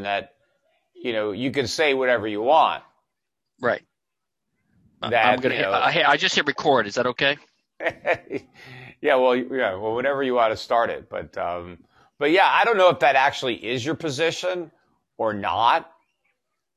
[0.00, 0.34] that
[0.94, 2.82] you know you can say whatever you want.
[3.60, 3.82] Right.
[5.02, 5.54] That I'm gonna.
[5.56, 6.86] you know, I, I just hit record.
[6.86, 7.36] Is that okay?
[9.00, 11.78] yeah, well, yeah, well, whatever you want to start it, but um,
[12.18, 14.70] but yeah, I don't know if that actually is your position
[15.18, 15.90] or not.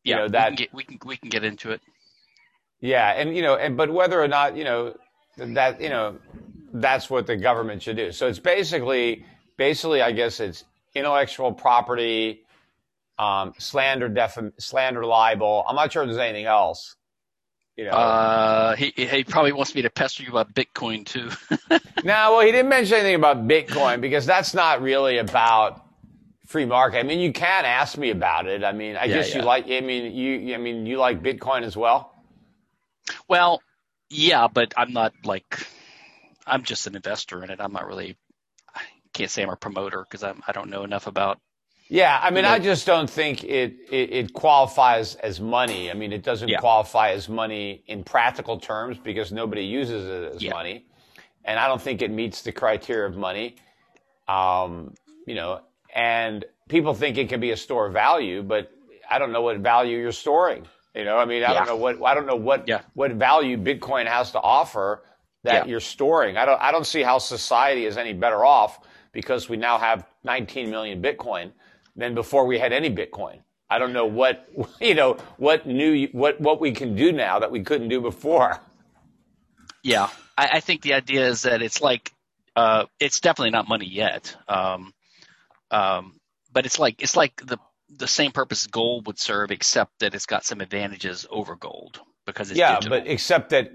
[0.03, 0.17] You Yeah.
[0.17, 1.81] know, we that- can get we can we can get into it.
[2.81, 4.95] Yeah, and you know, and but whether or not you know
[5.37, 6.17] that you know
[6.73, 8.11] that's what the government should do.
[8.11, 9.23] So it's basically,
[9.55, 12.41] basically, I guess it's intellectual property,
[13.17, 15.65] um, slander, defam- slander, libel.
[15.67, 16.95] I'm not sure if there's anything else.
[17.77, 21.29] You know, Uh, he he probably wants me to pester you about Bitcoin too.
[22.03, 25.81] no, well, he didn't mention anything about Bitcoin because that's not really about
[26.47, 26.99] free market.
[26.99, 28.63] I mean, you can ask me about it.
[28.63, 29.65] I mean, I Yeah, guess you like.
[29.69, 30.53] I mean, you.
[30.55, 32.13] I mean, you like Bitcoin as well.
[33.27, 33.61] well,
[34.09, 35.67] yeah, but I'm not like
[36.47, 37.61] I'm just an investor in it.
[37.61, 38.17] I'm not really.
[38.75, 38.81] I
[39.13, 41.39] can't say I'm a promoter because I'm I don't know enough about.
[41.87, 45.91] Yeah, I mean, You know- I just don't think it, it, it qualifies as money.
[45.91, 46.57] I mean, it doesn't Yeah.
[46.59, 50.51] qualify as money in practical terms because nobody uses it as Yeah.
[50.53, 50.85] money.
[51.43, 53.55] And I don't think it meets the criteria of money.
[54.27, 54.95] Um,
[55.27, 55.61] you know,
[55.93, 58.71] and people think it can be a store of value, but
[59.09, 60.65] I don't know what value you're storing.
[60.95, 61.59] You know, I mean, I Yeah.
[61.59, 62.81] don't know what, I don't know what, Yeah.
[62.95, 65.03] what value Bitcoin has to offer
[65.43, 66.37] that you're storing.
[66.37, 68.79] I don't, I don't see how society is any better off
[69.11, 71.51] because we now have 19 million Bitcoin
[71.95, 73.41] than before we had any Bitcoin.
[73.69, 74.47] I don't know what,
[74.81, 78.59] you know, what new, what, what we can do now that we couldn't do before.
[79.83, 82.11] Yeah, I, I think the idea is that it's like
[82.55, 84.35] uh, it's definitely not money yet.
[84.47, 84.93] Um,
[85.71, 86.19] um,
[86.53, 90.25] but it's like it's like the the same purpose gold would serve, except that it's
[90.27, 92.89] got some advantages over gold because it's yeah, digital.
[92.99, 93.71] but except that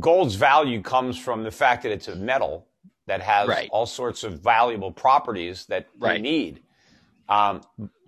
[0.00, 2.68] gold's value comes from the fact that it's a metal
[3.06, 3.70] that has Right.
[3.70, 6.20] all sorts of valuable properties that you Right.
[6.20, 6.62] need.
[7.28, 7.62] Um,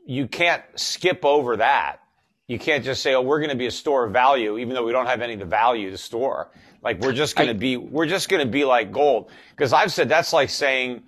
[0.06, 2.00] you can't skip over that.
[2.48, 4.84] You can't just say, "Oh, we're going to be a store of value," even though
[4.84, 6.50] we don't have any of the value to store.
[6.82, 9.30] Like we're just going to be, we're just going to be like gold.
[9.50, 11.02] Because I've said that's like saying,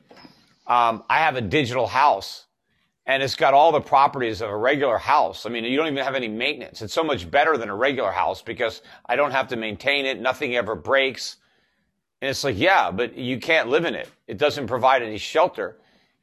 [0.66, 2.46] um, "I have a digital house."
[3.08, 5.46] and it's got all the properties of a regular house.
[5.46, 6.82] I mean, you don't even have any maintenance.
[6.82, 10.20] It's so much better than a regular house because I don't have to maintain it.
[10.20, 11.36] Nothing ever breaks.
[12.20, 14.10] And it's like, yeah, but you can't live in it.
[14.26, 15.78] It doesn't provide any shelter.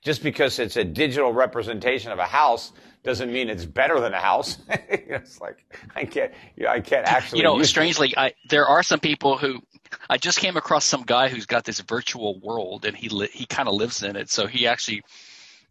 [0.06, 2.72] Just because it's a digital representation of a house
[3.04, 4.58] doesn't mean it's better than a house.
[4.70, 7.40] it's like I can't, you know, I can't actually.
[7.40, 9.62] you know, strangely, I, there are some people who
[10.10, 13.48] I just came across some guy who's got this virtual world, and he li- he
[13.48, 14.30] kind of lives in it.
[14.30, 15.02] So he actually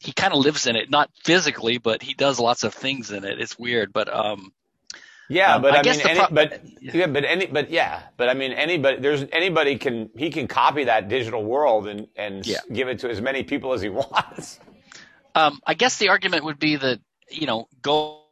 [0.00, 3.24] he kind of lives in it, not physically, but he does lots of things in
[3.24, 3.40] it.
[3.40, 4.52] It's weird, but um,
[5.28, 8.28] Yeah, Um, but I I, mean, any, pro- but yeah, but any, but yeah, but
[8.28, 12.60] I mean, anybody, there's anybody can he can copy that digital world and and Yeah.
[12.72, 14.60] give it to as many people as he wants.
[15.34, 18.22] Um, I guess the argument would be that you know gold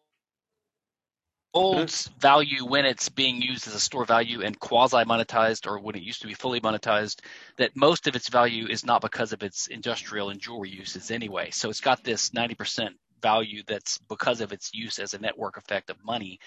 [1.54, 5.94] gold's value when it's being used as a store value and quasi monetized, or when
[5.94, 7.20] it used to be fully monetized,
[7.58, 11.50] that most of its value is not because of its industrial and jewelry uses anyway.
[11.50, 15.56] So it's got this ninety percent value that's because of its use as a network
[15.56, 16.38] effect of money,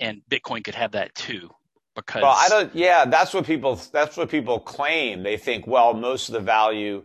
[0.00, 1.50] and Bitcoin could have that too.
[1.94, 2.74] Because Well, I don't.
[2.74, 3.76] Yeah, that's what people.
[3.92, 5.22] That's what people claim.
[5.22, 7.04] They think, well, most of the value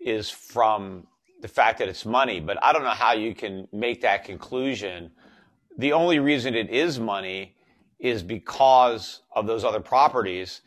[0.00, 1.06] is from
[1.42, 5.10] the fact that it's money, but I don't know how you can make that conclusion.
[5.76, 7.54] The only reason it is money
[7.98, 10.62] is because of those other properties.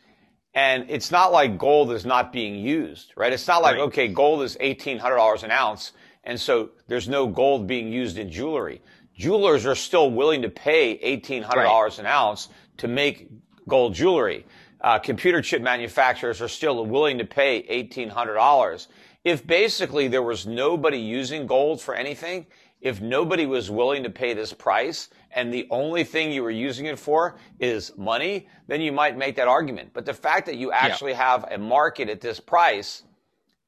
[0.54, 3.32] And it's not like gold is not being used, right?
[3.32, 3.82] It's not like, Right.
[3.84, 5.92] okay, gold is $1,800 an ounce.
[6.24, 8.80] And so there's no gold being used in jewelry.
[9.16, 13.28] Jewelers are still willing to pay $1,800 an ounce to make
[13.68, 14.46] gold jewelry.
[14.80, 18.88] Uh, computer chip manufacturers are still willing to pay $1,800.
[19.24, 22.46] If basically there was nobody using gold for anything,
[22.80, 26.86] if nobody was willing to pay this price and the only thing you were using
[26.86, 29.90] it for is money, then you might make that argument.
[29.92, 33.04] But the fact that you actually have a market at this price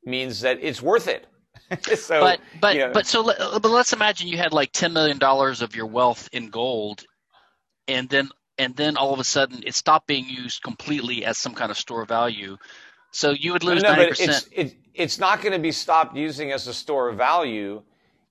[0.04, 1.26] means that it's worth it.
[1.96, 5.18] so, but but you know, but so but let's imagine you had like ten million
[5.18, 7.04] dollars of your wealth in gold,
[7.88, 11.54] and then and then all of a sudden it stopped being used completely as some
[11.54, 12.56] kind of store value.
[13.10, 14.48] So you would lose no, ninety but percent.
[14.52, 17.82] it's it, it's not going to be stopped using as a store of value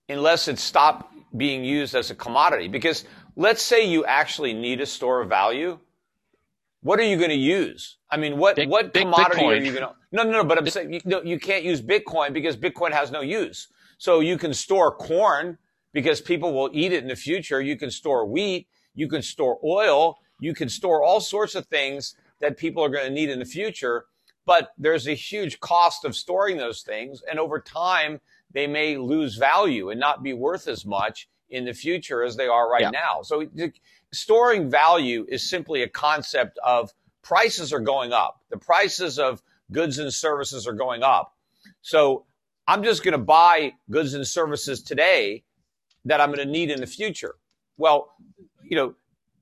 [0.10, 2.68] unless it's stopped being used as a commodity.
[2.68, 3.06] Because
[3.36, 5.80] let's say you actually need a store of value,
[6.84, 7.98] what are you going to use?
[8.10, 9.96] I mean, what Big- what commodity are you going to?
[10.12, 10.44] No, no, no.
[10.44, 13.68] But I'm saying you, no, you can't use Bitcoin because Bitcoin has no use.
[13.98, 15.58] So you can store corn
[15.94, 17.62] because people will eat it in the future.
[17.62, 18.68] You can store wheat.
[18.96, 20.20] You can store oil.
[20.40, 23.46] You can store all sorts of things that people are going to need in the
[23.46, 24.06] future.
[24.46, 28.20] But there's a huge cost of storing those things, and over time
[28.52, 32.48] they may lose value and not be worth as much in the future as they
[32.48, 32.90] are right Yeah.
[32.90, 33.22] now.
[33.22, 33.46] So
[34.14, 38.42] storing value is simply a concept of prices are going up.
[38.50, 41.34] The prices of goods and services are going up.
[41.82, 42.26] So
[42.68, 45.44] I'm just going to buy goods and services today
[46.06, 47.36] that I'm going to need in the future.
[47.78, 48.14] Well,
[48.64, 48.96] you know,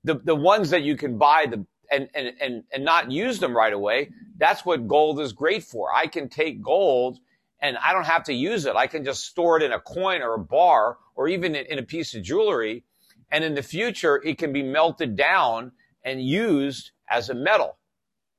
[0.04, 3.56] the, the ones that you can buy the and, and, and, and not use them
[3.56, 5.94] right away, that's what gold is great for.
[5.94, 7.20] I can take gold
[7.62, 8.76] and I don't have to use it.
[8.76, 11.80] I can just store it in a coin or a bar or even in, in
[11.80, 12.86] a piece of jewelry.
[13.32, 15.72] And in the future, it can be melted down
[16.04, 17.78] and used as a metal.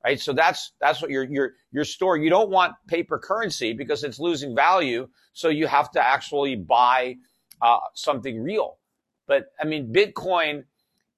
[0.03, 0.19] Right.
[0.19, 4.19] So that's, that's what your, your, your store, you don't want paper currency because it's
[4.19, 5.07] losing value.
[5.31, 7.15] So you have to actually buy
[7.61, 8.79] uh, something real.
[9.27, 10.65] But I mean, Bitcoin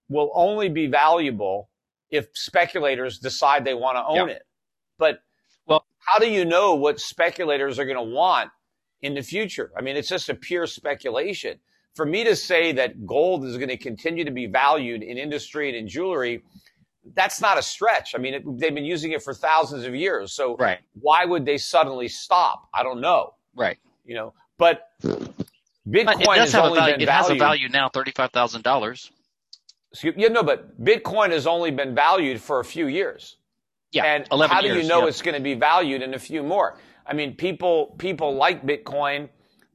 [0.08, 1.72] will only be valuable
[2.12, 4.36] if speculators decide they want to own Yeah.
[4.36, 4.44] it.
[5.00, 5.20] But
[5.66, 8.52] Well- how do you know what speculators are going to want
[9.02, 9.72] in the future?
[9.76, 11.60] I mean, it's just a pure speculation.
[11.96, 15.70] For me to say that gold is going to continue to be valued in industry
[15.70, 16.44] and in jewelry,
[17.14, 18.16] that's not a stretch.
[18.16, 20.34] I mean, it, they've been using it for thousands of years.
[20.34, 20.80] So Right.
[21.00, 22.68] why would they suddenly stop?
[22.74, 23.36] I don't know.
[23.56, 23.78] Right.
[24.04, 24.90] You know, but
[25.88, 26.94] Bitcoin it has a only value.
[26.96, 27.40] been It has a valued.
[27.40, 29.12] value now, thirty-five thousand dollars.
[30.04, 33.38] Yeah, no, but Bitcoin has only been valued for a few years.
[33.92, 34.84] Yeah, and how do years.
[34.84, 35.08] you know yeah.
[35.08, 36.78] it's going to be valued in a few more?
[37.08, 39.30] I mean, people people like Bitcoin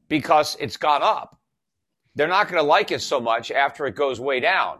[0.08, 1.39] because it's gone up.
[2.14, 4.78] They're not going to like it so much after it goes way down,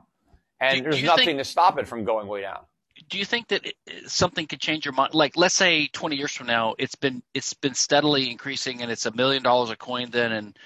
[0.61, 2.61] and Do- there's do nothing think- to stop it from going way down.
[3.09, 3.75] do you think that it,
[4.11, 5.15] something could change your mind?
[5.15, 9.07] Like, let's say 20 years from now, it's been it's been steadily increasing, and it's
[9.07, 10.11] a million dollars a coin.
[10.11, 10.59] Then, and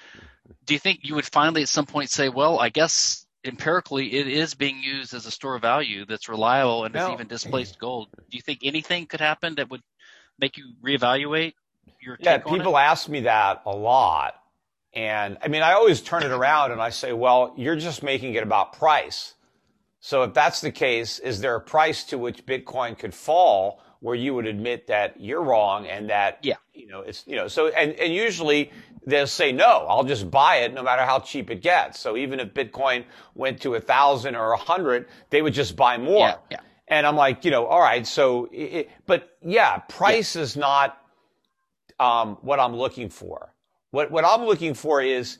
[0.65, 4.27] do you think you would finally at some point say, well, I guess empirically it
[4.27, 7.13] is being used as a store of value that's reliable and has No.
[7.13, 8.09] even displaced gold?
[8.29, 9.81] Do you think anything could happen that would
[10.39, 11.53] make you reevaluate
[12.01, 12.57] your Yeah, take on it?
[12.57, 14.35] people ask me that a lot.
[14.95, 18.35] And I mean, I always turn it around and I say, well, you're just making
[18.35, 19.33] it about price.
[19.99, 24.15] So if that's the case, is there a price to which Bitcoin could fall where
[24.15, 26.55] you would admit that you're wrong and that, Yeah.
[26.73, 28.71] you know, it's, you know, so, and, and usually
[29.07, 31.99] they'll say, no, I'll just buy it no matter how cheap it gets.
[31.99, 35.97] So even if Bitcoin went to a thousand or a hundred, they would just buy
[35.97, 36.27] more.
[36.29, 36.59] Yeah, yeah.
[36.87, 38.05] And I'm like, you know, all right.
[38.05, 40.97] So, it, but yeah, price is not,
[41.99, 43.54] um, what I'm looking for.
[43.95, 45.37] What what I'm looking for is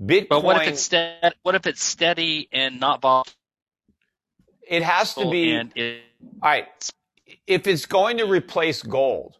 [0.00, 0.28] Bitcoin.
[0.28, 1.34] But what if it's steady?
[1.42, 3.32] What if it's steady and not volatile?
[4.68, 6.02] it has to be it,
[6.40, 6.68] all right.
[7.48, 9.38] If it's going to replace gold,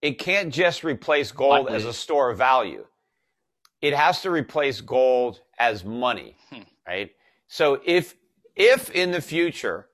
[0.00, 1.74] it can't just replace gold Likely.
[1.74, 2.86] as a store of value.
[3.82, 6.62] It has to replace gold as money, Hmm.
[6.88, 7.10] right?
[7.48, 8.14] So if
[8.56, 9.88] if in the future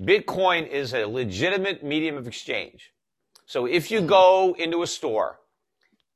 [0.00, 2.92] Bitcoin is a legitimate medium of exchange,
[3.46, 3.94] so if Hmm.
[3.94, 5.39] you go into a store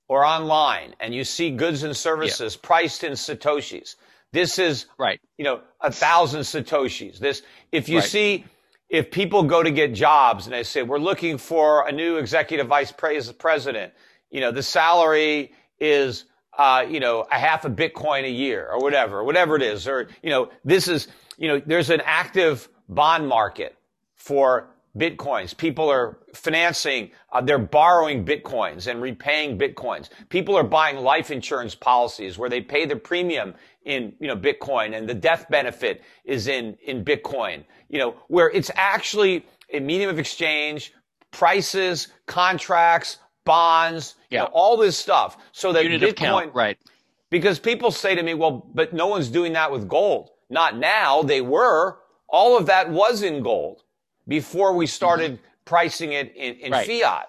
[0.08, 3.96] or online and you see goods and services priced in satoshis,
[4.32, 5.20] this is right.
[5.38, 7.18] you know, a thousand satoshis.
[7.18, 7.42] This,
[7.72, 8.08] if you Right.
[8.08, 8.44] see,
[8.88, 12.66] if people go to get jobs and they say, we're looking for a new executive
[12.66, 13.92] vice pres- president,
[14.30, 16.24] you know, the salary is,
[16.58, 19.88] uh, you know, a half a Bitcoin a year or whatever, whatever it is.
[19.88, 21.08] Or, you know, this is,
[21.38, 23.76] you know, there's an active bond market
[24.16, 25.56] for Bitcoins.
[25.56, 30.08] People are financing, uh, they're borrowing Bitcoins and repaying Bitcoins.
[30.28, 33.54] People are buying life insurance policies where they pay the premium
[33.84, 38.50] in, you know, Bitcoin and the death benefit is in, in Bitcoin, you know, where
[38.50, 40.92] it's actually a medium of exchange,
[41.32, 44.44] prices, contracts, bonds, you Yeah.
[44.44, 45.38] know, all this stuff.
[45.52, 46.54] So that Unit Bitcoin.
[46.54, 46.78] Right.
[47.30, 50.30] because people say to me, well, but no one's doing that with gold.
[50.50, 51.22] Not now.
[51.22, 51.98] They were.
[52.28, 53.83] All of that was in gold
[54.28, 54.90] before we mm-hmm.
[54.90, 56.86] started pricing it in, in Right.
[56.86, 57.28] fiat.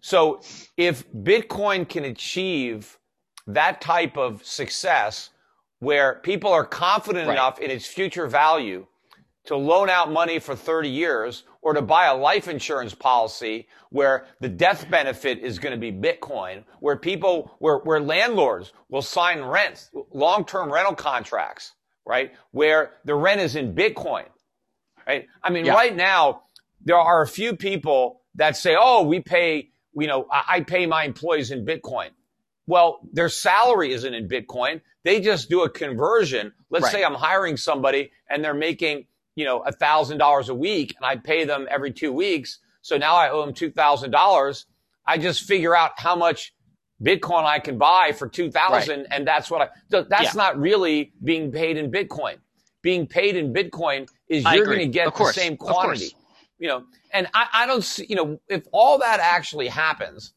[0.00, 0.40] So
[0.76, 2.98] if Bitcoin can achieve
[3.46, 5.30] that type of success
[5.80, 7.34] where people are confident Right.
[7.34, 8.86] enough in its future value
[9.46, 14.26] to loan out money for 30 years or to buy a life insurance policy where
[14.40, 19.42] the death benefit is going to be Bitcoin, where people, where, where landlords will sign
[19.42, 21.72] rents, long-term rental contracts,
[22.06, 22.32] right?
[22.50, 24.26] Where the rent is in Bitcoin,
[25.08, 25.26] right?
[25.42, 25.74] I mean, Yeah.
[25.74, 26.42] right now,
[26.84, 30.86] there are a few people that say, oh, we pay, you know, I, I pay
[30.86, 32.10] my employees in Bitcoin.
[32.66, 34.82] Well, their salary isn't in Bitcoin.
[35.04, 36.52] They just do a conversion.
[36.70, 36.92] Let's Right.
[36.92, 41.04] say I'm hiring somebody and they're making, you know, a thousand dollars a week and
[41.06, 42.58] I pay them every two weeks.
[42.82, 44.66] So now I owe them two thousand dollars.
[45.06, 46.54] I just figure out how much
[47.02, 49.68] Bitcoin I can buy for two thousand, and that's what I.
[49.90, 50.42] so That's Yeah.
[50.42, 52.36] not really being paid in Bitcoin.
[52.82, 55.34] Being paid in Bitcoin is I you're going to get course.
[55.34, 56.14] the same quantity.
[56.58, 58.06] You know, and I, I don't see.
[58.08, 60.32] You know, if all that actually happens,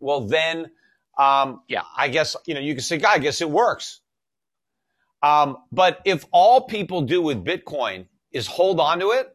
[0.00, 0.70] well then,
[1.18, 1.82] um, Yeah.
[1.96, 4.00] I guess you know you can say, God, I guess it works.
[5.22, 9.34] Um, but if all people do with Bitcoin is hold on to it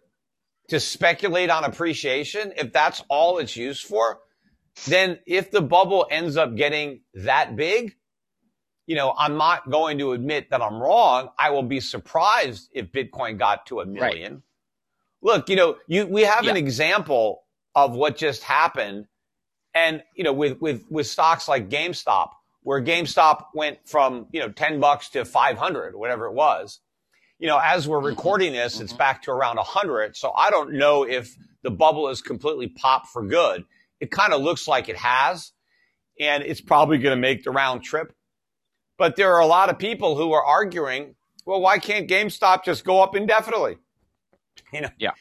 [0.70, 4.20] to speculate on appreciation, if that's all it's used for,
[4.86, 7.96] then if the bubble ends up getting that big,
[8.90, 11.30] you know, I'm not going to admit that I'm wrong.
[11.38, 14.34] I will be surprised if Bitcoin got to a million.
[14.34, 14.42] Right.
[15.22, 16.50] Look, you know, you, we have yeah.
[16.50, 17.44] an example
[17.76, 19.06] of what just happened.
[19.76, 22.32] And, you know, with, with, with stocks like GameStop,
[22.64, 26.80] where GameStop went from, you know, 10 bucks to 500, whatever it was.
[27.38, 28.08] You know, as we're mm-hmm.
[28.08, 28.86] recording this, mm-hmm.
[28.86, 30.18] it's back to around 100.
[30.18, 33.66] So I don't know if the bubble is completely popped for good.
[34.00, 35.52] It kind of looks like it has,
[36.20, 38.16] and it's probably going to make the round trip.
[39.00, 41.16] But there are a lot of people who are arguing,
[41.46, 43.78] well, why can't GameStop just go up indefinitely?
[44.74, 44.90] You know?
[45.00, 45.12] Yeah.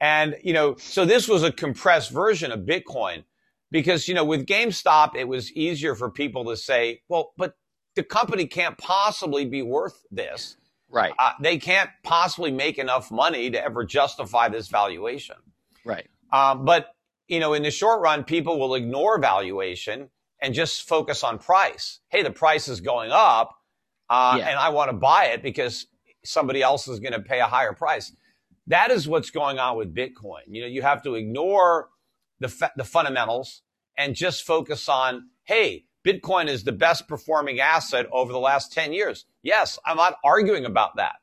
[0.00, 3.24] And, you know, so this was a compressed version of Bitcoin
[3.70, 7.54] because, you know, with GameStop, it was easier for people to say, well, but
[7.96, 10.56] the company can't possibly be worth this.
[10.88, 11.12] Right.
[11.18, 15.36] Uh, they can't possibly make enough money to ever justify this valuation.
[15.84, 16.06] Right.
[16.32, 16.94] Um, but,
[17.28, 20.08] you know, in the short run, people will ignore valuation
[20.44, 22.00] and just focus on price.
[22.08, 23.56] Hey, the price is going up,
[24.10, 24.50] uh, yeah.
[24.50, 25.86] and I want to buy it because
[26.22, 28.14] somebody else is going to pay a higher price.
[28.66, 30.42] That is what's going on with Bitcoin.
[30.48, 31.88] You know, you have to ignore
[32.40, 33.62] the fa- the fundamentals
[33.96, 38.92] and just focus on, hey, Bitcoin is the best performing asset over the last 10
[38.92, 39.24] years.
[39.42, 41.14] Yes, I'm not arguing about that.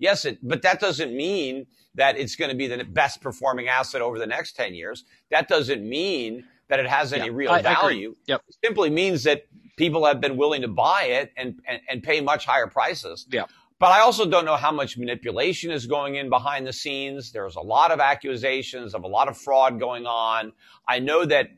[0.00, 4.02] Yes, it, but that doesn't mean that it's going to be the best performing asset
[4.02, 5.04] over the next 10 years.
[5.30, 8.14] That doesn't mean that it has any yeah, real I, value.
[8.16, 8.42] I yep.
[8.48, 9.44] It simply means that
[9.76, 13.26] people have been willing to buy it and, and, and pay much higher prices.
[13.30, 13.44] Yeah.
[13.78, 17.30] But I also don't know how much manipulation is going in behind the scenes.
[17.30, 20.52] There's a lot of accusations of a lot of fraud going on.
[20.88, 21.50] I know that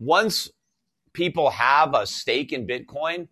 [0.00, 0.50] once
[1.12, 3.28] people have a stake in Bitcoin,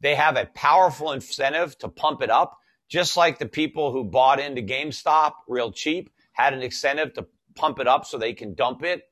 [0.00, 2.58] they have a powerful incentive to pump it up,
[2.88, 7.78] just like the people who bought into GameStop real cheap had an incentive to pump
[7.78, 9.04] it up so they can dump it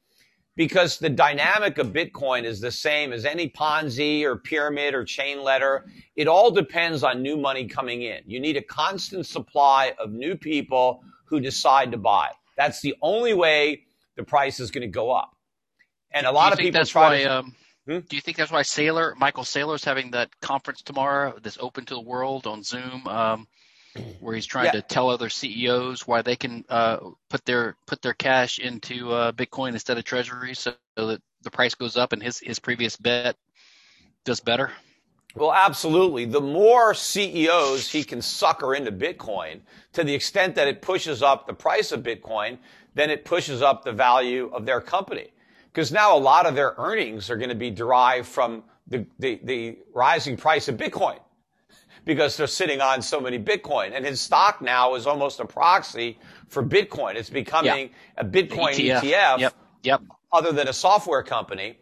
[0.56, 5.42] because the dynamic of Bitcoin is the same as any Ponzi or pyramid or chain
[5.42, 5.86] letter.
[6.16, 8.20] It all depends on new money coming in.
[8.26, 12.30] You need a constant supply of new people who decide to buy.
[12.56, 13.84] That's the only way
[14.16, 15.34] the price is going to go up.
[16.12, 17.38] And a lot of people that's try why, to.
[17.38, 17.54] Um,
[17.86, 17.98] hmm?
[18.00, 21.86] Do you think that's why Saylor Michael Saylor, is having that conference tomorrow This open
[21.86, 23.06] to the world on Zoom?
[23.06, 23.46] Um,
[24.20, 24.72] where he's trying yeah.
[24.72, 29.32] to tell other CEOs why they can uh, put their put their cash into uh,
[29.32, 33.36] Bitcoin instead of Treasury, so that the price goes up and his his previous bet
[34.24, 34.70] does better.
[35.34, 36.26] Well, absolutely.
[36.26, 39.60] The more CEOs he can sucker into Bitcoin
[39.94, 42.58] to the extent that it pushes up the price of Bitcoin,
[42.94, 45.28] then it pushes up the value of their company.
[45.72, 49.40] Because now a lot of their earnings are going to be derived from the, the,
[49.42, 51.18] the rising price of Bitcoin
[52.04, 53.92] because they're sitting on so many Bitcoin.
[53.94, 56.18] And his stock now is almost a proxy
[56.48, 57.14] for Bitcoin.
[57.14, 59.54] It's becoming a Bitcoin ETF, ETF yep.
[59.82, 60.02] Yep.
[60.32, 61.78] other than a software company.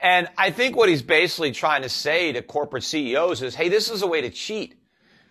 [0.00, 3.90] And I think what he's basically trying to say to corporate CEOs is, hey, this
[3.90, 4.76] is a way to cheat.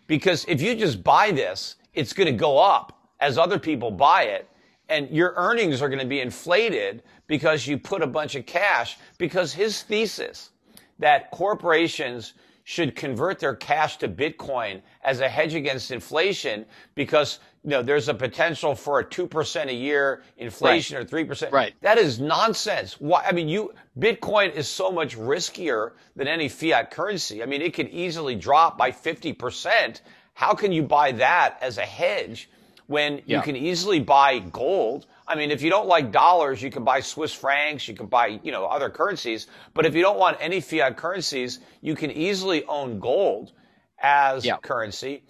[0.07, 4.23] Because if you just buy this, it's going to go up as other people buy
[4.23, 4.49] it.
[4.89, 8.97] And your earnings are going to be inflated because you put a bunch of cash.
[9.17, 10.49] Because his thesis
[10.99, 16.65] that corporations should convert their cash to Bitcoin as a hedge against inflation
[16.95, 21.05] because you know there's a potential for a two percent a year inflation right.
[21.05, 21.51] or three percent.
[21.51, 21.73] Right.
[21.81, 22.99] That is nonsense.
[22.99, 23.23] Why?
[23.25, 27.43] I mean, you Bitcoin is so much riskier than any fiat currency.
[27.43, 30.01] I mean, it could easily drop by fifty percent.
[30.33, 32.49] How can you buy that as a hedge
[32.93, 33.37] when yeah.
[33.37, 35.07] you can easily buy gold?
[35.27, 38.39] I mean, if you don't like dollars, you can buy Swiss francs, you can buy,
[38.43, 39.47] you know, other currencies.
[39.73, 43.51] But if you don't want any fiat currencies, you can easily own gold
[43.97, 44.57] as yeah.
[44.57, 45.23] currency.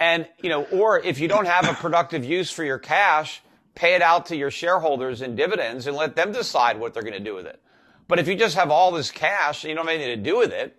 [0.00, 3.42] And, you know, or if you don't have a productive use for your cash,
[3.76, 7.14] pay it out to your shareholders in dividends and let them decide what they're going
[7.14, 7.60] to do with it.
[8.08, 10.36] But if you just have all this cash and you don't have anything to do
[10.36, 10.76] with it,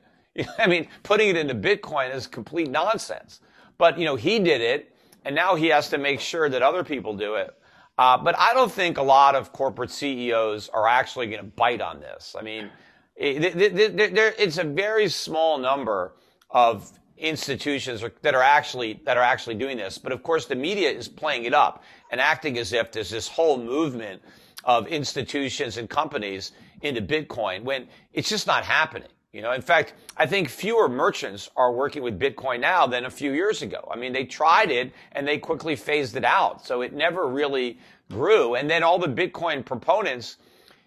[0.60, 3.39] I mean, putting it into Bitcoin is complete nonsense.
[3.77, 4.95] But, you know, he did it
[5.25, 7.53] and now he has to make sure that other people do it.
[7.98, 11.82] Uh, but I don't think a lot of corporate CEOs are actually going to bite
[11.82, 12.36] on this.
[12.38, 12.70] I mean,
[13.15, 16.13] it, it, it, it's a very small number
[16.50, 19.98] of institutions that are actually that are actually doing this.
[19.98, 23.27] But of course, the media is playing it up and acting as if there's this
[23.27, 24.22] whole movement
[24.65, 26.51] of institutions and companies
[26.82, 29.08] into Bitcoin when it's just not happening.
[29.36, 33.10] You know, in fact, I think fewer merchants are working with Bitcoin now than a
[33.10, 33.86] few years ago.
[33.92, 36.65] I mean, they tried it and they quickly phased it out.
[36.65, 37.77] So it never really
[38.10, 38.56] grew.
[38.56, 40.38] And then all the Bitcoin proponents,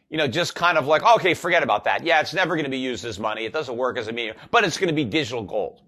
[0.09, 2.05] you know, just kind of like, okay, forget about that.
[2.05, 3.45] Yeah, it's never going to be used as money.
[3.45, 5.83] It doesn't work as a medium, but it's going to be digital gold.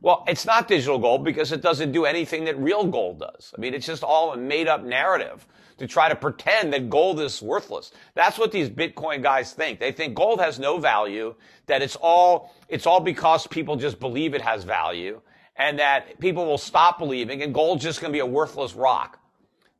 [0.00, 3.52] Well, it's not digital gold because it doesn't do anything that real gold does.
[3.54, 5.46] I mean, it's just all a made up narrative
[5.78, 7.92] to try to pretend that gold is worthless.
[8.14, 9.80] That's what these Bitcoin guys think.
[9.80, 11.34] They think gold has no value,
[11.66, 15.20] that it's all, it's all because people just believe it has value,
[15.56, 19.20] and that people will stop believing, and gold's just going to be a worthless rock.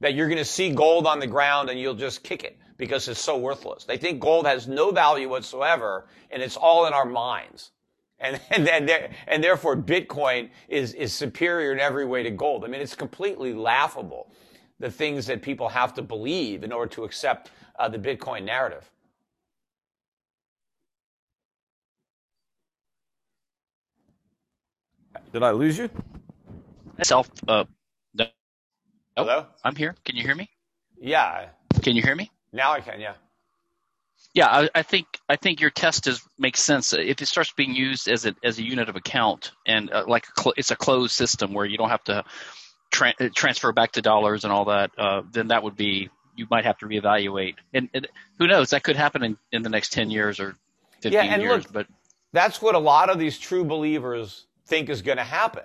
[0.01, 3.09] That you're going to see gold on the ground and you'll just kick it because
[3.09, 3.83] it's so worthless.
[3.83, 7.73] They think gold has no value whatsoever, and it's all in our minds.
[8.21, 8.91] And, and, and,
[9.27, 12.65] and therefore Bitcoin is, is superior in every way to gold.
[12.65, 14.31] I mean, it's completely laughable
[14.81, 18.91] the things that people have to believe in order to accept uh, the Bitcoin narrative.
[25.33, 25.91] Did I lose you?
[26.99, 27.31] Myself.
[27.49, 27.65] Uh,
[28.15, 28.27] no.
[29.17, 29.47] Hello.
[29.65, 29.97] I'm here.
[30.05, 30.51] Can you hear me?
[31.01, 31.49] Yeah.
[31.83, 32.31] Can you hear me?
[32.53, 33.01] Now I can.
[33.01, 33.15] Yeah.
[34.35, 37.75] Yeah, I, I think I think your test is makes sense if it starts being
[37.75, 40.77] used as a as a unit of account and uh, like a cl- it's a
[40.77, 42.25] closed system where you don't have to
[42.91, 46.65] tra- transfer back to dollars and all that, uh, then that would be you might
[46.65, 47.57] have to reevaluate.
[47.75, 48.07] And, and,
[48.39, 50.55] who knows, that could happen in, in the next ten years or
[51.01, 51.65] fifteen yeah, and years.
[51.65, 51.87] Look, but
[52.33, 55.65] that's what a lot of these true believers think is going to happen.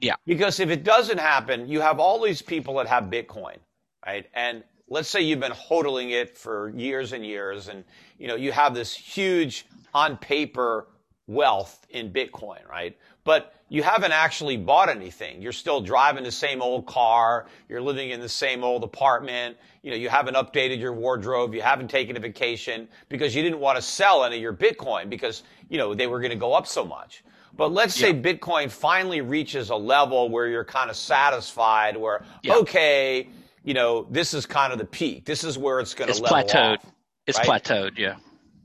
[0.00, 0.16] Yeah.
[0.26, 3.56] Because if it doesn't happen, you have all these people that have Bitcoin,
[4.04, 4.26] right?
[4.34, 7.84] And let's say you've been hodling it for years and years, and
[8.18, 10.88] you know you have this huge on paper
[11.26, 12.96] wealth in Bitcoin, right?
[13.24, 15.42] But you haven't actually bought anything.
[15.42, 17.46] You're still driving the same old car.
[17.68, 19.56] You're living in the same old apartment.
[19.82, 21.54] You know, you haven't updated your wardrobe.
[21.54, 25.08] You haven't taken a vacation because you didn't want to sell any of your Bitcoin
[25.08, 27.24] because, you know, they were going to go up so much.
[27.56, 28.20] But let's say yeah.
[28.20, 32.56] Bitcoin finally reaches a level where you're kind of satisfied where, yeah.
[32.56, 33.28] okay,
[33.62, 35.24] you know, this is kind of the peak.
[35.24, 36.78] This is where it's going to level plateaued.
[36.78, 36.86] Off,
[37.26, 37.62] it's right?
[37.62, 38.16] plateaued, yeah.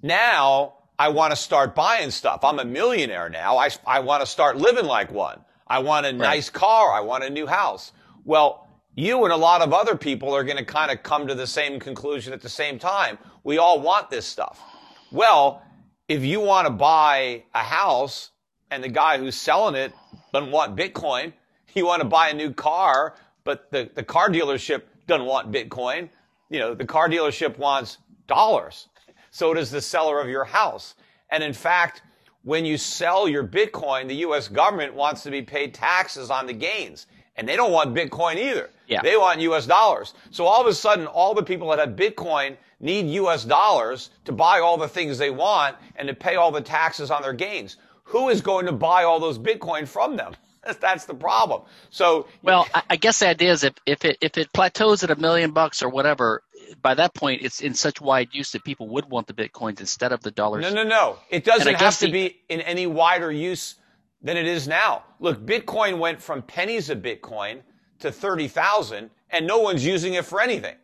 [0.02, 2.44] Now I want to start buying stuff.
[2.44, 3.58] I'm a millionaire now.
[3.58, 5.40] I, I want to start living like one.
[5.66, 6.18] I want a right.
[6.18, 6.92] nice car.
[6.92, 7.94] I want a new house.
[8.26, 11.36] Well, you and a lot of other people are going to kind of come to
[11.36, 13.18] the same conclusion at the same time.
[13.46, 14.62] We all want this stuff.
[15.10, 15.64] Well,
[16.10, 18.32] if you want to buy a house
[18.70, 19.94] and the guy who's selling it
[20.34, 21.32] doesn't want Bitcoin,
[21.76, 26.10] you want to buy a new car, but the, the car dealership doesn't want Bitcoin.
[26.50, 28.90] You know, the car dealership wants dollars
[29.32, 30.96] so does the seller of your house.
[31.30, 32.02] And in fact,
[32.44, 36.54] when you sell your Bitcoin, the US government wants to be paid taxes on the
[36.54, 37.08] gains.
[37.36, 38.70] And they don't want Bitcoin either.
[38.88, 39.02] Yeah.
[39.02, 40.14] They want US dollars.
[40.32, 44.32] So all of a sudden, all the people that have Bitcoin need US dollars to
[44.32, 47.78] buy all the things they want and to pay all the taxes on their gains.
[48.04, 50.36] Who is going to buy all those Bitcoin from them?
[50.82, 51.62] That's the problem.
[51.90, 55.16] So, well, I guess the idea is if, if it if it plateaus at a
[55.16, 56.44] million bucks or whatever,
[56.82, 60.12] by that point, it's in such wide use that people would want the bitcoins instead
[60.12, 60.64] of the dollars.
[60.64, 61.18] No, no, no.
[61.30, 63.76] It doesn't have to be in any wider use
[64.22, 65.04] than it is now.
[65.20, 67.62] Look, Bitcoin went from pennies of Bitcoin
[68.00, 70.76] to 30,000 and no one's using it for anything.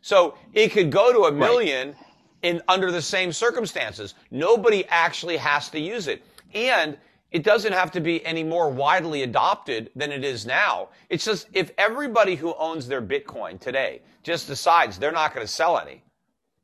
[0.00, 1.96] So it could go to a million right.
[2.42, 4.14] in under the same circumstances.
[4.30, 6.22] Nobody actually has to use it.
[6.54, 6.96] And
[7.30, 10.88] it doesn't have to be any more widely adopted than it is now.
[11.10, 15.52] It's just if everybody who owns their Bitcoin today just decides they're not going to
[15.52, 16.02] sell any,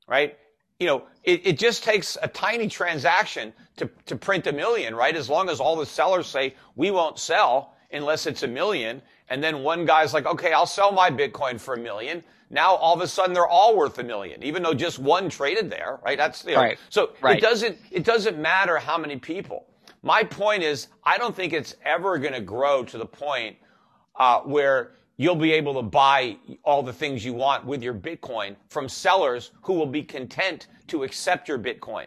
[0.09, 0.39] right?
[0.81, 5.15] You know, it, it just takes a tiny transaction to, to print a million, right?
[5.15, 9.03] As long as all the sellers say we won't sell unless it's a million.
[9.29, 12.25] And then one guy's like, okay, I'll sell my Bitcoin for a million.
[12.51, 15.71] Now all of a sudden they're all worth a million, even though just one traded
[15.71, 16.17] there, right?
[16.17, 16.79] That's, you know, right.
[16.89, 17.39] so right.
[17.39, 19.67] it doesn't, it doesn't matter how many people.
[20.05, 23.57] My point is, I don't think it's ever going to grow to the point
[24.17, 28.55] uh, where you'll be able to buy all the things you want with your Bitcoin
[28.69, 32.07] from sellers who will be content to accept your Bitcoin.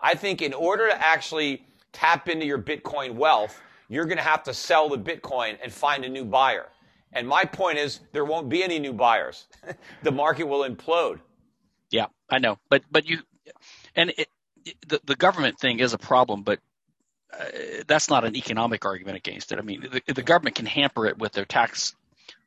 [0.00, 4.42] I think in order to actually tap into your Bitcoin wealth, you're going to have
[4.44, 6.68] to sell the Bitcoin and find a new buyer.
[7.12, 9.48] And my point is, there won't be any new buyers.
[10.02, 11.20] the market will implode.
[11.90, 13.18] Yeah, I know, but but you,
[13.94, 14.28] and it,
[14.88, 16.58] the the government thing is a problem, but
[17.38, 19.58] Uh, that's not an economic argument against it.
[19.58, 21.94] I mean, the, the, government can hamper it with their tax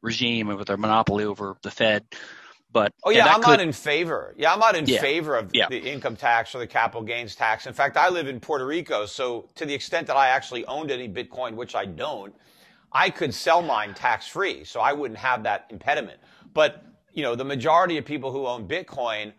[0.02, 2.06] regime and with their monopoly over the Fed.
[2.71, 4.36] But oh yeah, I'm could, not in favor.
[4.38, 5.67] Yeah, I'm not in yeah, favor of yeah.
[5.69, 7.65] the income tax or the capital gains tax.
[7.65, 10.91] In fact, I live in Puerto Rico, so to the extent that I actually owned
[10.91, 12.36] any Bitcoin, which I don't,
[12.91, 16.19] I could sell mine tax free, so I wouldn't have that impediment.
[16.54, 19.34] But you know, the majority of people who own Bitcoin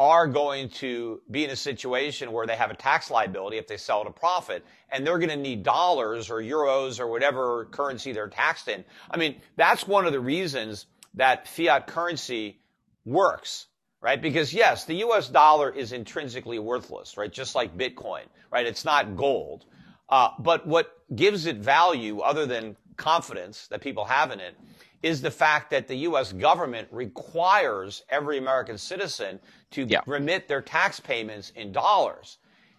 [0.00, 3.76] are going to be in a situation where they have a tax liability if they
[3.76, 8.12] sell at a profit and they're going to need dollars or euros or whatever currency
[8.12, 8.82] they're taxed in.
[9.10, 12.58] I mean, that's one of the reasons that fiat currency
[13.04, 13.66] works,
[14.00, 14.20] right?
[14.20, 17.30] Because yes, the US dollar is intrinsically worthless, right?
[17.30, 18.66] Just like Bitcoin, right?
[18.66, 19.66] It's not gold.
[20.08, 24.56] Uh, but what gives it value, other than confidence that people have in it,
[25.02, 26.32] is the fact that the U.S.
[26.32, 30.00] government requires every American citizen to Yeah.
[30.06, 32.38] remit their tax payments in dollars.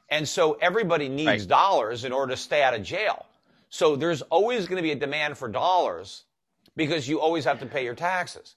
[0.10, 1.48] And so everybody needs Right.
[1.48, 3.26] dollars in order to stay out of jail.
[3.70, 6.26] So there's always going to be a demand for dollars
[6.76, 8.56] because you always have to pay your taxes.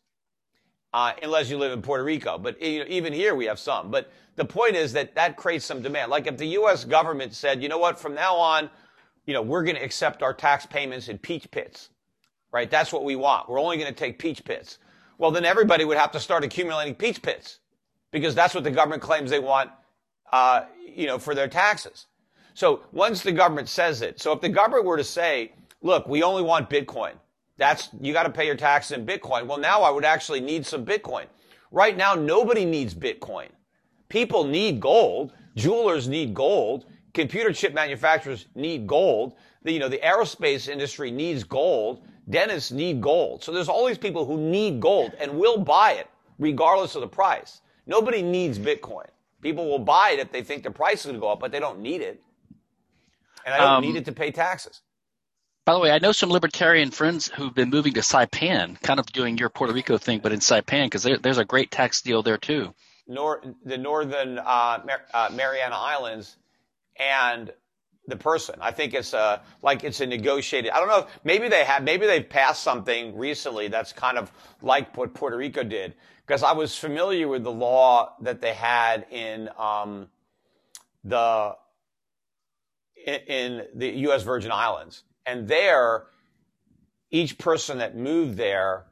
[0.93, 2.39] Uh, unless you live in Puerto Rico.
[2.39, 3.91] But you know, even here we have some.
[3.91, 6.11] But the point is that that creates some demand.
[6.11, 6.85] Like if the U.S.
[6.85, 8.71] government said, you know what, from now on,
[9.27, 11.89] you know, we're going to accept our tax payments in peach pits,
[12.55, 12.71] right?
[12.71, 13.49] That's what we want.
[13.49, 14.79] We're only going to take peach pits.
[15.19, 17.59] Well, then everybody would have to start accumulating peach pits
[18.13, 19.73] because that's what the government claims they want,
[20.33, 22.07] uh, you know, for their taxes.
[22.55, 26.23] So once the government says it, so if the government were to say, look, we
[26.23, 27.15] only want Bitcoin,
[27.57, 29.49] that's, you got to pay your taxes in Bitcoin.
[29.49, 31.25] Well, now I would actually need some Bitcoin.
[31.73, 33.49] Right now, nobody needs Bitcoin.
[34.09, 35.33] People need gold.
[35.57, 36.87] Jewelers need gold.
[37.15, 39.35] Computer chip manufacturers need gold.
[39.65, 42.07] The, you know, the aerospace industry needs gold.
[42.29, 43.43] Dentists need gold.
[43.45, 46.09] So there's all these people who need gold and will buy it
[46.39, 47.61] regardless of the price.
[47.87, 49.07] Nobody needs Bitcoin.
[49.43, 51.53] People will buy it if they think the price is going to go up, but
[51.53, 52.23] they don't need it.
[53.45, 54.81] And I don't Um, need it to pay taxes.
[55.67, 59.07] By the way, I know some libertarian friends who've been moving to Saipan, kind of
[59.13, 62.23] doing your Puerto Rico thing, but in Saipan because there, there's a great tax deal
[62.23, 62.75] there too.
[63.07, 66.37] nor the northern uh, Mar- uh, Mariana Islands
[66.99, 67.53] and
[68.07, 68.57] the person.
[68.61, 70.71] I think it's a like it's a negotiated.
[70.71, 71.07] I don't know.
[71.25, 71.83] Maybe they have.
[71.83, 74.31] Maybe they've passed something recently that's kind of
[74.63, 75.95] like what Puerto Rico did.
[76.27, 80.09] Because I was familiar with the law that they had in um,
[81.03, 81.55] the
[83.07, 84.23] in, in the U.S.
[84.23, 86.07] Virgin Islands, and there,
[87.11, 88.87] each person that moved there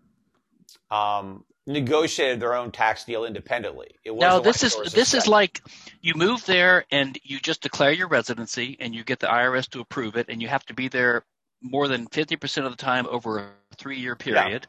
[0.91, 3.89] um, negotiated their own tax deal independently.
[4.05, 5.63] It Now this is there was a this is like
[6.01, 9.81] you move there and you just declare your residency and you get the IRS to
[9.81, 11.25] approve it and you have to be there
[11.63, 14.67] more than 50% of the time over a 3-year period.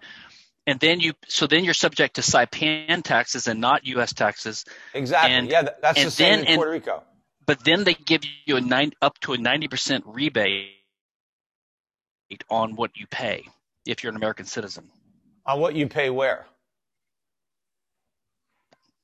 [0.68, 5.34] And then you so then you're subject to Saipan taxes and not US taxes, exactly.
[5.34, 7.04] and- yeah, that's and the same then- in and- Puerto Rico.
[7.46, 10.70] but then they give you a nine up to a 90% rebate
[12.50, 13.46] on what you pay
[13.86, 14.90] if you're an American citizen
[15.46, 16.46] On what you pay where?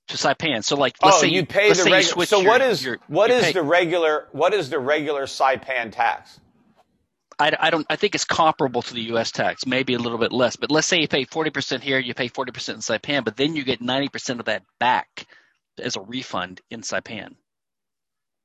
[0.10, 0.64] To Saipan.
[0.64, 2.26] So like let's oh, say you pay the regular.
[2.26, 6.40] So your- what is your- what is the regular what is the regular Saipan tax?
[7.40, 7.88] I, I don't.
[7.90, 9.32] I think it's comparable to the U.S.
[9.32, 10.58] tax, maybe a little bit less.
[10.58, 13.38] But let's say you pay forty percent here, you pay forty percent in Saipan, but
[13.38, 15.26] then you get ninety percent of that back
[15.82, 17.36] as a refund in Saipan.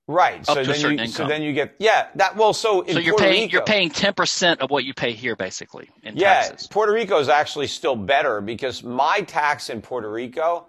[0.07, 0.41] Right.
[0.41, 3.15] Up so then you so then you get yeah that well so in so you're
[3.15, 6.43] Puerto paying Rico, you're paying ten percent of what you pay here, basically in yeah
[6.43, 6.69] taxes.
[6.69, 10.67] Puerto Rico is actually still better because my tax in Puerto Rico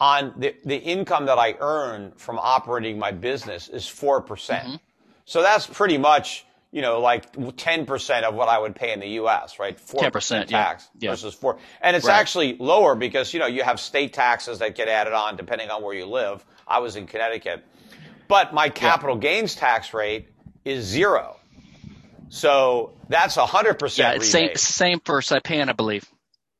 [0.00, 4.66] on the the income that I earn from operating my business is four percent.
[4.66, 4.76] Mm-hmm.
[5.26, 9.00] So that's pretty much you know like ten percent of what I would pay in
[9.00, 9.58] the U.S.
[9.58, 10.64] Right, four 10%, yeah.
[10.64, 11.10] tax Yeah.
[11.10, 12.16] versus four, and it's Right.
[12.18, 15.82] actually lower because you know you have state taxes that get added on depending on
[15.82, 16.44] where you live.
[16.66, 17.64] I was in Connecticut,
[18.28, 20.28] but my capital gains tax rate
[20.64, 21.36] is zero.
[22.30, 26.04] So that's a hundred Yeah, percent it's same same for Saipan, I believe.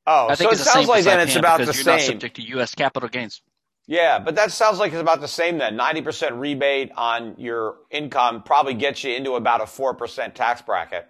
[0.07, 1.85] Oh, I so think it it's the sounds like then it's about the because you're
[1.85, 2.03] not same.
[2.03, 2.75] subject to U.S.
[2.75, 3.43] capital gains.
[3.87, 5.77] Yeah, but that sounds like it's about the same then.
[5.77, 11.09] 90% rebate on your income probably gets you into about a 4% tax bracket.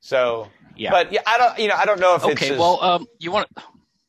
[0.00, 0.90] So, Yeah.
[0.90, 3.30] but yeah, I don't, you know, I don't know if it's, Okay, well, um, you
[3.32, 3.48] want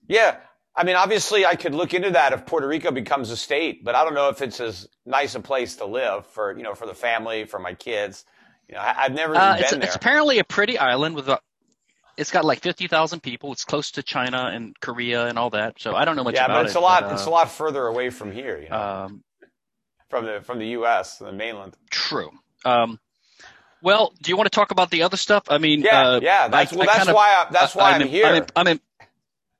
[0.07, 0.37] yeah,
[0.75, 3.95] I mean, obviously I could look into that if Puerto Rico becomes a state, but
[3.95, 6.85] I don't know if it's as nice a place to live for, you know, for
[6.85, 8.25] the family, for my kids.
[8.67, 9.79] You know, I, I've never Uh, been it's, there.
[9.81, 11.39] it's apparently a pretty island with a.
[12.17, 13.51] It's got like fifty thousand people.
[13.51, 15.79] It's close to China and Korea and all that.
[15.79, 16.77] So I don't know much yeah, about but it's it.
[16.77, 19.23] a lot, but, uh, it's a lot further away from here, you know, Um,
[20.09, 21.75] from the, from the U.S., the mainland.
[21.89, 22.31] true.
[22.63, 22.99] Um,
[23.81, 25.43] well, do you want to talk about the other stuff?
[25.49, 27.91] I mean, Yeah, uh, yeah, that's, I- well, I that's kinda- why, I, that's why
[27.91, 28.25] I'm, in- here.
[28.25, 28.79] I'm, in- I'm in,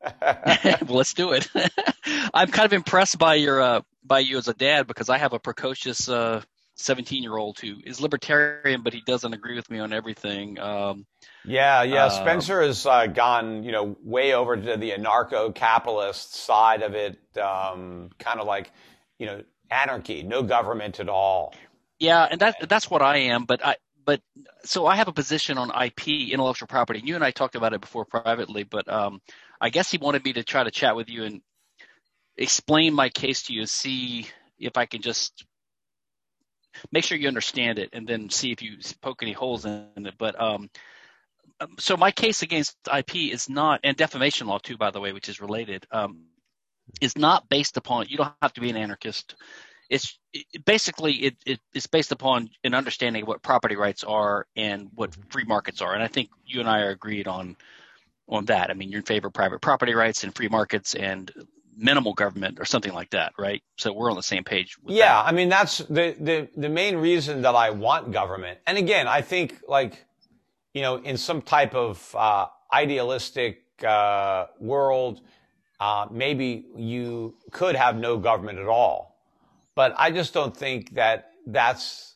[0.88, 1.48] well, let's do it.
[2.34, 5.34] I'm kind of impressed by your uh, by you as a dad because I have
[5.34, 6.42] a precocious uh,
[6.76, 10.60] 17 year old who is libertarian, but he doesn't agree with me on everything.
[10.60, 11.06] Um,
[11.44, 12.06] Yeah, yeah.
[12.06, 17.18] Um, Spencer has uh, gone, you know, way over to the anarcho-capitalist side of it,
[17.38, 18.72] um, kind of like,
[19.18, 21.54] you know, anarchy, no government at all.
[22.00, 23.46] Yeah, and that that's what I am.
[23.46, 24.22] But I but
[24.64, 27.02] so I have a position on IP, intellectual property.
[27.04, 29.22] You and I talked about it before privately, but um,
[29.62, 31.42] I guess he wanted me to try to chat with you and
[32.38, 34.28] explain my case to you and see
[34.60, 35.46] if I can just
[36.92, 40.16] make sure you understand it, and then see if you poke any holes in it.
[40.18, 40.70] But um,
[41.60, 45.14] um, so my case against IP is not, and defamation law too, by the way,
[45.14, 46.26] which is related, um,
[47.02, 48.08] is not based upon.
[48.10, 49.36] You don't have to be an anarchist
[49.90, 54.48] it's it, basically it, it, it's based upon an understanding of what property rights are
[54.56, 55.30] and what mm-hmm.
[55.30, 55.94] free markets are.
[55.94, 57.56] And I think you and I are agreed on
[58.28, 58.72] on that.
[58.72, 61.32] I mean, you're in favor of private property rights and free markets and
[61.78, 63.62] minimal government or something like that, right?
[63.78, 64.78] So we're on the same page.
[64.88, 65.28] yeah, that.
[65.28, 68.60] I mean that's the the the main reason that I want government.
[68.68, 70.06] And again, I think like
[70.74, 75.22] you know in some type of uh, idealistic uh, world,
[75.80, 79.20] uh, maybe you could have no government at all.
[79.76, 82.16] But I just don't think that that's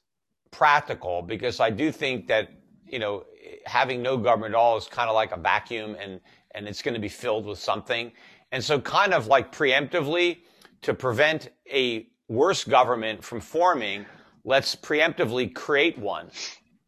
[0.52, 2.50] practical because I do think that
[2.86, 3.26] you know
[3.65, 6.19] having no government at all is kind of like a vacuum and
[6.56, 8.12] and it's going to be filled with something.
[8.51, 10.38] And so kind of like preemptively
[10.81, 14.05] to prevent a worse government from forming,
[14.43, 16.31] let's preemptively create one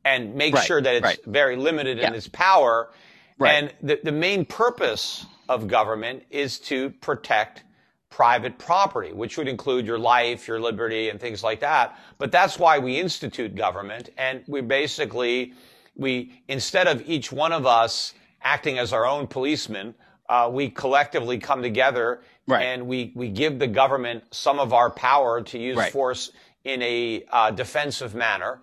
[0.04, 1.26] and make right, sure that it's right.
[1.26, 2.08] very limited yeah.
[2.08, 2.91] in its power.
[3.38, 3.52] Right.
[3.52, 7.63] And the, the main purpose of government is to protect
[8.10, 11.97] private property, which would include your life, your liberty, and things like that.
[12.17, 14.10] But that's why we institute government.
[14.17, 15.54] And we basically,
[15.95, 19.95] we, instead of each one of us acting as our own policeman,
[20.32, 22.63] uh, we collectively come together right.
[22.63, 25.91] and we, we give the government some of our power to use right.
[25.91, 26.32] force
[26.63, 28.62] in a uh, defensive manner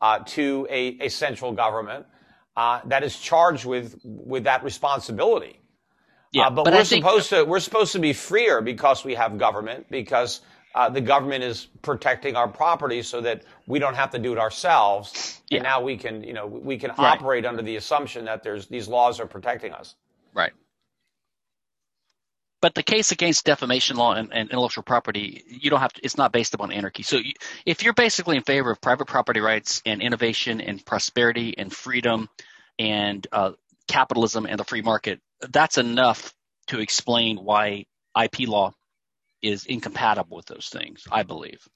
[0.00, 2.06] uh, to a, a, central government
[2.56, 5.60] uh, that is charged with with that responsibility.
[6.32, 9.36] Yeah, uh, but, but, we're supposed to we're supposed to be freer because we have
[9.36, 10.40] government because
[10.74, 14.38] uh, the government is protecting our property so that we don't have to do it
[14.38, 15.38] ourselves.
[15.50, 15.58] Yeah.
[15.58, 17.18] And now we can, you know, we can right.
[17.18, 19.96] operate under the assumption that there's these laws are protecting us.
[20.32, 20.52] Right.
[22.60, 26.18] But the case against defamation law and, and, intellectual property, you don't have to, it's
[26.18, 27.02] not based upon anarchy.
[27.02, 27.32] So you,
[27.64, 32.28] if you're basically in favor of private property rights and innovation and prosperity and freedom
[32.78, 33.52] and uh,
[33.88, 36.34] capitalism and the free market, that's enough
[36.66, 37.86] to explain why
[38.20, 38.74] IP law
[39.42, 41.66] is incompatible with those things, I believe.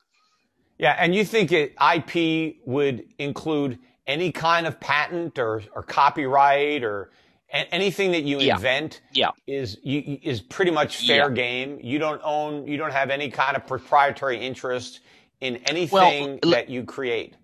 [0.79, 6.85] Yeah, and you think it, IP would include any kind of patent or, or copyright
[6.85, 7.11] or
[7.54, 8.56] anything that you yeah.
[8.56, 9.30] invent yeah.
[9.46, 11.34] is you, is pretty much fair yeah.
[11.34, 11.78] game.
[11.82, 15.00] You don't own, you don't have any kind of proprietary interest
[15.40, 17.34] in anything well, that you create.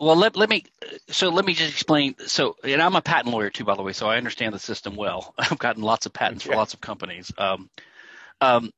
[0.00, 0.64] Well, let, let me
[1.08, 2.16] so let me just explain.
[2.26, 4.96] So, and I'm a patent lawyer too, by the way, so I understand the system
[4.96, 5.34] well.
[5.38, 6.52] I've gotten lots of patents yeah.
[6.52, 7.32] for lots of companies.
[7.38, 7.70] Um,
[8.40, 8.70] um,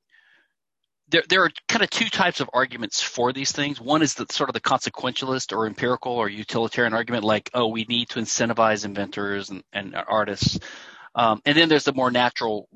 [1.09, 3.81] there, there are kind of two types of arguments for these things.
[3.81, 7.85] One is the sort of the consequentialist or empirical or utilitarian argument, like, oh, we
[7.85, 10.59] need to incentivize inventors and, and artists.
[11.15, 12.69] Um, and then there's the more natural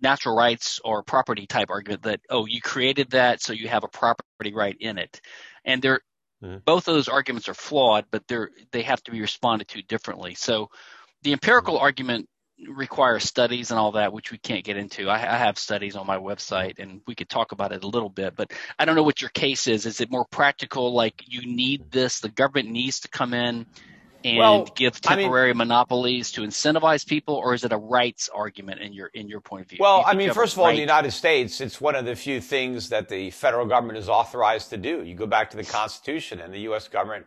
[0.00, 3.88] natural rights or property type argument that, oh, you created that, so you have a
[3.88, 5.20] property right in it.
[5.64, 6.00] And they're
[6.42, 6.58] mm-hmm.
[6.64, 10.34] both of those arguments are flawed, but they're they have to be responded to differently.
[10.34, 10.68] So
[11.22, 11.84] the empirical mm-hmm.
[11.84, 12.28] argument
[12.68, 15.08] require studies and all that, which we can't get into.
[15.08, 18.08] I, I, have studies on my website, and we could talk about it a little
[18.08, 18.34] bit.
[18.34, 19.86] But I don't know what your case is.
[19.86, 20.92] Is it more practical?
[20.94, 23.66] Like you need this, the government needs to come in
[24.24, 28.28] and well, give temporary I mean, monopolies to incentivize people, or is it a rights
[28.34, 29.78] argument in your in your point of view?
[29.80, 30.72] Well, I mean, first of all, right?
[30.72, 34.08] in the United States, it's one of the few things that the federal government is
[34.08, 35.02] authorized to do.
[35.02, 36.88] You go back to the Constitution, and the U.S.
[36.88, 37.26] government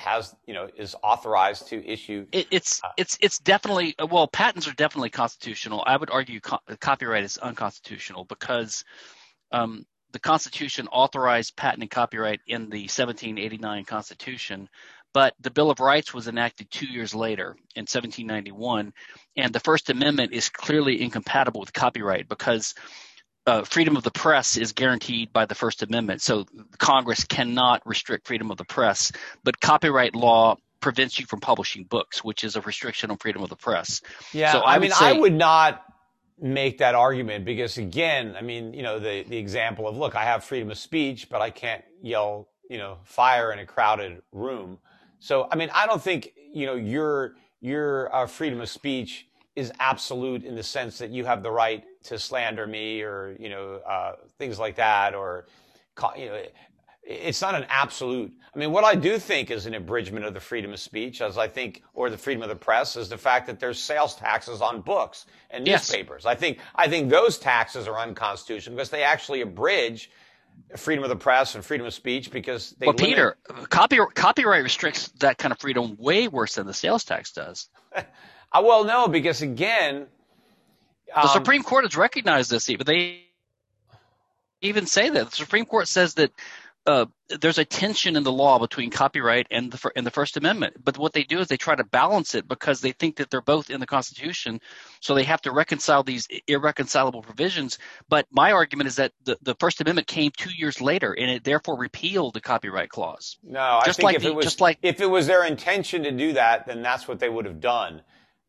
[0.00, 2.26] has you know is authorized to issue.
[2.32, 5.84] It, it's uh, it's it's definitely well, patents are definitely constitutional.
[5.86, 8.84] I would argue co- copyright is unconstitutional because
[9.52, 14.68] um, the Constitution authorized patent and copyright in the 1789 Constitution,
[15.12, 18.92] but the Bill of Rights was enacted two years later in 1791,
[19.36, 22.74] and the First Amendment is clearly incompatible with copyright because
[23.46, 26.22] uh, freedom of the press is guaranteed by the First Amendment.
[26.22, 26.46] So
[26.78, 29.12] Congress cannot restrict freedom of the press,
[29.44, 33.50] but copyright law prevents you from publishing books, which is a restriction on freedom of
[33.50, 34.00] the press.
[34.32, 35.84] Yeah, so I, I mean, say, I would not
[36.40, 40.24] make that argument because again, I mean, you know, the, the example of, look, I
[40.24, 44.78] have freedom of speech, but I can't yell, you know, fire in a crowded room.
[45.18, 49.26] So, I mean, I don't think, you know, your, your uh, freedom of speech
[49.60, 53.50] is absolute in the sense that you have the right to slander me or you
[53.50, 55.46] know uh, things like that or
[56.16, 56.42] you know
[57.02, 58.32] it's not an absolute.
[58.54, 61.38] I mean what i do think is an abridgment of the freedom of speech as
[61.38, 64.60] i think or the freedom of the press is the fact that there's sales taxes
[64.60, 66.22] on books and newspapers.
[66.24, 66.32] Yes.
[66.32, 70.10] i think i think those taxes are unconstitutional because they actually abridge
[70.76, 73.36] freedom of the press and freedom of speech because they well limit- peter
[73.68, 77.68] copyright copyright restricts that kind of freedom way worse than the sales tax does
[78.52, 80.06] Uh, well, no, because again,
[81.14, 82.66] um, the Supreme Court has recognized this.
[82.66, 83.24] But they
[84.60, 86.32] even say that the Supreme Court says that
[86.86, 87.06] uh,
[87.40, 90.82] there's a tension in the law between copyright and the and the First Amendment.
[90.82, 93.42] But what they do is they try to balance it because they think that they're
[93.42, 94.60] both in the Constitution,
[95.00, 97.78] so they have to reconcile these irreconcilable provisions.
[98.08, 101.44] But my argument is that the, the First Amendment came two years later, and it
[101.44, 103.38] therefore repealed the copyright clause.
[103.44, 105.44] No, just I think like if the, it was just like if it was their
[105.44, 108.02] intention to do that, then that's what they would have done.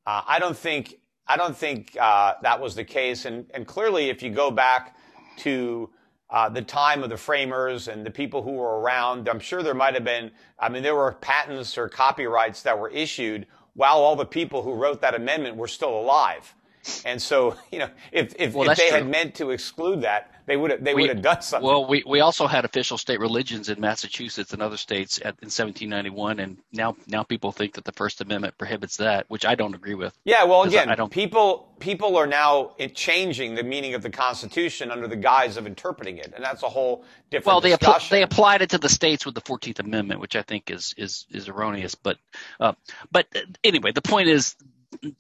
[0.06, 0.96] Uh, I don't think
[1.28, 4.96] I don't think uh, that was the case, and and clearly, if you go back
[5.38, 5.90] to
[6.32, 9.28] uh, the time of the framers and the people who were around.
[9.28, 12.90] I'm sure there might have been, I mean, there were patents or copyrights that were
[12.90, 16.56] issued while all the people who wrote that amendment were still alive.
[17.04, 19.00] And so, you know, if, if, well, if they true.
[19.00, 21.66] had meant to exclude that, they would have they would have done something.
[21.66, 25.48] Well, we, we also had official state religions in Massachusetts and other states at, in
[25.48, 29.74] 1791, and now now people think that the First Amendment prohibits that, which I don't
[29.74, 30.14] agree with.
[30.26, 34.10] Yeah, well, again, I, I don't, people people are now changing the meaning of the
[34.10, 37.46] Constitution under the guise of interpreting it, and that's a whole different.
[37.46, 40.42] Well, they apl- they applied it to the states with the Fourteenth Amendment, which I
[40.42, 41.96] think is is is erroneous.
[41.96, 42.18] But
[42.60, 42.74] uh,
[43.10, 44.58] but uh, anyway, the point is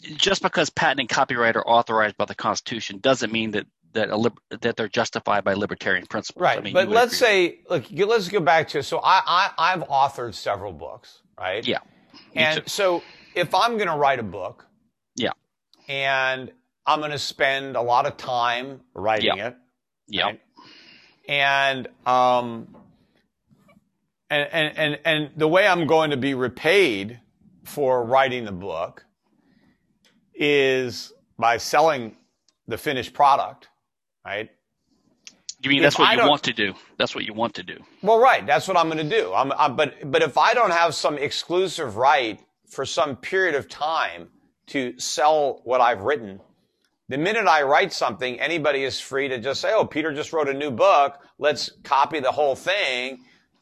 [0.02, 4.32] just because patent and copyright are authorized by the Constitution doesn't mean that that a,
[4.62, 6.42] that they're justified by libertarian principles.
[6.42, 6.58] Right.
[6.58, 10.34] I mean, but let's say, look, let's go back to so I, I I've authored
[10.34, 11.66] several books, right?
[11.66, 11.80] Yeah.
[12.36, 13.04] And so
[13.36, 14.66] if I'm going to write a book,
[15.16, 15.32] yeah,
[15.88, 16.52] and
[16.86, 19.48] I'm going to spend a lot of time writing yeah.
[19.48, 19.58] it,
[20.08, 20.42] yeah, right?
[21.28, 22.76] and um,
[24.30, 27.20] and, and and and the way I'm going to be repaid
[27.64, 29.06] for writing the book
[30.34, 32.16] is by selling
[32.68, 33.68] the finished product
[34.26, 34.50] right?
[35.64, 36.74] You mean that's what you want to do?
[36.98, 37.78] That's what you want to do.
[38.02, 38.46] Well, right.
[38.46, 39.32] That's what I'm going to do.
[39.34, 43.70] I'm, I'm, but but if I don't have some exclusive right for some period of
[43.70, 44.30] time
[44.68, 46.40] to sell what I've written,
[47.10, 50.50] the minute I write something, anybody is free to just say, "Oh, Peter just wrote
[50.50, 51.20] a new book.
[51.38, 53.20] Let's copy the whole thing."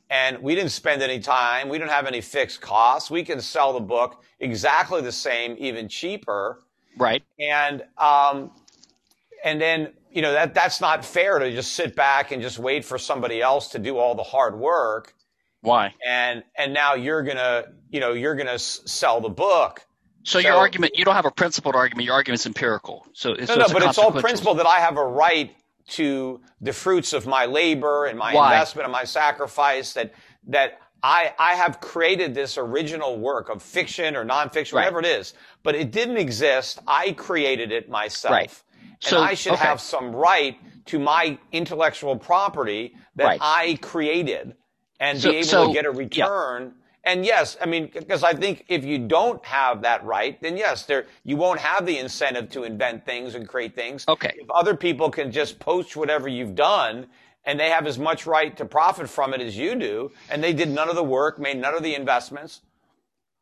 [0.09, 1.69] And we didn't spend any time.
[1.69, 3.11] We don't have any fixed costs.
[3.11, 6.63] We can sell the book exactly the same, even cheaper.
[6.97, 7.23] Right.
[7.37, 8.51] And um,
[9.43, 12.85] and then you know, that, that's not fair to just sit back and just wait
[12.85, 15.13] for somebody else to do all the hard work.
[15.61, 15.93] Why?
[16.07, 19.85] And, and now you're going to, you know, you're going to s- sell the book.
[20.23, 22.05] So, so, your argument, you don't have a principled argument.
[22.05, 23.05] Your argument's empirical.
[23.13, 25.55] So, no, so no, but it's all principle that I have a right
[25.89, 28.53] to the fruits of my labor and my Why?
[28.53, 30.13] investment and my sacrifice that,
[30.47, 34.91] that I, I have created this original work of fiction or nonfiction, right.
[34.91, 36.79] whatever it is, but it didn't exist.
[36.87, 38.33] I created it myself.
[38.33, 38.63] Right.
[38.99, 39.65] So, and I should okay.
[39.65, 40.57] have some right
[40.88, 43.39] to my intellectual property that right.
[43.41, 44.55] I created
[44.99, 46.63] and so, be able so, to get a return.
[46.63, 46.71] Yeah.
[47.12, 50.85] And yes, I mean, because I think if you don't have that right, then yes,
[50.85, 54.05] there you won't have the incentive to invent things and create things.
[54.07, 54.33] Okay.
[54.38, 57.07] If other people can just post whatever you've done
[57.45, 60.51] and they have as much right to profit from it as you do, and they
[60.51, 62.62] did none of the work, made none of the investments,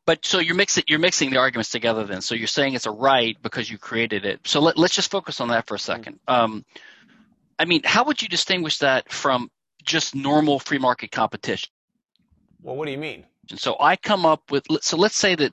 [0.08, 2.22] but so you're mixing you're mixing the arguments together then.
[2.22, 4.40] So you're saying it's a right because you created it.
[4.46, 6.20] So let, us just focus on that for a second.
[6.28, 6.66] Um,
[7.60, 9.52] I mean, how would you distinguish that from
[9.84, 11.70] just normal free market competition?
[12.64, 13.26] Well, what do you mean?
[13.50, 15.52] And so I come up with so let's say that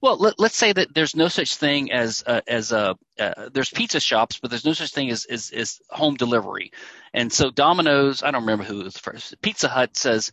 [0.00, 3.70] well let, us say that there's no such thing as uh, as a uh, there's
[3.70, 6.72] pizza shops, but there's no such thing as, as as home delivery.
[7.14, 9.40] And so Domino's, I don't remember who was first.
[9.42, 10.32] Pizza Hut says.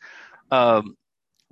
[0.49, 0.97] Um,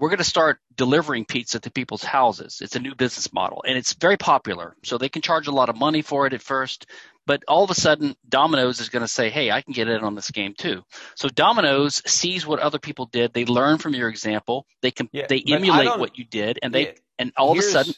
[0.02, 2.60] we're going to start delivering pizza to people's houses.
[2.60, 4.76] It's a new business model and it's very popular.
[4.84, 6.88] So they can charge a lot of money for it at first,
[7.28, 10.04] but all of a sudden Domino's is going to say, "Hey, I can get in
[10.04, 10.82] on this game too."
[11.16, 13.32] So Domino's sees what other people did.
[13.32, 14.66] They learn from your example.
[14.82, 17.62] They can yeah, they emulate what you did and they yeah, and all of a
[17.62, 17.94] sudden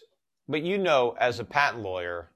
[0.49, 2.29] But you know as a patent lawyer,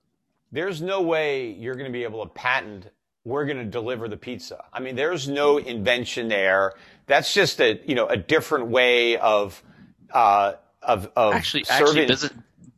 [0.50, 2.88] there's no way you're going to be able to patent
[3.28, 4.64] we're going to deliver the pizza.
[4.72, 6.76] I mean, there's no invention there.
[7.08, 9.62] That's just a you know a different way of
[10.12, 11.86] uh, of of actually serving.
[11.86, 12.34] actually business,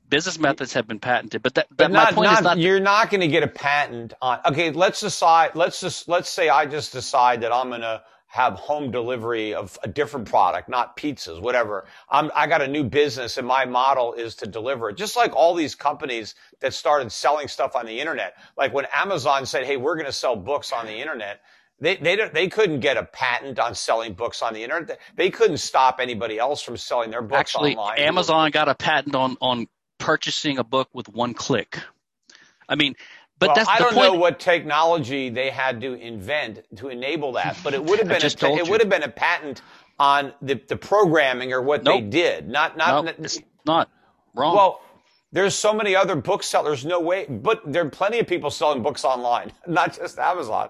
[0.09, 2.57] business methods have been patented, but that, that but not, my point not, is not.
[2.59, 4.39] You're not going to get a patent on.
[4.45, 5.55] Okay, let's decide.
[5.55, 9.77] Let's just let's say I just decide that I'm going to have home delivery of
[9.83, 11.85] a different product, not pizzas, whatever.
[12.09, 14.97] I'm, I got a new business and my model is to deliver it.
[14.97, 18.35] Just like all these companies that started selling stuff on the internet.
[18.55, 21.41] Like when Amazon said, Hey, we're going to sell books on the internet.
[21.81, 24.99] They, they, they couldn't get a patent on selling books on the internet.
[25.15, 27.99] They couldn't stop anybody else from selling their books Actually, online.
[27.99, 29.67] Amazon got a patent on, on
[29.97, 31.79] purchasing a book with one click.
[32.67, 32.95] I mean,
[33.39, 34.13] but well, that's I don't point.
[34.13, 38.21] know what technology they had to invent to enable that, but it would have been
[38.21, 39.61] a, it would have been a patent
[39.97, 42.01] on the, the programming or what nope.
[42.01, 42.49] they did.
[42.49, 43.89] Not not nope, it's not
[44.35, 44.55] wrong.
[44.55, 44.81] Well,
[45.31, 46.85] there's so many other booksellers.
[46.85, 50.69] No way, but there are plenty of people selling books online, not just Amazon.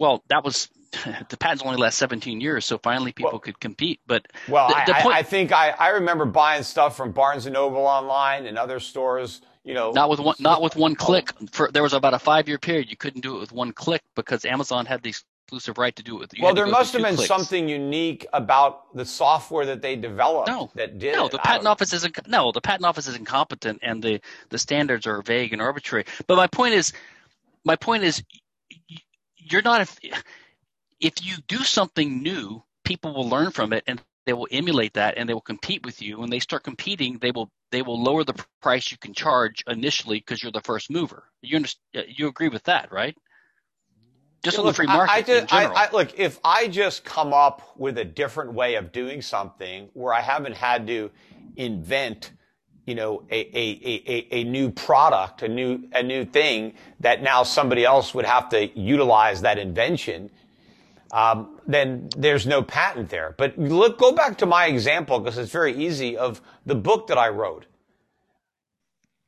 [0.00, 0.68] Well, that was
[1.28, 4.00] the patents only last 17 years, so finally people well, could compete.
[4.06, 7.46] But well, the, the I, point, I, think I, I remember buying stuff from Barnes
[7.46, 9.42] and Noble online and other stores.
[9.62, 11.32] You know, not with one not with one click.
[11.52, 14.00] For there was about a five year period you couldn't do it with one click
[14.16, 16.32] because Amazon had the exclusive right to do it with.
[16.40, 17.28] Well, there must have been clicks.
[17.28, 21.14] something unique about the software that they developed no, that did.
[21.14, 22.26] No, the patent office isn't.
[22.26, 26.06] No, the patent office is incompetent, and the the standards are vague and arbitrary.
[26.26, 26.94] But my point is,
[27.62, 28.22] my point is,
[29.50, 29.80] you're not.
[29.80, 29.98] If,
[31.00, 35.16] if you do something new, people will learn from it, and they will emulate that,
[35.16, 36.18] and they will compete with you.
[36.18, 40.18] When they start competing, they will they will lower the price you can charge initially
[40.18, 41.24] because you're the first mover.
[41.42, 43.16] You understand, uh, you agree with that, right?
[44.42, 45.76] Just on look, the free market I, I just, in general.
[45.76, 50.14] I, look, if I just come up with a different way of doing something where
[50.14, 51.10] I haven't had to
[51.56, 52.32] invent,
[52.90, 57.44] you know, a, a, a, a new product, a new, a new thing that now
[57.44, 60.28] somebody else would have to utilize that invention,
[61.12, 63.36] um, then there's no patent there.
[63.38, 67.18] But look, go back to my example because it's very easy of the book that
[67.18, 67.66] I wrote.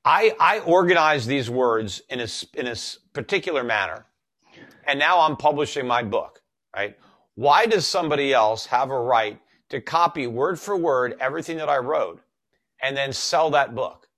[0.05, 2.75] I, I organized these words in a, in a
[3.13, 4.07] particular manner
[4.89, 6.43] and now I'm publishing my book,
[6.75, 6.99] right?
[7.37, 9.39] Why does somebody else have a right
[9.71, 12.21] to copy word for word everything that I wrote
[12.83, 14.09] and then sell that book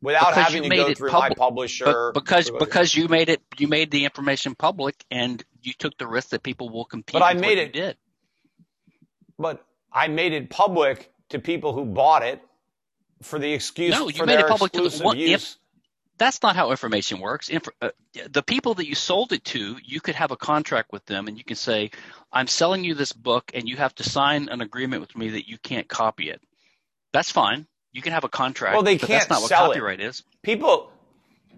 [0.00, 1.84] without because having to go through my publisher?
[1.84, 6.06] But because because you made it, you made the information public, and you took the
[6.06, 7.14] risk that people will compete.
[7.14, 7.72] But I made it.
[7.72, 7.96] Did.
[9.38, 12.40] But I made it public to people who bought it
[13.22, 15.30] for the excuse no, you made it public to the, one, use.
[15.30, 15.56] If,
[16.18, 17.48] that's not how information works.
[17.48, 17.90] Inf- uh,
[18.30, 21.38] the people that you sold it to, you could have a contract with them and
[21.38, 21.90] you can say,
[22.32, 25.48] I'm selling you this book and you have to sign an agreement with me that
[25.48, 26.42] you can't copy it.
[27.12, 27.66] That's fine.
[27.92, 28.74] You can have a contract.
[28.74, 30.06] Well, they can't that's not what copyright it.
[30.06, 30.22] is.
[30.42, 30.92] People,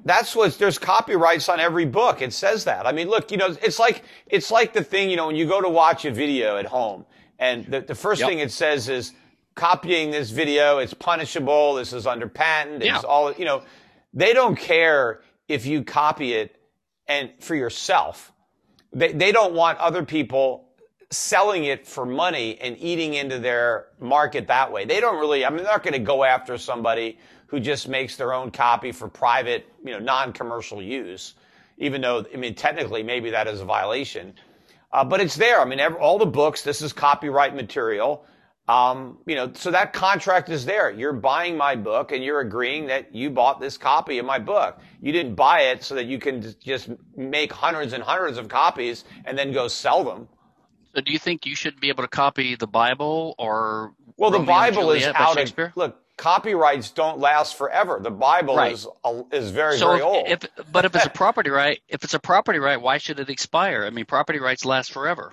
[0.05, 2.22] that's what there's copyrights on every book.
[2.22, 2.87] It says that.
[2.87, 5.47] I mean, look, you know, it's like, it's like the thing, you know, when you
[5.47, 7.05] go to watch a video at home
[7.39, 8.28] and the, the first yep.
[8.28, 9.12] thing it says is,
[9.57, 11.74] copying this video, it's punishable.
[11.74, 12.83] This is under patent.
[12.83, 13.01] It's yeah.
[13.01, 13.62] all, you know,
[14.14, 16.57] they don't care if you copy it
[17.09, 18.33] and for yourself.
[18.93, 20.70] They, they don't want other people
[21.11, 24.84] selling it for money and eating into their market that way.
[24.84, 28.16] They don't really, I mean, they're not going to go after somebody who just makes
[28.16, 31.34] their own copy for private, you know, non-commercial use,
[31.78, 34.34] even though, I mean, technically maybe that is a violation.
[34.92, 35.61] Uh, but it's there.
[35.61, 38.24] I mean, every, all the books, this is copyright material.
[38.68, 40.92] Um, you know, so that contract is there.
[40.92, 44.78] You're buying my book and you're agreeing that you bought this copy of my book.
[45.02, 49.04] You didn't buy it so that you can just make hundreds and hundreds of copies
[49.24, 50.28] and then go sell them.
[50.95, 54.45] So do you think you should be able to copy the Bible or Well, Romeo
[54.45, 57.99] the Bible is out of look, copyrights don't last forever.
[58.03, 58.72] The Bible right.
[58.72, 58.86] is
[59.32, 60.28] is very so very if, old.
[60.28, 63.30] If, but if it's a property right, if it's a property right, why should it
[63.30, 63.84] expire?
[63.84, 65.32] I mean, property rights last forever.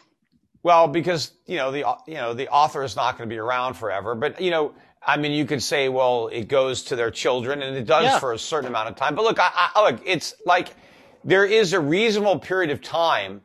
[0.64, 3.76] Well, because you know the you know the author is not going to be around
[3.76, 4.74] forever, but you know,
[5.06, 8.20] I mean, you could say, well, it goes to their children, and it does yeah.
[8.20, 9.16] for a certain amount of time.
[9.16, 10.70] But look, I, I, look, it's like
[11.24, 13.42] there is a reasonable period of time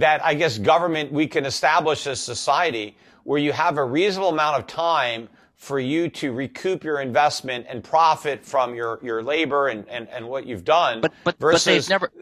[0.00, 4.58] that I guess government we can establish a society where you have a reasonable amount
[4.58, 9.86] of time for you to recoup your investment and profit from your, your labor and,
[9.88, 11.00] and, and what you've done.
[11.00, 12.12] But, but, versus, but they've never,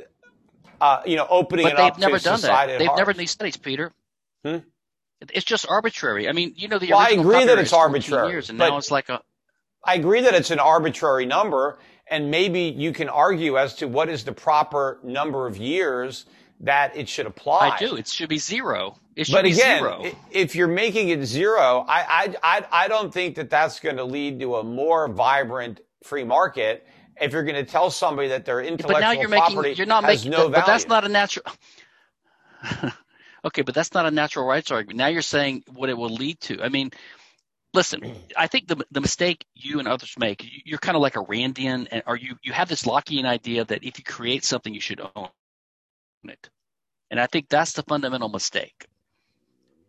[0.80, 2.78] uh, you know, opening but it they've up never to done society that.
[2.78, 3.92] They've never done these studies, Peter.
[4.44, 4.58] Hmm?
[5.32, 6.28] It's just arbitrary.
[6.28, 8.76] I mean, you know, the well, I agree that it's arbitrary, years, and but- now
[8.78, 9.20] it's like a.
[9.84, 14.08] I agree that it's an arbitrary number, and maybe you can argue as to what
[14.08, 16.26] is the proper number of years
[16.60, 17.70] that it should apply.
[17.70, 17.96] I do.
[17.96, 18.96] It should be zero.
[19.14, 20.04] It should But be again, zero.
[20.30, 24.04] if you're making it zero, I, I, I, I don't think that that's going to
[24.04, 26.86] lead to a more vibrant free market.
[27.20, 29.86] If you're going to tell somebody that their intellectual but now you're property making you're
[29.86, 31.44] not has making no but, but that's not a natural
[33.44, 36.38] okay but that's not a natural rights argument now you're saying what it will lead
[36.40, 36.90] to i mean
[37.74, 38.02] listen
[38.36, 41.24] i think the the mistake you and others make you- you're kind of like a
[41.24, 44.80] randian and or you you have this lockean idea that if you create something you
[44.80, 45.28] should own
[47.10, 48.86] and i think that's the fundamental mistake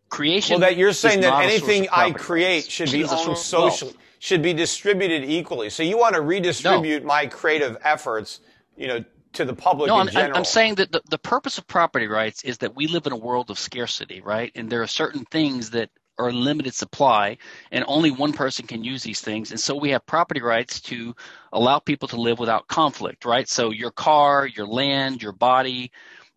[0.08, 3.28] creation Well, that you're saying that not a source anything I create should be owned
[3.28, 3.38] wealth.
[3.38, 5.70] socially, should be distributed equally.
[5.70, 8.40] So you want to redistribute my creative efforts,
[8.76, 10.08] you know, to the public No, in I'm.
[10.36, 13.16] I'm saying that the, the purpose of property rights is that we live in a
[13.16, 14.50] world of scarcity, right?
[14.54, 17.38] And there are certain things that are limited supply,
[17.70, 19.52] and only one person can use these things.
[19.52, 21.14] And so we have property rights to
[21.52, 23.48] allow people to live without conflict, right?
[23.48, 25.92] So your car, your land, your body,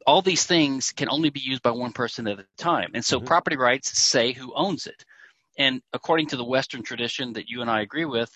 [0.08, 2.92] all these things can only be used by one person at a time.
[2.94, 3.26] And so Mhm.
[3.26, 5.06] property rights say who owns it.
[5.58, 8.36] And according to the Western tradition that you and I agree with,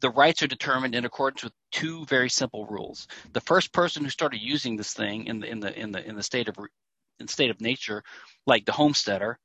[0.00, 3.06] the rights are determined in accordance with two very simple rules.
[3.32, 6.16] The first person who started using this thing in the in the in the in
[6.16, 6.56] the state of
[7.20, 8.02] in state of nature,
[8.46, 9.38] like the homesteader,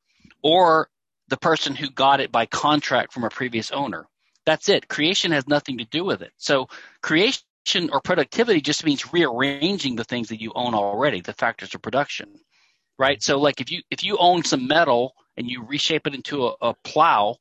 [0.43, 0.89] or
[1.27, 4.07] the person who got it by contract from a previous owner.
[4.45, 4.87] That's it.
[4.87, 6.33] Creation has nothing to do with it.
[6.37, 6.69] So
[7.01, 7.43] creation
[7.75, 12.29] or productivity just means rearranging the things that you own already, the factors of production.
[12.97, 13.21] Right?
[13.23, 16.55] So like if you if you own some metal and you reshape it into a,
[16.61, 17.37] a plow,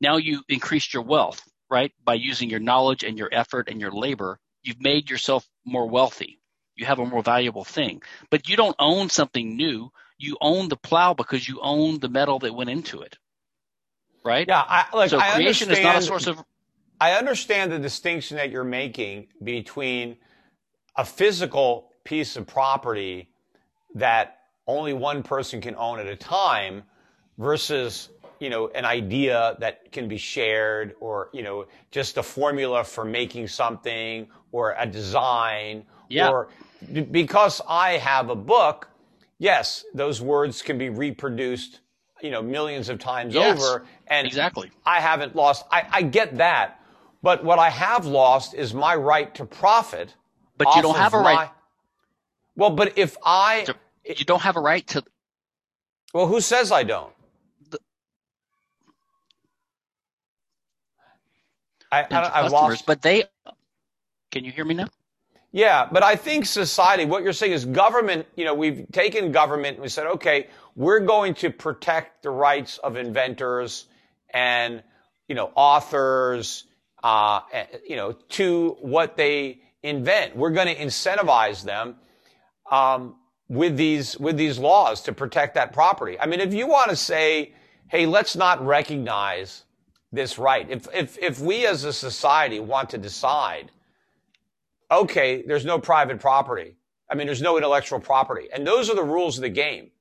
[0.00, 1.92] now you increased your wealth, right?
[2.04, 6.40] By using your knowledge and your effort and your labor, you've made yourself more wealthy.
[6.74, 8.02] You have a more valuable thing.
[8.30, 9.90] But you don't own something new.
[10.18, 13.16] You own the plow because you own the metal that went into it.
[14.24, 14.46] Right?
[14.48, 16.42] Yeah, I, like, so I creation is not a source of
[17.00, 20.16] I understand the distinction that you're making between
[20.96, 23.28] a physical piece of property
[23.94, 26.82] that only one person can own at a time
[27.38, 28.08] versus
[28.40, 33.04] you know an idea that can be shared or you know just a formula for
[33.04, 36.30] making something or a design yeah.
[36.30, 36.48] or
[37.10, 38.88] because I have a book
[39.38, 41.80] yes those words can be reproduced
[42.22, 44.70] you know millions of times yes, over and exactly.
[44.84, 46.80] I haven't lost I, I get that
[47.26, 50.14] but what I have lost is my right to profit
[50.58, 51.50] but you don't have a my, right
[52.54, 53.66] well but if I
[54.04, 55.04] you don't have a right to
[56.14, 57.12] well who says I don't
[61.90, 62.86] I, I, I lost.
[62.86, 63.24] But they,
[64.30, 64.88] can you hear me now?
[65.52, 69.76] Yeah, but I think society, what you're saying is government, you know, we've taken government
[69.76, 73.86] and we said, okay, we're going to protect the rights of inventors
[74.34, 74.82] and,
[75.28, 76.64] you know, authors,
[77.06, 77.40] uh,
[77.86, 80.36] you know, to what they invent.
[80.36, 81.96] We're going to incentivize them,
[82.68, 83.14] um,
[83.48, 86.18] with these, with these laws to protect that property.
[86.18, 87.54] I mean, if you want to say,
[87.86, 89.62] hey, let's not recognize
[90.10, 90.68] this right.
[90.68, 93.70] If, if, if we as a society want to decide,
[94.90, 96.76] okay, there's no private property.
[97.08, 98.48] I mean, there's no intellectual property.
[98.52, 99.92] And those are the rules of the game.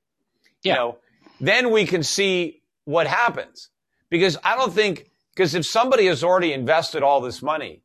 [0.64, 0.74] Yeah.
[0.74, 0.98] You know,
[1.40, 3.70] then we can see what happens.
[4.10, 7.82] Because I don't think, because if somebody has already invested all this money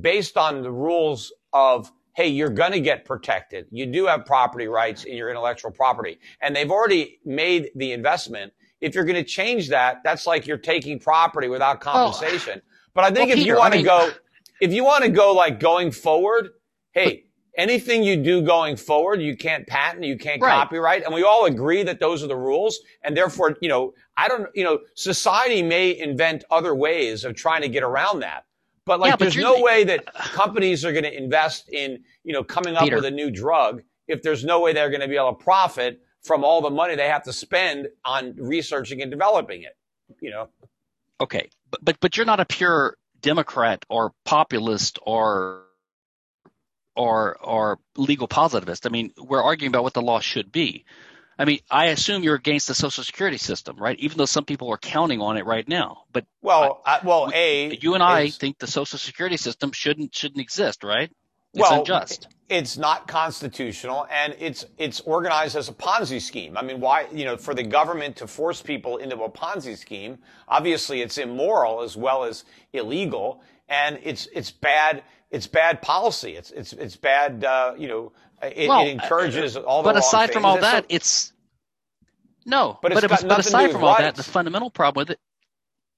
[0.00, 3.66] based on the rules of, hey, you're going to get protected.
[3.70, 6.18] You do have property rights in your intellectual property.
[6.40, 10.58] And they've already made the investment if you're going to change that, that's like you're
[10.58, 11.80] taking property without oh.
[11.80, 12.60] compensation.
[12.64, 12.68] Oh.
[12.94, 14.10] But I think well, if Peter, you want to I mean, go,
[14.60, 16.50] if you want to go like going forward,
[16.92, 17.24] hey,
[17.56, 20.50] anything you do going forward, you can't patent, you can't right.
[20.50, 21.04] copyright.
[21.04, 22.78] And we all agree that those are the rules.
[23.02, 27.62] And therefore, you know, I don't, you know, society may invent other ways of trying
[27.62, 28.44] to get around that.
[28.84, 32.32] But like, yeah, but there's no way that companies are going to invest in, you
[32.32, 32.96] know, coming up Peter.
[32.96, 36.00] with a new drug if there's no way they're going to be able to profit
[36.22, 39.76] from all the money they have to spend on researching and developing it.
[40.20, 40.48] You know.
[41.20, 45.64] Okay, but but but you're not a pure Democrat or populist or
[46.96, 48.86] or or legal positivist.
[48.86, 50.84] I mean, we're arguing about what the law should be.
[51.38, 53.98] I mean, I assume you're against the Social Security system, right?
[53.98, 56.02] Even though some people are counting on it right now.
[56.12, 60.40] But well, I, well, a you and I think the Social Security system shouldn't shouldn't
[60.40, 61.10] exist, right?
[61.54, 62.28] It's well, unjust.
[62.48, 66.58] It's not constitutional, and it's it's organized as a Ponzi scheme.
[66.58, 70.18] I mean, why you know for the government to force people into a Ponzi scheme?
[70.46, 75.02] Obviously, it's immoral as well as illegal, and it's it's bad.
[75.30, 76.36] It's bad policy.
[76.36, 77.44] It's it's it's bad.
[77.44, 78.12] Uh, you know,
[78.42, 79.90] it, well, it encourages all the.
[79.90, 80.34] But aside things.
[80.34, 81.32] from all that, it's
[82.44, 82.78] no.
[82.82, 85.20] But, it's but, but aside from all that, the fundamental problem with it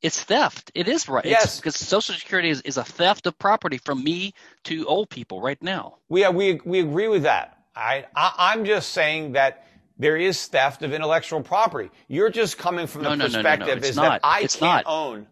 [0.02, 0.72] it's theft.
[0.74, 1.24] It is right.
[1.24, 1.58] Yes.
[1.60, 5.62] because Social Security is, is a theft of property from me to old people right
[5.62, 5.98] now.
[6.08, 7.56] We, we, we agree with that.
[7.74, 9.64] I, I, I'm just saying that
[9.98, 11.90] there is theft of intellectual property.
[12.08, 14.02] You're just coming from the no, no, perspective no, no, is not.
[14.02, 14.92] that I it's can't not.
[14.92, 15.26] own.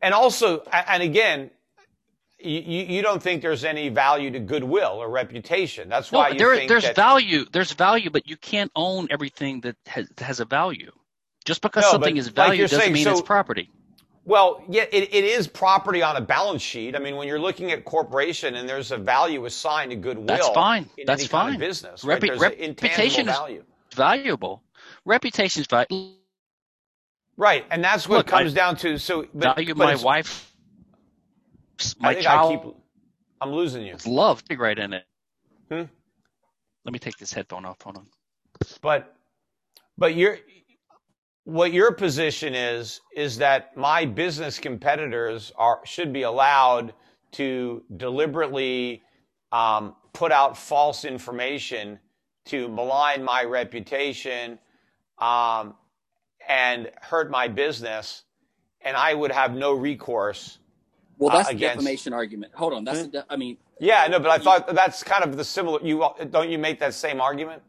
[0.00, 1.50] And also, and again,
[2.44, 5.88] you, you don't think there's any value to goodwill or reputation.
[5.88, 7.44] That's why you there, there's that, value.
[7.50, 10.92] There's value, but you can't own everything that has, has a value.
[11.44, 13.68] Just because no, something is valued like doesn't saying, mean so, it's property.
[14.24, 16.94] Well, yeah, it, it is property on a balance sheet.
[16.94, 20.48] I mean, when you're looking at corporation and there's a value assigned to goodwill, that's
[20.50, 20.88] fine.
[21.04, 21.52] that's fine.
[21.52, 22.40] Kind of business, Repu- right?
[22.40, 23.64] reputation value.
[23.90, 24.62] is valuable.
[25.04, 26.14] Reputation is valuable.
[27.36, 28.98] Right, and that's what Look, it comes I down to.
[28.98, 30.51] So, but, value but my wife,
[32.00, 32.52] my I child.
[32.52, 32.74] I keep,
[33.40, 33.96] I'm losing you.
[34.06, 35.04] Love big right in it.
[35.70, 35.84] Hmm?
[36.84, 37.80] Let me take this headphone off.
[37.82, 38.06] Hold on.
[38.80, 39.14] But,
[39.98, 40.38] but you're
[41.44, 46.94] what your position is is that my business competitors are should be allowed
[47.32, 49.02] to deliberately
[49.50, 51.98] um, put out false information
[52.44, 54.58] to malign my reputation
[55.18, 55.74] um,
[56.48, 58.24] and hurt my business,
[58.80, 60.58] and I would have no recourse.
[61.18, 62.52] Well, that's uh, the defamation argument.
[62.54, 63.10] Hold on, that's hmm?
[63.10, 63.58] the, I mean.
[63.80, 65.80] Yeah, no, but I thought that's kind of the similar.
[65.82, 67.62] You don't you make that same argument?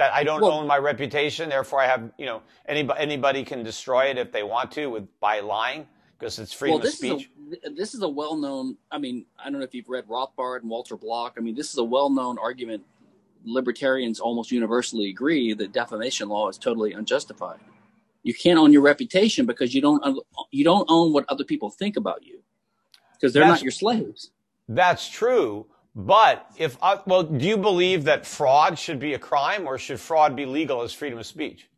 [0.00, 3.62] that I don't Well- own my reputation, therefore I have, you know, anybody, anybody can
[3.62, 5.86] destroy it if they want to with by lying
[6.18, 7.30] because it's freedom well, of this speech.
[7.50, 8.78] is a this is a well known.
[8.90, 11.34] I mean, I don't know if you've read Rothbard and Walter Block.
[11.36, 12.82] I mean, this is a well known argument.
[13.44, 17.60] Libertarians almost universally agree that defamation law is totally unjustified.
[18.22, 20.02] You can't own your reputation because you don't
[20.50, 22.40] you don't own what other people think about you
[23.20, 24.30] because they're That's- not your slaves.
[24.68, 25.66] That's true.
[25.94, 30.00] But if I, well, do you believe that fraud should be a crime or should
[30.00, 31.68] fraud be legal as freedom of speech?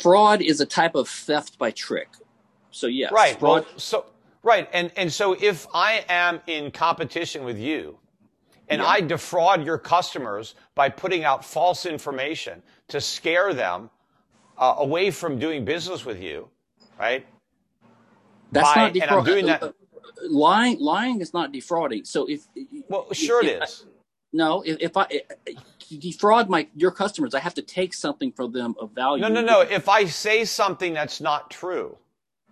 [0.00, 2.08] Fraud is a type of theft by trick.
[2.70, 3.38] So yes, Right.
[3.38, 4.06] Fraud, Well, so
[4.42, 7.98] right, and and so if I am in competition with you,
[8.68, 8.88] and Yeah.
[8.88, 13.90] I defraud your customers by putting out false information to scare them
[14.58, 16.50] uh, away from doing business with you,
[16.98, 17.26] right?
[18.52, 19.74] that's by- not and I'm doing that-
[20.28, 22.04] Lying, lying is not defrauding.
[22.04, 22.46] So if
[22.88, 23.86] Well, sure it if- is.
[24.32, 25.06] No, if, if I
[26.00, 29.22] defraud my your customers, I have to take something from them of value.
[29.22, 29.60] No, no, no.
[29.60, 31.96] If I say something that's not true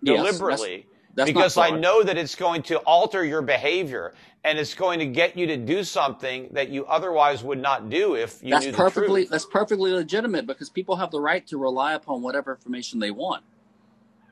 [0.01, 4.13] Yes, deliberately, that's because I know that it's going to alter your behavior
[4.45, 8.15] and it's going to get you to do something that you otherwise would not do
[8.15, 9.29] if you That's knew the perfectly truth.
[9.31, 13.43] that's perfectly legitimate because people have the right to rely upon whatever information they want.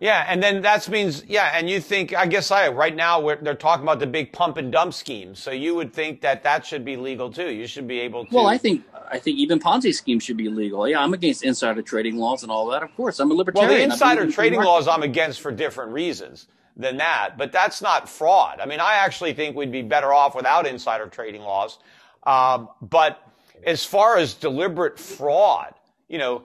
[0.01, 3.35] Yeah, and then that means yeah, and you think I guess I right now we're,
[3.35, 6.65] they're talking about the big pump and dump scheme, so you would think that that
[6.65, 7.51] should be legal too.
[7.51, 8.35] You should be able to.
[8.35, 10.87] Well, I think I think even Ponzi schemes should be legal.
[10.87, 12.81] Yeah, I'm against insider trading laws and all that.
[12.81, 13.69] Of course, I'm a libertarian.
[13.69, 14.69] well, the insider trading market.
[14.71, 18.59] laws I'm against for different reasons than that, but that's not fraud.
[18.59, 21.77] I mean, I actually think we'd be better off without insider trading laws.
[22.23, 23.21] Um, but
[23.67, 25.75] as far as deliberate fraud,
[26.09, 26.41] you know,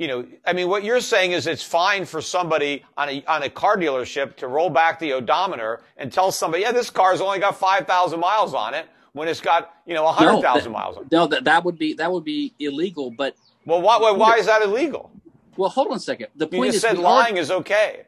[0.00, 3.44] you know, I mean, what you're saying is it's fine for somebody on a on
[3.44, 7.40] a car dealership to roll back the odometer and tell somebody, yeah, this car's only
[7.40, 10.42] got five thousand miles on it when it's got you know hundred No,
[10.72, 11.04] miles on.
[11.04, 11.12] it.
[11.12, 13.12] No, that that would be that would be illegal.
[13.12, 13.36] But
[13.66, 15.12] Well, why, why why is that illegal?
[15.56, 16.28] well, hold on a second.
[16.36, 18.04] The You point just is, said we are- lying is okay.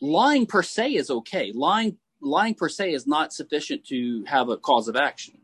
[0.00, 1.52] lying per se is okay.
[1.54, 5.38] Lying lying per se is not sufficient to have a cause of action.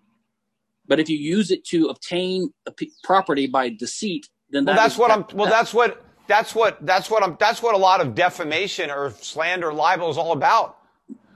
[0.86, 4.82] But if you use it to obtain a p- property by deceit, then Well, that
[4.82, 5.26] that's what I'm.
[5.34, 6.04] Well, that- that's what.
[6.28, 6.84] That's what.
[6.86, 7.36] That's what I'm.
[7.40, 10.78] That's what a lot of defamation or slander, libel is all about.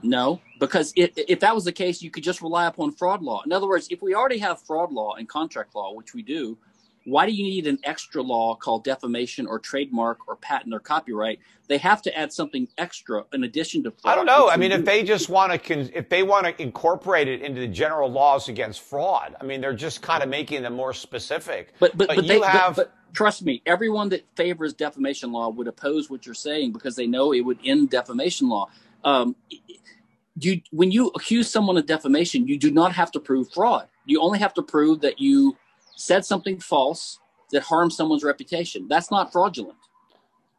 [0.03, 3.41] no, because if, if that was the case, you could just rely upon fraud law.
[3.45, 6.57] In other words, if we already have fraud law and contract law, which we do,
[7.09, 11.39] why do you need an extra law called defamation or trademark or patent or copyright?
[11.67, 13.91] They have to add something extra in addition to.
[13.91, 14.49] Fraud, I don't know.
[14.49, 14.85] I mean, if do.
[14.85, 18.49] they just want to, con- if they want to incorporate it into the general laws
[18.49, 21.73] against fraud, I mean, they're just kind of making them more specific.
[21.79, 22.75] But but, but, you they, but- have.
[22.75, 27.07] but, trust me, everyone that favors defamation law would oppose what you're saying because they
[27.07, 28.69] know it would end defamation law.
[29.03, 29.35] Um,
[30.39, 33.87] you when you accuse someone of defamation, you do not have to prove fraud.
[34.05, 35.57] You only have to prove that you
[35.99, 37.19] said something false
[37.51, 38.87] that harmed someone's reputation.
[38.87, 39.77] That's not fraudulent.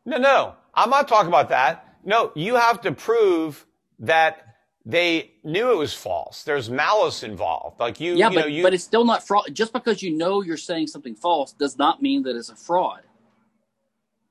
[0.05, 1.97] No, no, I'm not talking about that.
[2.05, 3.67] No, you have to prove
[4.01, 4.47] that
[4.85, 6.43] they knew it was false.
[6.43, 7.79] There's malice involved.
[7.81, 8.63] Like you, Yeah, you but know, you.
[8.63, 9.45] but it's still not fraud.
[9.53, 13.03] Just because you know you're saying something false does not mean that it's a fraud.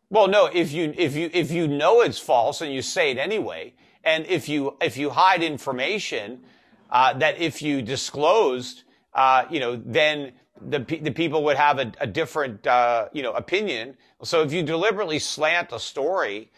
[0.10, 3.18] Well, no, if you if you if you know it's false and you say it
[3.20, 6.42] anyway, and if you if you hide information
[6.90, 8.84] uh, that if you disclosed,
[9.14, 13.34] uh, you know, then the the people would have a, a different uh, you know
[13.34, 13.98] opinion.
[14.24, 16.52] So if you deliberately slant a story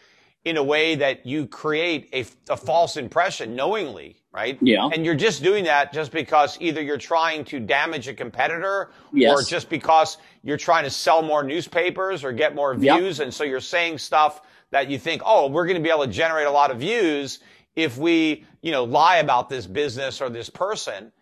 [0.44, 4.60] in a way that you create a, a false impression knowingly, right?
[4.62, 4.88] Yeah.
[4.90, 9.30] And you're just doing that just because either you're trying to damage a competitor Yes.
[9.30, 13.00] or just because you're trying to sell more newspapers or get more Yep.
[13.00, 13.20] views.
[13.20, 16.12] And so you're saying stuff that you think, oh, we're going to be able to
[16.12, 17.40] generate a lot of views
[17.76, 21.12] if we, you know, lie about this business or this person.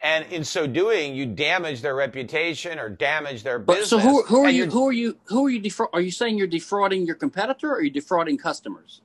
[0.00, 3.90] And in so doing, you damage their reputation or damage their business.
[3.90, 6.12] But so who who are you who are you who are you defra- are you
[6.12, 9.02] saying you're defrauding your competitor or are you defrauding customers?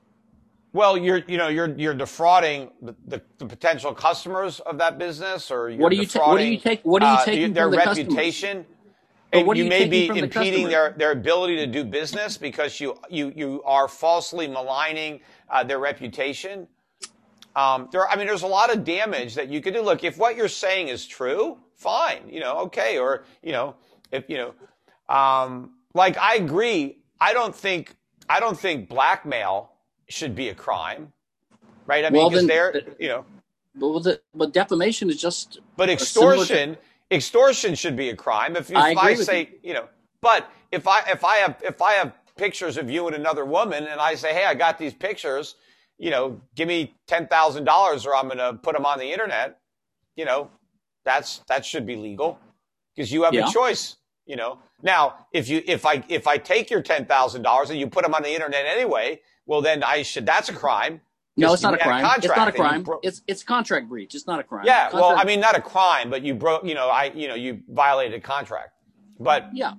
[0.72, 5.50] Well, you're, you know, you're, you're defrauding the, the, the potential customers of that business
[5.50, 7.52] or you're What do you ta- what do you take- what are you uh, taking
[7.54, 8.66] their from the reputation.
[9.32, 12.96] And you you may be the impeding their, their ability to do business because you,
[13.10, 15.20] you, you are falsely maligning
[15.50, 16.68] uh, their reputation.
[17.56, 19.82] Um, there, I mean, there's a lot of damage that you could do.
[19.82, 23.76] Look, if what you're saying is true, fine, you know, okay, or you know,
[24.12, 26.98] if you know, um, like I agree.
[27.20, 27.94] I don't think
[28.28, 29.72] I don't think blackmail
[30.08, 31.12] should be a crime,
[31.86, 32.04] right?
[32.04, 33.24] I mean, Well, because then- they're you know,
[33.76, 36.76] But was it, but defamation is just but extortion,
[37.10, 38.56] extortion should be a crime.
[38.56, 39.74] If, if I I, say, you.
[39.74, 39.88] know,
[40.20, 43.86] but if I if I have if I have pictures of you and another woman,
[43.86, 45.56] and I say, hey, I got these pictures,
[45.98, 49.10] you know, give me ten thousand dollars, or I'm going to put them on the
[49.12, 49.58] internet.
[50.16, 50.50] You know,
[51.04, 52.38] that's that should be legal
[52.94, 53.48] because you have Yeah.
[53.48, 53.96] a choice.
[54.26, 57.78] You know, now if you if I if I take your ten thousand dollars and
[57.78, 61.00] you put them on the internet anyway, well then I should that's a crime.
[61.36, 62.04] No, it's not a crime.
[62.18, 62.84] It's not a crime.
[62.84, 64.14] Bro- it's it's contract breach.
[64.14, 64.64] It's not a crime.
[64.64, 66.64] Yeah, contract- well, I mean, not a crime, but you broke.
[66.64, 68.70] You know, I you know you violated a contract.
[69.18, 69.74] But yeah,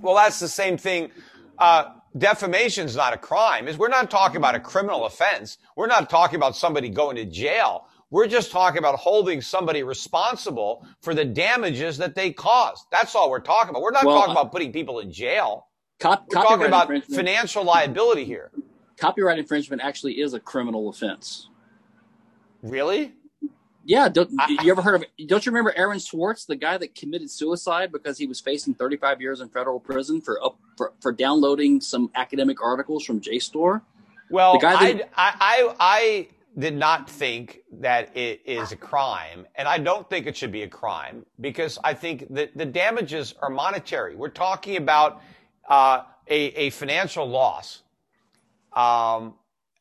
[0.00, 1.10] well, that's the same thing.
[1.58, 3.68] Uh, defamation is not a crime.
[3.68, 5.58] Is we're not talking about a criminal offense.
[5.76, 7.86] We're not talking about somebody going to jail.
[8.10, 12.84] We're just talking about holding somebody responsible for the damages that they caused.
[12.92, 13.82] That's all we're talking about.
[13.82, 15.66] We're not well, talking uh, about putting people in jail.
[15.98, 18.52] Cop- we're talking about financial liability here.
[18.98, 21.48] Copyright infringement actually is a criminal offense.
[22.62, 23.14] Really?
[23.84, 24.08] Yeah.
[24.08, 25.04] Don't, I, you ever heard of?
[25.26, 29.20] Don't you remember Aaron Swartz, the guy that committed suicide because he was facing 35
[29.20, 33.82] years in federal prison for up, for, for downloading some academic articles from JSTOR?
[34.30, 36.28] Well, that, I, I, I
[36.58, 40.62] did not think that it is a crime, and I don't think it should be
[40.62, 44.14] a crime because I think that the damages are monetary.
[44.14, 45.20] We're talking about
[45.68, 47.82] uh, a, a financial loss.
[48.72, 49.34] Um,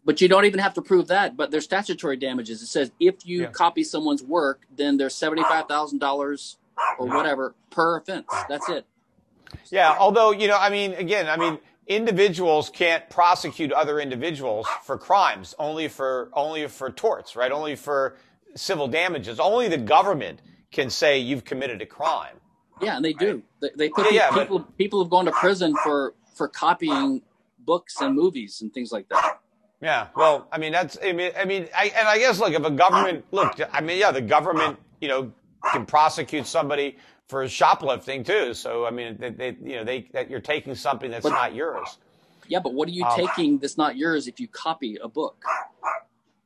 [0.05, 1.37] but you don't even have to prove that.
[1.37, 2.61] But there's statutory damages.
[2.61, 3.47] It says if you yeah.
[3.49, 6.57] copy someone's work, then there's seventy five thousand dollars
[6.97, 8.27] or whatever per offense.
[8.49, 8.85] That's it.
[9.69, 9.95] Yeah.
[9.97, 15.55] Although you know, I mean, again, I mean, individuals can't prosecute other individuals for crimes.
[15.59, 17.51] Only for only for torts, right?
[17.51, 18.17] Only for
[18.55, 19.39] civil damages.
[19.39, 20.41] Only the government
[20.71, 22.35] can say you've committed a crime.
[22.81, 23.43] Yeah, and they do.
[23.61, 24.59] They, they put yeah, yeah, people.
[24.59, 27.21] But, people have gone to prison for for copying
[27.59, 29.39] books and movies and things like that.
[29.83, 32.63] Yeah, well, I mean that's I mean I mean I, and I guess look if
[32.63, 35.31] a government look I mean yeah the government you know
[35.73, 38.53] can prosecute somebody for shoplifting too.
[38.53, 41.97] So I mean they, they you know they that you're taking something that's not yours.
[42.47, 45.43] Yeah, but what are you um, taking that's not yours if you copy a book?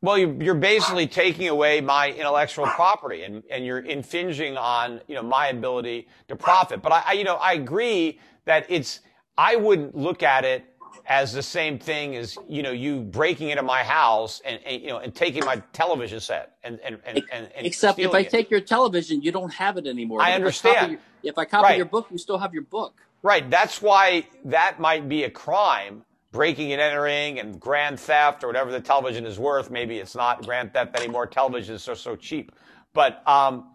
[0.02, 5.24] Well, you're basically taking away my intellectual property and, and you're infringing on, you know,
[5.24, 6.84] my ability to profit.
[6.84, 9.00] But I, I, you know, I agree that it's,
[9.40, 10.66] I wouldn't look at it
[11.06, 14.88] as the same thing as you know you breaking into my house and, and you
[14.88, 18.30] know and taking my television set and and and, and, and except if I it.
[18.30, 20.22] take your television, you don't have it anymore.
[20.22, 20.76] I understand.
[20.76, 20.92] If I copy,
[21.24, 21.78] your, if I copy right.
[21.78, 23.02] your book, you still have your book.
[23.24, 23.50] Right.
[23.50, 26.04] That's why that might be a crime.
[26.32, 29.72] Breaking and entering and grand theft or whatever the television is worth.
[29.72, 31.26] Maybe it's not grand theft anymore.
[31.26, 32.52] Televisions are so cheap.
[32.94, 33.70] But um,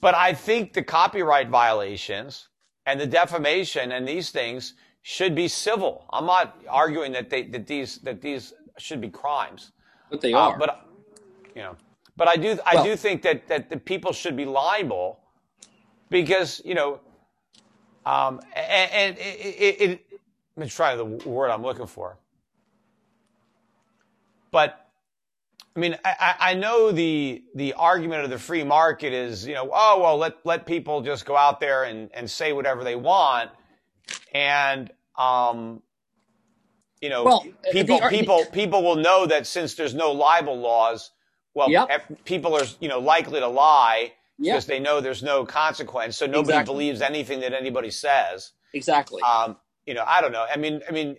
[0.00, 2.48] but I think the copyright violations
[2.84, 4.74] and the defamation and these things
[5.08, 6.04] should be civil.
[6.10, 9.70] I'm not arguing that they that these that these should be crimes.
[10.10, 10.56] But they are.
[10.56, 10.88] Uh, but
[11.54, 11.76] you know,
[12.16, 15.20] but I do I well, do think that that the people should be liable
[16.10, 16.98] because you know,
[18.04, 20.06] um, and, and it, it, it,
[20.56, 22.18] let me try the word I'm looking for.
[24.50, 24.90] But
[25.76, 29.70] I mean, I, I know the the argument of the free market is, you know,
[29.72, 33.52] oh well, let let people just go out there and, and say whatever they want.
[34.32, 35.82] And um,
[37.00, 41.10] you know, well, people the, people people will know that since there's no libel laws,
[41.54, 42.24] well, yep.
[42.24, 44.54] people are you know likely to lie yep.
[44.54, 46.74] because they know there's no consequence, so nobody exactly.
[46.74, 48.52] believes anything that anybody says.
[48.72, 49.22] Exactly.
[49.22, 50.44] Um, you know, I don't know.
[50.52, 51.16] I mean, I mean,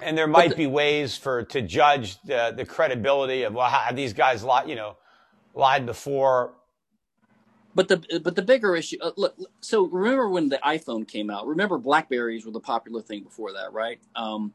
[0.00, 3.92] and there might the, be ways for to judge the the credibility of well, how
[3.92, 4.96] these guys lied, you know,
[5.54, 6.54] lied before
[7.74, 9.36] but the but the bigger issue, uh, look.
[9.60, 11.46] So remember when the iPhone came out?
[11.46, 14.00] Remember Blackberries were the popular thing before that, right?
[14.14, 14.52] Um,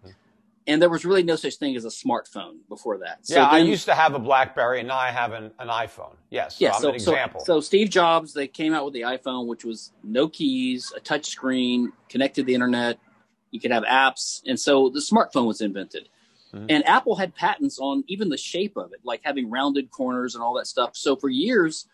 [0.67, 3.25] and there was really no such thing as a smartphone before that.
[3.25, 5.67] So yeah, then, I used to have a BlackBerry, and now I have an, an
[5.67, 6.13] iPhone.
[6.29, 6.71] Yes, so yeah.
[6.73, 7.39] So, an example.
[7.41, 10.99] So, so Steve Jobs, they came out with the iPhone, which was no keys, a
[10.99, 12.99] touch screen, connected to the internet.
[13.51, 16.07] You could have apps, and so the smartphone was invented.
[16.53, 16.65] Mm-hmm.
[16.69, 20.43] And Apple had patents on even the shape of it, like having rounded corners and
[20.43, 20.91] all that stuff.
[20.95, 21.85] So for years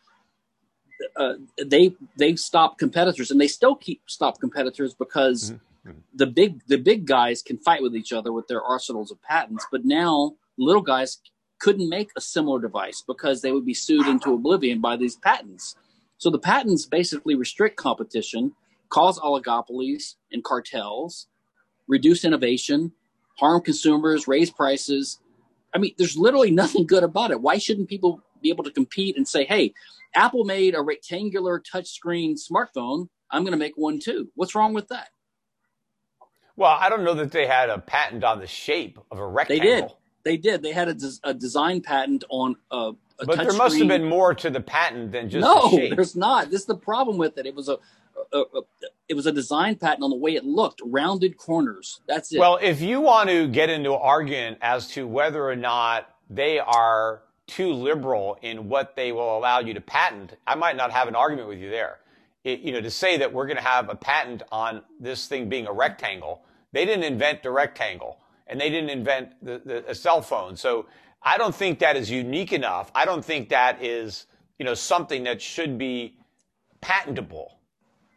[1.17, 1.33] uh,
[1.63, 5.89] they they stop competitors, and they still keep stop competitors because mm-hmm.
[5.89, 5.99] mm-hmm.
[6.13, 9.65] the big the big guys can fight with each other with their arsenals of patents.
[9.71, 11.19] But now little guys
[11.59, 15.75] couldn't make a similar device because they would be sued into oblivion by these patents.
[16.17, 18.53] So the patents basically restrict competition,
[18.89, 21.27] cause oligopolies and cartels,
[21.87, 22.91] reduce innovation,
[23.37, 25.19] harm consumers, raise prices.
[25.73, 27.41] I mean, there's literally nothing good about it.
[27.41, 29.73] Why shouldn't people be able to compete and say, hey,
[30.13, 33.09] Apple made a rectangular touchscreen smartphone.
[33.31, 34.29] I'm going to make one too.
[34.35, 35.09] What's wrong with that?
[36.55, 39.65] Well, I don't know that they had a patent on the shape of a rectangle.
[39.65, 39.91] They did.
[40.23, 40.61] They did.
[40.61, 42.91] They had a, des- a design patent on a.
[43.19, 43.89] a but there must screen.
[43.89, 45.69] have been more to the patent than just no.
[45.69, 46.51] The there's not.
[46.51, 47.45] This is the problem with it.
[47.45, 47.77] It was a,
[48.31, 48.61] a, a,
[49.09, 51.99] it was a design patent on the way it looked, rounded corners.
[52.07, 52.39] That's it.
[52.39, 56.59] Well, if you want to get into an argument as to whether or not they
[56.59, 61.07] are too liberal in what they will allow you to patent, I might not have
[61.07, 61.99] an argument with you there.
[62.45, 65.49] it, you know, to say that we're going to have a patent on this thing
[65.49, 69.95] being a rectangle, they didn't invent the rectangle and they didn't invent the, the, a
[69.95, 70.55] cell phone.
[70.55, 70.85] So
[71.23, 72.91] I don't think that is unique enough.
[72.93, 74.27] I don't think that is,
[74.59, 76.17] you know, something that should be
[76.81, 77.57] patentable.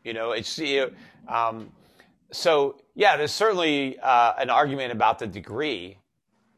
[0.04, 0.92] You know, it's, you
[1.26, 1.72] um,
[2.30, 5.96] so yeah, there's certainly uh, an argument about the degree,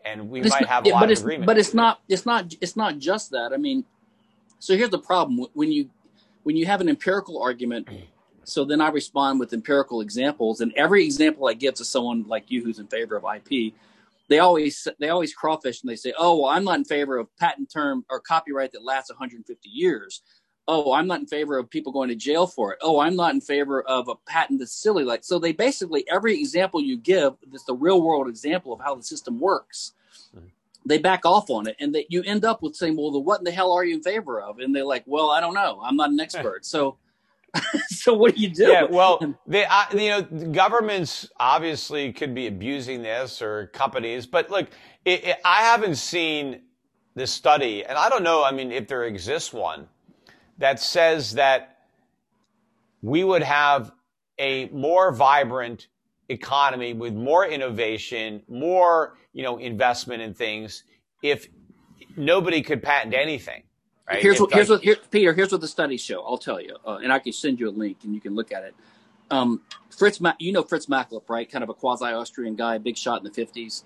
[0.04, 1.46] and we might have a lot but of agreement.
[1.46, 2.00] But it's not.
[2.08, 2.54] It's not.
[2.60, 3.52] It's not just that.
[3.52, 3.84] I mean,
[4.58, 5.90] so here's the problem when you
[6.42, 7.88] when you have an empirical argument.
[8.42, 12.50] So then I respond with empirical examples, and every example I give to someone like
[12.50, 13.74] you who's in favor of IP,
[14.28, 17.28] they always they always crawfish and they say, "Oh, well, I'm not in favor of
[17.36, 20.22] patent term or copyright that lasts 150 years."
[20.70, 22.78] Oh, I'm not in favor of people going to jail for it.
[22.80, 25.02] Oh, I'm not in favor of a patent that's silly.
[25.02, 28.94] Like so, they basically every example you give, that's the real world example of how
[28.94, 29.92] the system works.
[30.34, 30.46] Mm-hmm.
[30.86, 33.40] They back off on it, and that you end up with saying, "Well, the, what
[33.40, 35.80] in the hell are you in favor of?" And they're like, "Well, I don't know.
[35.84, 36.96] I'm not an expert." so,
[37.88, 38.68] so what do you do?
[38.68, 44.50] Yeah, well, they, uh, you know, governments obviously could be abusing this or companies, but
[44.50, 44.68] look,
[45.04, 46.62] it, it, I haven't seen
[47.16, 48.44] this study, and I don't know.
[48.44, 49.88] I mean, if there exists one
[50.60, 51.78] that says that
[53.02, 53.92] we would have
[54.38, 55.88] a more vibrant
[56.28, 60.84] economy with more innovation, more, you know, investment in things
[61.22, 61.48] if
[62.16, 63.62] nobody could patent anything.
[64.08, 64.22] Right?
[64.22, 66.22] Here's what, here's what, here, Peter, here's what the studies show.
[66.22, 68.52] I'll tell you, uh, and I can send you a link and you can look
[68.52, 68.74] at it.
[69.30, 69.62] Um,
[69.96, 71.50] Fritz, Ma- you know Fritz Machlup, right?
[71.50, 73.84] Kind of a quasi-Austrian guy, big shot in the fifties.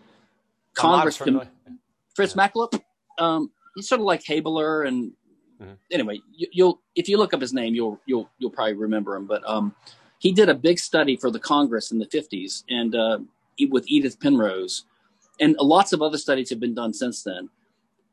[0.75, 2.81] Congress, Fritz Machlup,
[3.19, 5.13] um, he's sort of like Haberler and
[5.61, 5.75] Mm-hmm.
[5.91, 9.27] Anyway, you, will if you look up his name, you'll you'll you'll probably remember him.
[9.27, 9.75] But um,
[10.19, 13.19] he did a big study for the Congress in the '50s, and uh,
[13.71, 14.85] with Edith Penrose,
[15.41, 17.49] and lots of other studies have been done since then.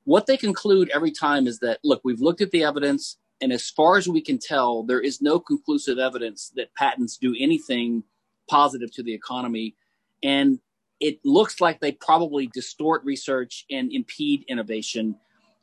[0.06, 3.70] What they conclude every time is that look, we've looked at the evidence, and as
[3.70, 8.04] far as we can tell, there is no conclusive evidence that patents do anything
[8.50, 9.76] positive to the economy,
[10.22, 10.60] and
[11.00, 15.16] it looks like they probably distort research and impede innovation.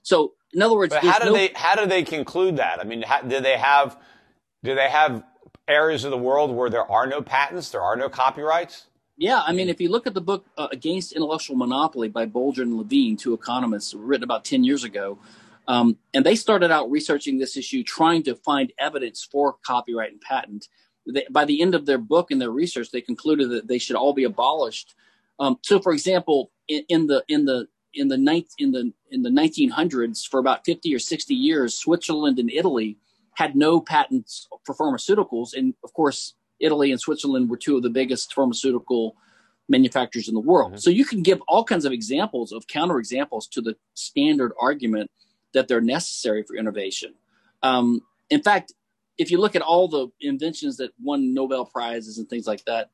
[0.02, 2.80] So in other words, but how do no, they how do they conclude that?
[2.80, 3.96] I mean, how, do they have
[4.62, 5.22] do they have
[5.66, 8.86] areas of the world where there are no patents, there are no copyrights?
[9.16, 12.62] Yeah, I mean, if you look at the book uh, Against Intellectual Monopoly by Boldrin
[12.62, 15.18] and Levine, two economists, written about ten years ago,
[15.66, 20.20] um, and they started out researching this issue, trying to find evidence for copyright and
[20.20, 20.68] patent.
[21.06, 23.96] They, by the end of their book and their research, they concluded that they should
[23.96, 24.94] all be abolished.
[25.38, 29.22] Um, so, for example, in, in the in the in the ninth in the in
[29.22, 32.98] the 1900s for about 50 or 60 years switzerland and italy
[33.34, 35.54] had no patents for pharmaceuticals.
[35.56, 39.16] And of course italy and switzerland were two of the biggest pharmaceutical
[39.68, 40.72] manufacturers in the world.
[40.72, 40.78] Mm-hmm.
[40.78, 45.10] so you can give all kinds of examples of counterexamples to the standard argument
[45.54, 47.14] that they're necessary for innovation.
[47.62, 48.72] Um, in fact
[49.18, 52.90] if you look at all the inventions that won nobel prizes and things like that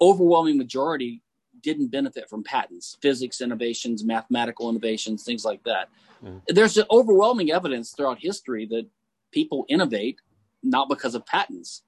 [0.00, 1.20] overwhelming majority
[1.64, 5.88] didn't benefit from patents, physics innovations, mathematical innovations, things like that.
[6.22, 6.42] Mm.
[6.46, 8.86] There's overwhelming evidence throughout history that
[9.32, 10.20] people innovate
[10.62, 11.82] not because of patents.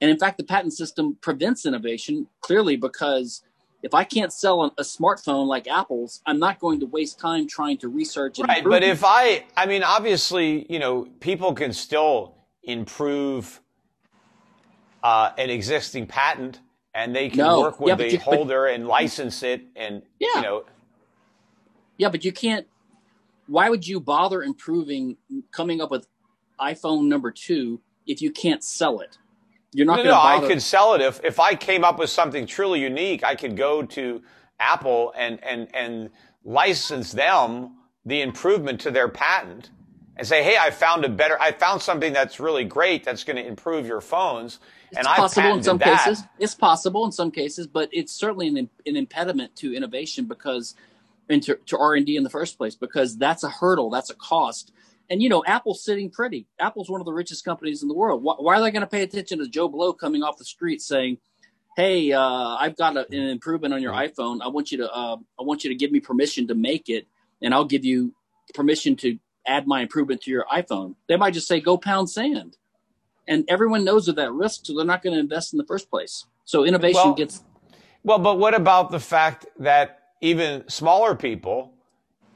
[0.00, 3.42] And in fact, the patent system prevents innovation clearly because
[3.82, 7.78] if I can't sell a, smartphone like Apple's, I'm not going to waste time trying
[7.78, 8.38] to research.
[8.38, 13.60] right, but if I, I mean, obviously, you know, people can still improve
[15.02, 16.60] uh, an existing patent
[16.94, 17.60] and they can no.
[17.60, 20.28] work with yeah, the you, holder but, and license it and yeah.
[20.36, 20.64] you know
[21.98, 22.66] yeah but you can't
[23.46, 25.16] why would you bother improving
[25.50, 26.06] coming up with
[26.60, 29.18] iphone number two if you can't sell it
[29.72, 30.12] you're not going to.
[30.12, 33.24] no, no, i could sell it if if i came up with something truly unique
[33.24, 34.22] i could go to
[34.60, 36.10] apple and and and
[36.44, 37.76] license them
[38.06, 39.70] the improvement to their patent
[40.16, 43.36] and say hey i found a better i found something that's really great that's going
[43.36, 44.58] to improve your phones
[44.96, 46.04] it's and possible in some that.
[46.04, 46.24] cases.
[46.38, 50.74] It's possible in some cases, but it's certainly an, an impediment to innovation because
[51.28, 54.14] into to R and D in the first place because that's a hurdle, that's a
[54.14, 54.72] cost.
[55.10, 56.46] And you know, Apple's sitting pretty.
[56.60, 58.22] Apple's one of the richest companies in the world.
[58.22, 60.80] Why, why are they going to pay attention to Joe Blow coming off the street
[60.80, 61.18] saying,
[61.76, 64.40] "Hey, uh, I've got a, an improvement on your iPhone.
[64.42, 67.08] I want you to uh, I want you to give me permission to make it,
[67.42, 68.14] and I'll give you
[68.54, 72.56] permission to add my improvement to your iPhone." They might just say, "Go pound sand."
[73.26, 75.90] and everyone knows of that risk, so they're not going to invest in the first
[75.90, 76.26] place.
[76.44, 77.42] So innovation well, gets.
[78.02, 81.72] Well, but what about the fact that even smaller people,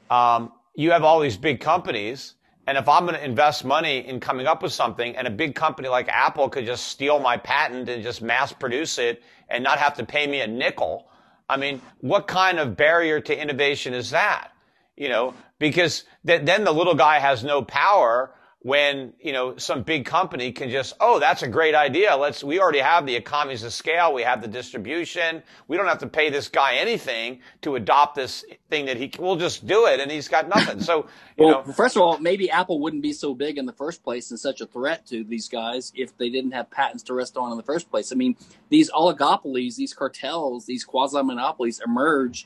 [0.09, 2.35] um, you have all these big companies,
[2.67, 5.55] and if I'm going to invest money in coming up with something, and a big
[5.55, 9.79] company like Apple could just steal my patent and just mass produce it and not
[9.79, 11.07] have to pay me a nickel,
[11.47, 14.51] I mean, what kind of barrier to innovation is that?
[14.95, 19.83] You know, because th- then the little guy has no power when, you know, some
[19.83, 22.13] big company can just, oh, that's a great idea.
[22.17, 24.13] Let's, we already have the economies of scale.
[24.13, 25.43] We have the distribution.
[25.69, 29.37] We don't have to pay this guy anything to adopt this thing that he, we'll
[29.37, 30.81] just do it and he's got nothing.
[30.81, 31.07] So,
[31.37, 31.71] you well, know.
[31.71, 34.59] First of all, maybe Apple wouldn't be so big in the first place and such
[34.59, 37.63] a threat to these guys if they didn't have patents to rest on in the
[37.63, 38.11] first place.
[38.11, 38.35] I mean,
[38.67, 42.45] these oligopolies, these cartels, these quasi monopolies emerge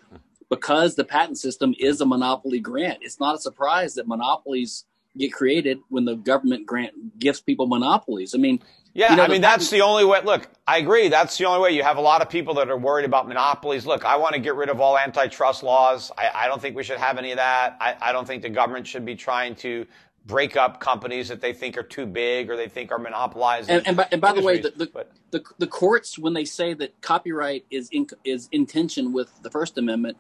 [0.54, 3.00] because the patent system is a monopoly grant.
[3.02, 4.86] It's not a surprise that monopolies
[5.18, 8.36] get created when the government grant gives people monopolies.
[8.36, 8.62] I mean,
[8.94, 10.22] yeah, you know, I mean, that's the only way.
[10.24, 11.08] Look, I agree.
[11.08, 11.72] That's the only way.
[11.72, 13.88] You have a lot of people that are worried about monopolies.
[13.88, 16.12] Look, I want to get rid of all antitrust laws.
[16.16, 17.78] I, I don't think we should have any of that.
[17.82, 19.88] I, I don't think the government should be trying to
[20.28, 23.76] break up companies that they think are too big or they think are monopolizing.
[23.76, 26.74] And, and, by, and by the way, the, the, the, the, courts, when they say
[26.76, 30.18] that copyright is in, is in tension with the First Amendment,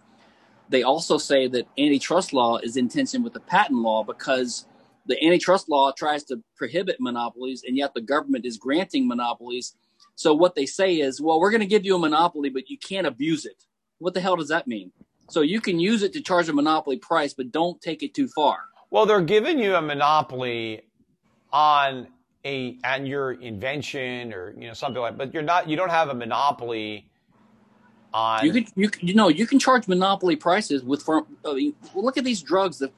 [0.73, 4.65] they also say that antitrust law is in tension with the patent law because
[5.05, 9.75] the antitrust law tries to prohibit monopolies, and yet the government is granting monopolies.
[10.15, 12.79] So what they say is, well, we're going to give you a monopoly, but you
[12.79, 13.65] can't abuse it.
[13.99, 14.91] What the hell does that mean?
[15.29, 18.27] So you can use it to charge a monopoly price, but don't take it too
[18.27, 18.57] far.
[18.89, 20.87] Well, they're giving you a monopoly
[21.51, 22.07] on
[22.45, 26.09] a on your invention or you know something like, but you're not you don't have
[26.09, 27.11] a monopoly
[28.13, 28.45] on.
[28.45, 31.07] You can you you know you can charge monopoly prices with.
[31.09, 32.91] I mean, uh, look at these drugs that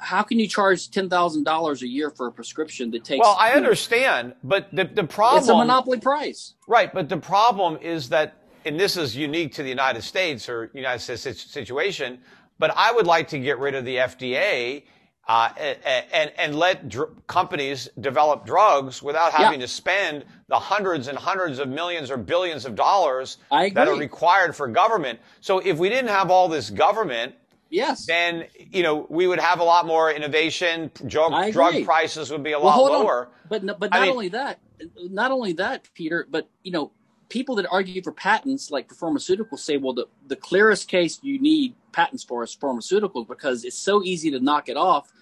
[0.00, 3.22] how can you charge ten thousand dollars a year for a prescription that takes?
[3.22, 6.92] Well, I understand, but the the problem it's a monopoly price, right?
[6.92, 11.00] But the problem is that, and this is unique to the United States or United
[11.00, 12.18] States situation.
[12.58, 14.82] But I would like to get rid of the FDA
[15.28, 19.66] uh, and and let dr- companies develop drugs without having yeah.
[19.66, 24.56] to spend the hundreds and hundreds of millions or billions of dollars that are required
[24.56, 25.18] for government.
[25.40, 27.34] So if we didn't have all this government
[27.70, 28.06] Yes.
[28.06, 30.90] Then, you know, we would have a lot more innovation.
[31.06, 33.26] Drug, drug prices would be a well, lot lower.
[33.26, 33.32] On.
[33.48, 34.58] But, but not I mean, only that,
[34.96, 36.92] not only that, Peter, but, you know,
[37.28, 41.38] people that argue for patents, like for pharmaceuticals, say, well, the, the clearest case you
[41.38, 45.12] need patents for is pharmaceuticals because it's so easy to knock it off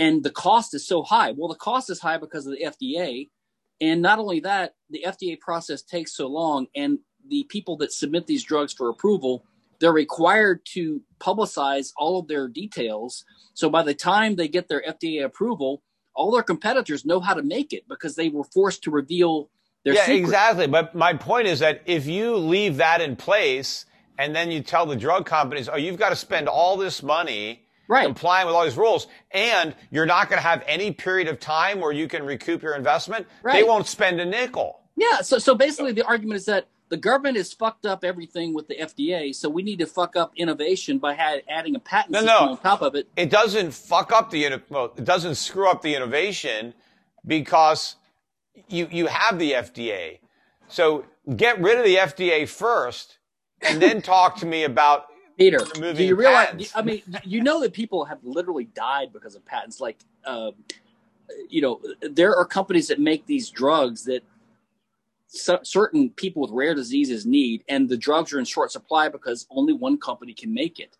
[0.00, 1.30] and the cost is so high.
[1.30, 3.28] Well, the cost is high because of the FDA.
[3.80, 6.98] And not only that, the FDA process takes so long, and
[7.28, 9.44] the people that submit these drugs for approval
[9.80, 13.24] they're required to publicize all of their details.
[13.54, 15.82] So by the time they get their FDA approval,
[16.14, 19.50] all their competitors know how to make it because they were forced to reveal
[19.84, 20.18] their yeah, secret.
[20.18, 20.66] exactly.
[20.66, 23.86] But my point is that if you leave that in place
[24.18, 27.64] and then you tell the drug companies, oh, you've got to spend all this money
[27.90, 28.04] right.
[28.04, 31.80] complying with all these rules, and you're not going to have any period of time
[31.80, 33.54] where you can recoup your investment, right.
[33.54, 34.80] they won't spend a nickel.
[34.96, 35.20] Yeah.
[35.22, 38.76] So, so basically, the argument is that the government has fucked up everything with the
[38.76, 41.14] FDA, so we need to fuck up innovation by
[41.48, 42.50] adding a patent no, system no.
[42.52, 43.08] on top of it.
[43.16, 46.74] It doesn't fuck up the well, it doesn't screw up the innovation
[47.26, 47.96] because
[48.68, 50.18] you you have the FDA.
[50.68, 51.04] So
[51.36, 53.18] get rid of the FDA first,
[53.62, 55.06] and then talk to me about
[55.40, 55.58] Peter.
[55.94, 56.48] Do you realize?
[56.48, 56.72] Patents.
[56.76, 59.80] I mean, you know that people have literally died because of patents.
[59.80, 60.50] Like, uh,
[61.48, 64.22] you know, there are companies that make these drugs that
[65.28, 69.46] so, certain people with rare diseases need, and the drugs are in short supply because
[69.50, 70.98] only one company can make it.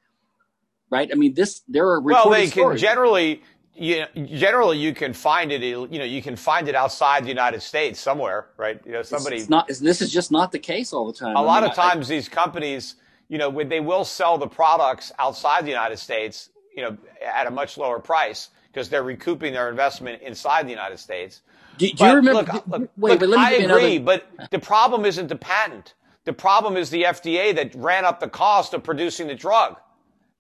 [0.88, 1.11] Right?
[1.12, 2.80] I mean, this there are well, they stories.
[2.80, 3.43] can generally.
[3.76, 5.62] You know, generally, you can find it.
[5.62, 8.80] You know, you can find it outside the United States somewhere, right?
[8.84, 9.36] You know, somebody.
[9.36, 9.68] It's, it's not.
[9.68, 11.36] This is just not the case all the time.
[11.36, 12.97] A I lot mean, of times, I, these companies,
[13.31, 17.51] you know, they will sell the products outside the United States, you know, at a
[17.51, 21.41] much lower price because they're recouping their investment inside the United States.
[21.78, 22.53] Do, do you remember?
[22.53, 24.20] Look, look, wait, look, I agree, another...
[24.37, 25.95] but the problem isn't the patent.
[26.24, 29.76] The problem is the FDA that ran up the cost of producing the drug.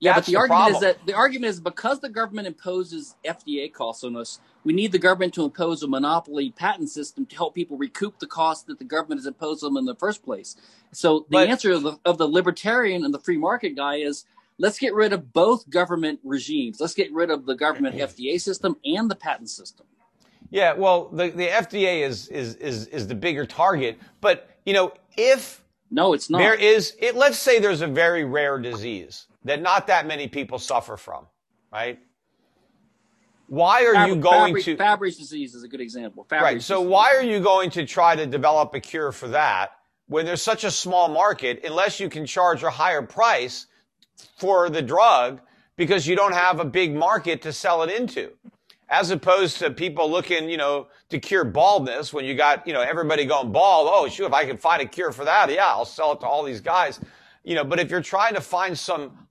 [0.00, 0.74] Yeah, That's but the, the argument problem.
[0.74, 4.92] is that the argument is because the government imposes FDA costs on us, we need
[4.92, 8.78] the government to impose a monopoly patent system to help people recoup the cost that
[8.78, 10.56] the government has imposed on them in the first place.
[10.92, 14.24] So the But- answer of the, of the libertarian and the free market guy is
[14.58, 16.80] let's get rid of both government regimes.
[16.80, 19.86] Let's get rid of the government FDA system and the patent system.
[20.50, 23.98] Yeah, well, the, the FDA is, is, is, is the bigger target.
[24.20, 26.38] But, you know, if No, it's not.
[26.38, 30.58] there is, it, let's say there's a very rare disease that not that many people
[30.58, 31.26] suffer from,
[31.72, 32.00] right?
[33.50, 36.24] Why are you going Fabry- to, Fabry's disease is a good example.
[36.28, 36.90] Fabry's right, so disease.
[36.90, 39.72] why are you going to try to develop a cure for that
[40.06, 43.66] when there's such a small market unless you can charge a higher price
[44.38, 45.40] for the drug
[45.76, 48.30] because you don't have a big market to sell it into?
[48.90, 52.80] as opposed to people looking, you know, to cure baldness when you got, you know,
[52.80, 53.88] everybody going bald.
[53.88, 56.26] Oh, shoot, if I can find a cure for that, yeah, I'll sell it to
[56.26, 56.98] all these guys.
[57.44, 59.28] You know, but if you're trying to find some,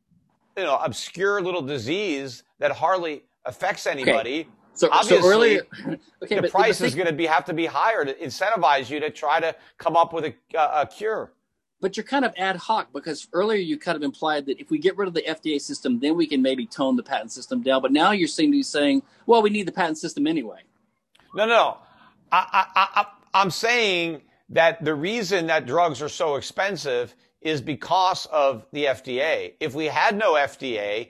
[0.57, 5.62] you know, obscure little disease that hardly affects anybody, So, Obviously, so earlier,
[6.24, 9.00] okay, the but price is going to be have to be higher to incentivize you
[9.02, 11.34] to try to come up with a, a cure
[11.82, 14.80] but you're kind of ad hoc because earlier you kind of implied that if we
[14.80, 17.82] get rid of the FDA system, then we can maybe tone the patent system down.
[17.82, 20.60] But now you're seeming to be saying, well, we need the patent system anyway.
[21.34, 21.78] No, no.
[22.32, 28.26] I, I, I, I'm saying that the reason that drugs are so expensive is because
[28.28, 29.54] of the FDA.
[29.60, 31.10] If we had no FDA,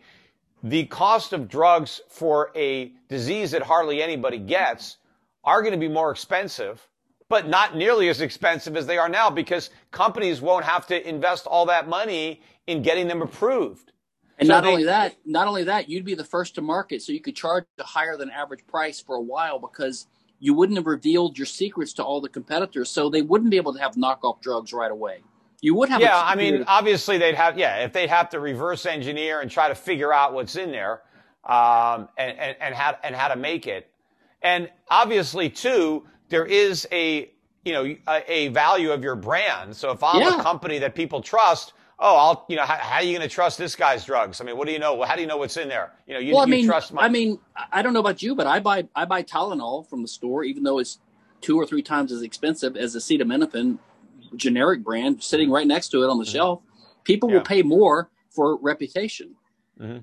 [0.63, 4.97] the cost of drugs for a disease that hardly anybody gets
[5.43, 6.89] are going to be more expensive
[7.29, 11.45] but not nearly as expensive as they are now because companies won't have to invest
[11.45, 13.91] all that money in getting them approved.
[14.39, 17.01] And so not they, only that, not only that, you'd be the first to market,
[17.01, 20.07] so you could charge a higher than average price for a while because
[20.39, 23.73] you wouldn't have revealed your secrets to all the competitors, so they wouldn't be able
[23.73, 25.21] to have knockoff drugs right away.
[25.61, 25.99] You would have.
[26.01, 27.57] Yeah, I mean, obviously they'd have.
[27.57, 31.01] Yeah, if they'd have to reverse engineer and try to figure out what's in there,
[31.43, 33.91] um, and, and and how and how to make it,
[34.41, 37.29] and obviously too, there is a
[37.65, 39.75] you know a, a value of your brand.
[39.75, 40.39] So if I'm yeah.
[40.39, 43.33] a company that people trust, oh, I'll you know how, how are you going to
[43.33, 44.39] trust this guy's drugs?
[44.39, 45.01] I mean, what do you know?
[45.03, 45.91] How do you know what's in there?
[46.07, 47.03] You know, you, well, I you mean, trust my.
[47.03, 47.39] I mean,
[47.71, 50.63] I don't know about you, but I buy I buy Tylenol from the store, even
[50.63, 50.99] though it's
[51.41, 53.79] two or three times as expensive as acetaminophen
[54.35, 56.33] generic brand sitting right next to it on the mm-hmm.
[56.33, 56.61] shelf.
[57.03, 57.35] People yeah.
[57.37, 59.35] will pay more for reputation.
[59.79, 59.99] Mm-hmm.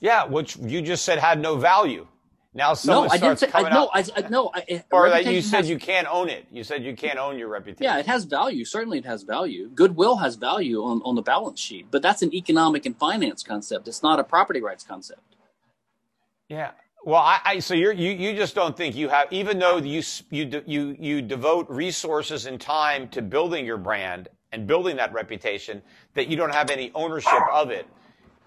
[0.00, 2.06] Yeah, which you just said had no value.
[2.54, 5.42] Now someone no, I didn't say, I, no, I, I, no, I, or that you
[5.42, 6.46] said has, you can't own it.
[6.50, 7.84] You said you can't own your reputation.
[7.84, 8.64] Yeah, it has value.
[8.64, 9.68] Certainly, it has value.
[9.68, 13.86] Goodwill has value on, on the balance sheet, but that's an economic and finance concept.
[13.86, 15.36] It's not a property rights concept.
[16.48, 16.70] Yeah.
[17.04, 20.02] Well, I, I so you you you just don't think you have, even though you
[20.30, 25.82] you you you devote resources and time to building your brand and building that reputation,
[26.14, 27.86] that you don't have any ownership of it.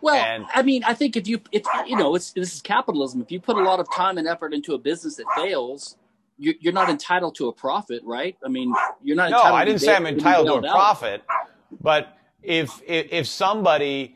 [0.02, 3.22] Well, and, I mean, I think if you, if you know, it's this is capitalism.
[3.22, 5.96] If you put a lot of time and effort into a business that fails,
[6.38, 8.36] you're, you're not entitled to a profit, right?
[8.44, 8.74] I mean,
[9.04, 9.30] you're not.
[9.30, 11.24] No, I didn't say I'm entitled to, a profit,
[11.80, 14.16] but if if, if somebody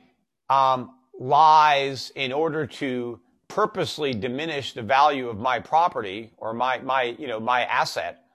[0.50, 3.20] um, lies in order to
[3.56, 8.26] purposely diminish the value of my property or my my you know my asset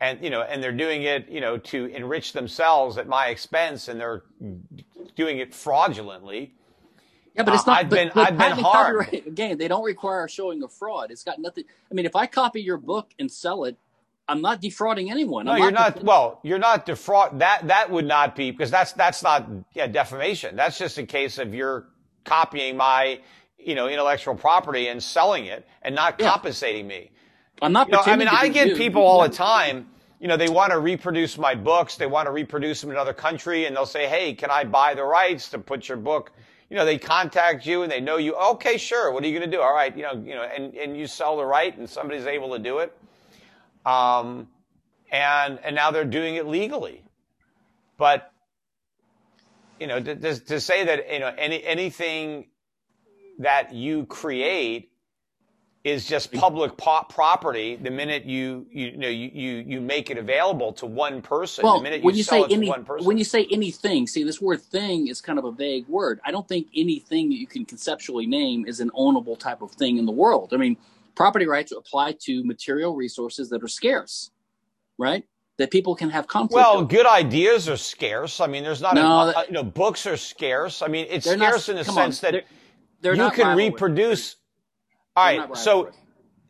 [0.00, 3.88] and you know and they're doing it you know to enrich themselves at my expense
[3.88, 4.22] and they're
[5.14, 6.54] doing it fraudulently
[7.34, 7.76] yeah, but it's not.
[7.76, 9.12] Uh, I've but, been, but I've been hard.
[9.12, 11.10] Again, they don't require showing of fraud.
[11.10, 11.64] It's got nothing.
[11.90, 13.76] I mean, if I copy your book and sell it,
[14.28, 15.46] I'm not defrauding anyone.
[15.46, 15.94] No, I'm you're not.
[15.94, 17.38] Def- well, you're not defraud.
[17.38, 20.56] That that would not be because that's that's not yeah defamation.
[20.56, 21.86] That's just a case of you're
[22.24, 23.20] copying my
[23.64, 26.30] you know intellectual property and selling it and not yeah.
[26.30, 27.10] compensating me.
[27.60, 27.88] I'm not.
[27.88, 28.76] You know, I mean, I get you.
[28.76, 29.88] people all the time.
[30.20, 31.96] You know, they want to reproduce my books.
[31.96, 34.94] They want to reproduce them in another country, and they'll say, "Hey, can I buy
[34.94, 36.32] the rights to put your book?"
[36.72, 38.34] you know, they contact you and they know you.
[38.34, 39.12] Okay, sure.
[39.12, 39.60] What are you going to do?
[39.60, 42.56] All right, you know, you know, and, and you sell the right, and somebody's able
[42.56, 42.96] to do it.
[43.84, 44.48] Um,
[45.10, 47.04] and and now they're doing it legally.
[47.98, 48.32] But
[49.78, 52.46] you know, to, to, to say that you know any anything
[53.38, 54.90] that you create
[55.84, 60.18] is just public po- property the minute you you know you, you you make it
[60.18, 61.64] available to one person.
[61.64, 63.06] Well, the minute you when you say any, person.
[63.06, 66.20] when you say anything see this word thing is kind of a vague word.
[66.24, 69.98] I don't think anything that you can conceptually name is an ownable type of thing
[69.98, 70.50] in the world.
[70.54, 70.76] I mean
[71.16, 74.30] property rights apply to material resources that are scarce
[74.98, 75.24] right?
[75.58, 76.86] That people can have conflict well over.
[76.86, 78.40] good ideas are scarce.
[78.40, 80.82] I mean there's not no, a, that, you know books are scarce.
[80.82, 82.44] I mean it's scarce not, in the sense on, that
[83.02, 84.36] they're, you can reproduce
[85.14, 85.56] all right.
[85.56, 85.90] So,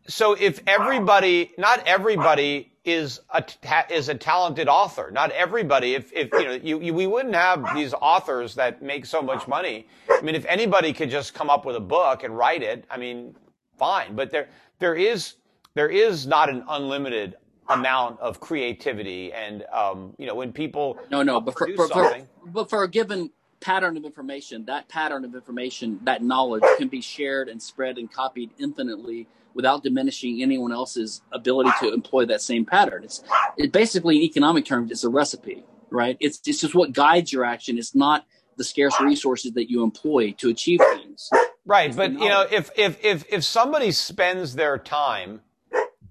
[0.07, 3.45] so if everybody, not everybody is a
[3.91, 5.11] is a talented author.
[5.13, 5.95] Not everybody.
[5.95, 9.49] If if you know, you, you, we wouldn't have these authors that make so much
[9.49, 9.89] money.
[10.11, 12.99] I mean, if anybody could just come up with a book and write it, I
[12.99, 13.35] mean,
[13.79, 14.15] fine.
[14.15, 14.49] But there
[14.79, 15.35] there is
[15.75, 17.37] there is not an unlimited
[17.69, 22.19] amount of creativity and um, you know when people no no but for, for, for,
[22.47, 23.31] but for a given
[23.63, 28.13] pattern of information, that pattern of information, that knowledge can be shared and spread and
[28.13, 33.05] copied infinitely without diminishing anyone else's ability to employ that same pattern.
[33.05, 33.23] It's
[33.57, 36.17] it basically in economic terms, it's a recipe, right?
[36.21, 37.79] It's it's just what guides your action.
[37.79, 38.27] It's not
[38.57, 41.31] the scarce resources that you employ to achieve things.
[41.65, 45.43] Right, it's but you know, if if if if somebody spends their time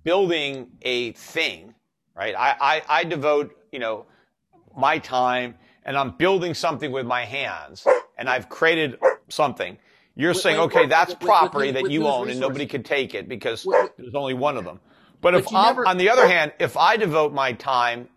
[0.03, 1.75] building a thing,
[2.15, 2.33] right?
[2.37, 4.05] I I, I devote you know
[4.75, 7.85] my time and I'm building something with my hands
[8.17, 8.97] and I've created
[9.29, 9.77] something,
[10.15, 13.67] you're saying, okay, that's property that you own and nobody can take it because
[13.97, 14.79] there's only one of them.
[15.21, 18.09] But if I'm, on the other hand, if I devote my time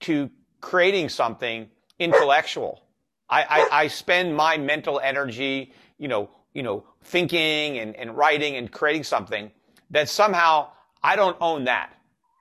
[0.00, 0.30] to
[0.60, 1.68] creating something
[1.98, 2.82] intellectual,
[3.28, 8.56] I, I, I spend my mental energy, you know, you know, thinking and, and writing
[8.56, 9.50] and creating something,
[9.90, 10.68] that somehow
[11.02, 11.94] I don't own that.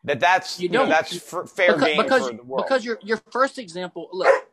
[0.06, 2.66] That that's you, you know, that's f- fair because, game because, for the world.
[2.66, 4.49] Because your your first example, look,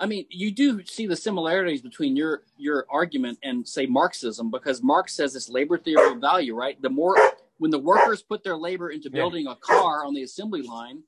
[0.00, 4.82] I mean, you do see the similarities between your your argument and say Marxism, because
[4.82, 6.80] Marx says it's labor theory of value, right?
[6.80, 7.16] The more
[7.58, 9.52] when the workers put their labor into building yeah.
[9.52, 11.04] a car on the assembly line,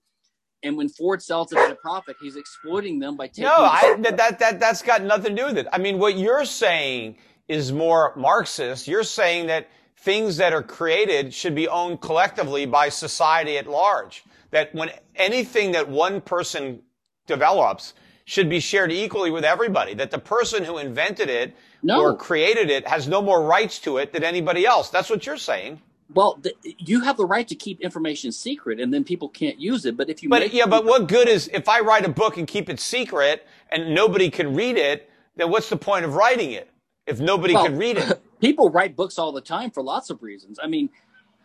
[0.63, 3.45] and when Ford sells it at a profit, he's exploiting them by taking.
[3.45, 5.67] No, I, that, that that that's got nothing to do with it.
[5.73, 7.17] I mean, what you're saying
[7.49, 8.87] is more Marxist.
[8.87, 9.69] You're saying that
[9.99, 14.23] things that are created should be owned collectively by society at large.
[14.53, 16.83] That when anything that one person
[17.27, 17.95] develops
[18.27, 19.95] should be shared equally with everybody.
[19.95, 22.03] That the person who invented it no.
[22.03, 24.91] or created it has no more rights to it than anybody else.
[24.91, 25.81] That's what you're saying.
[26.13, 29.87] Well, the, you have the right to keep information secret, and then people can't use
[29.87, 29.97] it.
[29.97, 32.47] But if you, but yeah, but what good is if I write a book and
[32.47, 35.11] keep it secret and nobody can read it?
[35.37, 36.69] Then what's the point of writing it
[37.07, 38.23] if nobody well, can read it?
[38.41, 40.59] people write books all the time for lots of reasons.
[40.63, 40.91] I mean,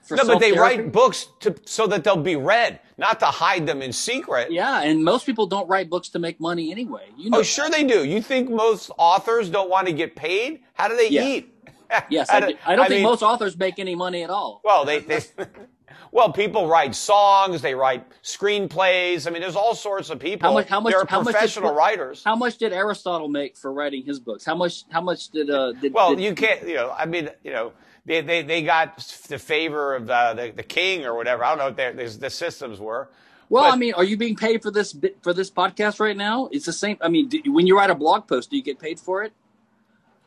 [0.10, 3.82] no, but they write books to, so that they'll be read, not to hide them
[3.82, 4.52] in secret.
[4.52, 7.06] Yeah, and most people don't write books to make money anyway.
[7.18, 8.03] You know oh, sure they do.
[8.03, 10.61] You think most authors don't want to get paid?
[10.73, 11.26] How do they yeah.
[11.26, 11.53] eat?
[12.10, 14.61] yes, I, do, I don't I think mean, most authors make any money at all.
[14.64, 15.22] Well, they, they
[16.11, 19.28] well, people write songs, they write screenplays.
[19.28, 20.49] I mean, there's all sorts of people.
[20.49, 20.68] How much?
[20.68, 20.91] How much?
[20.91, 22.23] There are how professional much did, writers.
[22.23, 24.45] How much did Aristotle make for writing his books?
[24.45, 24.84] How much?
[24.90, 25.49] How much did?
[25.49, 26.68] Uh, did well, did, you can't.
[26.68, 27.73] You know, I mean, you know.
[28.06, 28.98] They, they, they got
[29.28, 31.44] the favor of the, the, the king or whatever.
[31.44, 33.10] I don't know what their, the systems were.
[33.49, 36.48] Well, but, I mean, are you being paid for this for this podcast right now?
[36.53, 36.98] It's the same.
[37.02, 39.34] I mean, do, when you write a blog post, do you get paid for it?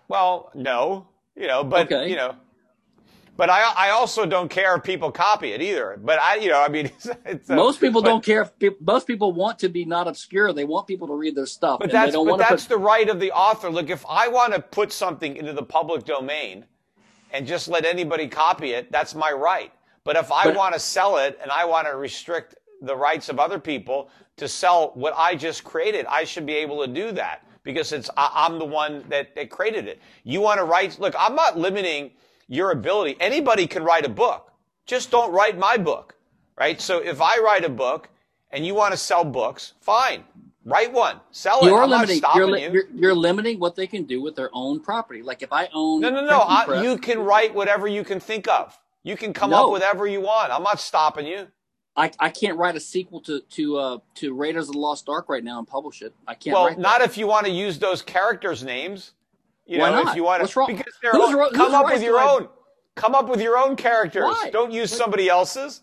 [0.09, 2.11] Well, no, you know, but okay.
[2.11, 2.37] you know,
[3.37, 5.99] but I, I also don't care if people copy it either.
[6.01, 8.51] But I, you know, I mean, it's, it's a, most people but, don't care.
[8.61, 10.53] If, most people want to be not obscure.
[10.53, 11.81] They want people to read their stuff.
[11.81, 13.71] But that's, but that's put, the right of the author.
[13.71, 16.67] Look, if I want to put something into the public domain
[17.35, 19.73] and just let anybody copy it, that's my right.
[20.05, 23.41] But if I want to sell it and I want to restrict the rights of
[23.41, 27.45] other people to sell what I just created, I should be able to do that
[27.65, 30.01] because it's I, am the one that, that created it.
[30.23, 31.01] You want to write?
[31.01, 32.13] Look, I'm not limiting
[32.47, 33.17] your ability.
[33.19, 34.53] Anybody can write a book.
[34.87, 36.15] Just don't write my book,
[36.57, 36.81] right?
[36.81, 38.11] So if I write a book
[38.51, 40.23] and you want to sell books, fine.
[40.65, 41.67] Write one, sell it.
[41.67, 42.23] You're I'm limiting.
[42.35, 42.73] You're, li- you.
[42.73, 45.23] you're, you're, limiting what they can do with their own property.
[45.23, 46.01] Like if I own.
[46.01, 46.39] No, no, no.
[46.39, 48.79] I, you can write whatever you can think of.
[49.03, 49.57] You can come no.
[49.67, 50.51] up with whatever you want.
[50.51, 51.49] I'm not stopping you.
[51.97, 55.29] I, I can't write a sequel to to uh, to Raiders of the Lost Ark
[55.29, 56.15] right now and publish it.
[56.27, 56.55] I can't.
[56.55, 59.13] Well, not if you want to use those characters' names.
[59.67, 60.11] You Why know, not?
[60.11, 60.67] if you want to, What's wrong?
[60.67, 62.49] because they're who's, come who's up with your own.
[62.97, 64.25] Come up with your own characters.
[64.25, 64.51] Why?
[64.51, 65.83] Don't use somebody else's.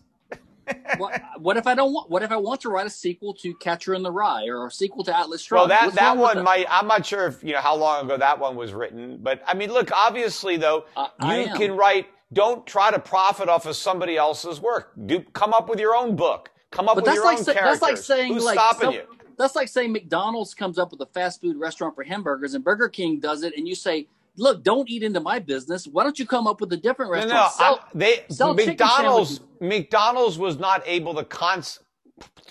[0.96, 2.10] What, what, if I don't want?
[2.10, 4.70] What if I want to write a sequel to Catcher in the Rye or a
[4.70, 5.60] sequel to Atlas Shrugged?
[5.60, 6.66] Well, that What's that one might.
[6.70, 9.54] I'm not sure if you know how long ago that one was written, but I
[9.54, 9.90] mean, look.
[9.92, 12.06] Obviously, though, uh, you can write.
[12.32, 14.92] Don't try to profit off of somebody else's work.
[15.06, 16.50] Do come up with your own book.
[16.70, 17.80] Come up but with your like own characters.
[17.80, 19.02] That's like saying Who's like stopping some, you?
[19.36, 22.88] That's like saying McDonald's comes up with a fast food restaurant for hamburgers, and Burger
[22.88, 24.06] King does it, and you say
[24.36, 25.86] look, don't eat into my business.
[25.86, 27.34] Why don't you come up with a different restaurant?
[27.34, 29.40] No, no, sell, I, they sell McDonald's.
[29.60, 31.62] McDonald's was not able to con-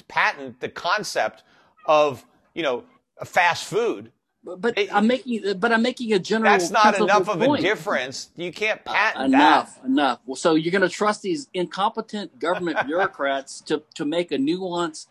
[0.08, 1.44] patent the concept
[1.86, 2.84] of you know
[3.26, 4.12] fast food.
[4.44, 6.52] But, but it, I'm making, but I'm making a general.
[6.52, 8.32] That's not enough of a difference.
[8.36, 9.88] You can't uh, patent uh, enough, that.
[9.88, 10.20] Enough.
[10.26, 15.08] Well, so you're going to trust these incompetent government bureaucrats to to make a nuanced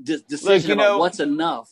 [0.00, 1.70] de- decision Look, about know, what's enough.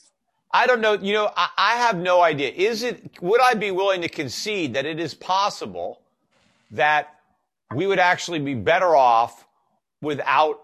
[0.51, 0.95] I don't know.
[0.95, 2.51] You know, I, I have no idea.
[2.51, 6.01] Is it, would I be willing to concede that it is possible
[6.71, 7.15] that
[7.75, 9.47] we would actually be better off
[10.01, 10.63] without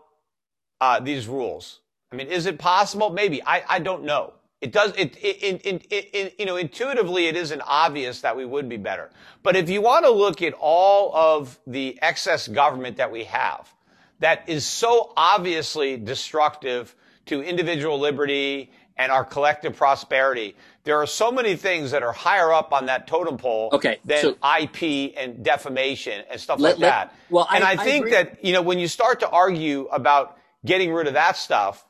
[0.81, 1.81] uh, these rules?
[2.13, 3.11] I mean, is it possible?
[3.11, 3.43] Maybe.
[3.43, 4.35] I, I don't know.
[4.61, 8.69] It does, it, it, it, it, you know, intuitively it isn't obvious that we would
[8.69, 9.11] be better.
[9.43, 13.75] But if you want to look at all of the excess government that we have,
[14.21, 16.95] that is so obviously destructive
[17.27, 20.55] to individual liberty and our collective prosperity.
[20.85, 24.23] There are so many things that are higher up on that totem pole okay, than
[24.23, 27.15] so, IP and defamation and stuff let, like let, that.
[27.31, 30.39] Well, and I, I think I that, you know, when you start to argue about
[30.65, 31.87] getting rid of that stuff,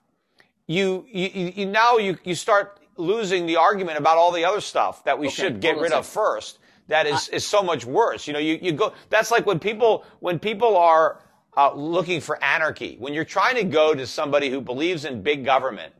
[0.67, 5.05] you, you, you now you, you start losing the argument about all the other stuff
[5.05, 6.59] that we okay, should get rid of first.
[6.89, 8.27] That is, I, is so much worse.
[8.27, 11.21] You know, you, you go, that's like when people, when people are,
[11.57, 15.45] uh, looking for anarchy, when you're trying to go to somebody who believes in big
[15.45, 15.93] government,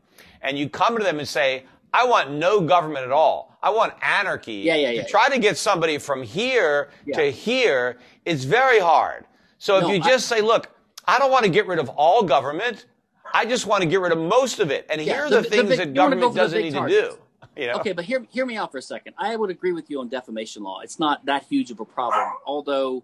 [0.43, 1.63] and you come to them and say,
[1.93, 3.57] I want no government at all.
[3.61, 4.55] I want anarchy.
[4.55, 5.03] Yeah, yeah, yeah.
[5.03, 7.17] To try to get somebody from here yeah.
[7.17, 9.25] to here, it's very hard.
[9.57, 10.69] So if no, you just I, say, look,
[11.07, 12.85] I don't want to get rid of all government.
[13.33, 14.85] I just want to get rid of most of it.
[14.89, 16.99] And yeah, here are the, the things big, that government doesn't need targets.
[16.99, 17.61] to do.
[17.61, 17.73] You know?
[17.75, 19.13] Okay, but hear, hear me out for a second.
[19.17, 20.81] I would agree with you on defamation law.
[20.81, 22.27] It's not that huge of a problem.
[22.45, 23.03] Although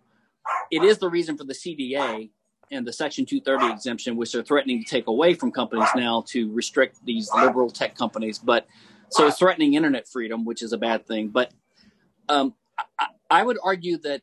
[0.72, 2.30] it is the reason for the CDA
[2.71, 6.51] and the Section 230 exemption, which they're threatening to take away from companies now to
[6.51, 8.37] restrict these liberal tech companies.
[8.37, 8.67] But
[9.09, 11.29] so it's threatening internet freedom, which is a bad thing.
[11.29, 11.51] But
[12.27, 12.53] um,
[12.99, 14.21] I, I would argue that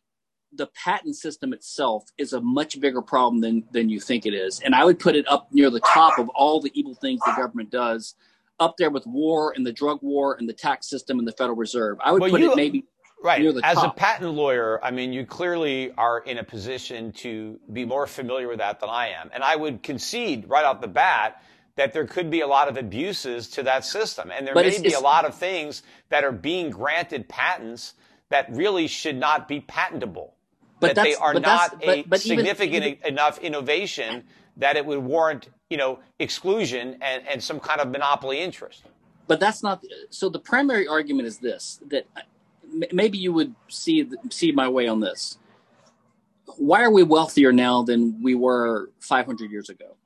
[0.52, 4.60] the patent system itself is a much bigger problem than than you think it is,
[4.60, 7.34] and I would put it up near the top of all the evil things the
[7.36, 8.14] government does,
[8.60, 11.56] up there with war and the drug war and the tax system and the Federal
[11.56, 11.98] Reserve.
[12.02, 12.84] I would well, put you, it maybe
[13.22, 13.96] right as top.
[13.96, 14.84] a patent lawyer.
[14.84, 18.88] I mean, you clearly are in a position to be more familiar with that than
[18.88, 21.42] I am, and I would concede right off the bat
[21.76, 24.72] that there could be a lot of abuses to that system, and there but may
[24.72, 27.94] it's, be it's, a lot of things that are being granted patents
[28.30, 30.36] that really should not be patentable
[30.80, 34.24] but that they are not a but, but significant even, enough innovation
[34.56, 38.84] that it would warrant, you know, exclusion and, and some kind of monopoly interest.
[39.26, 39.82] But that's not.
[40.10, 42.06] So the primary argument is this: that
[42.92, 45.38] maybe you would see see my way on this.
[46.58, 49.96] Why are we wealthier now than we were 500 years ago?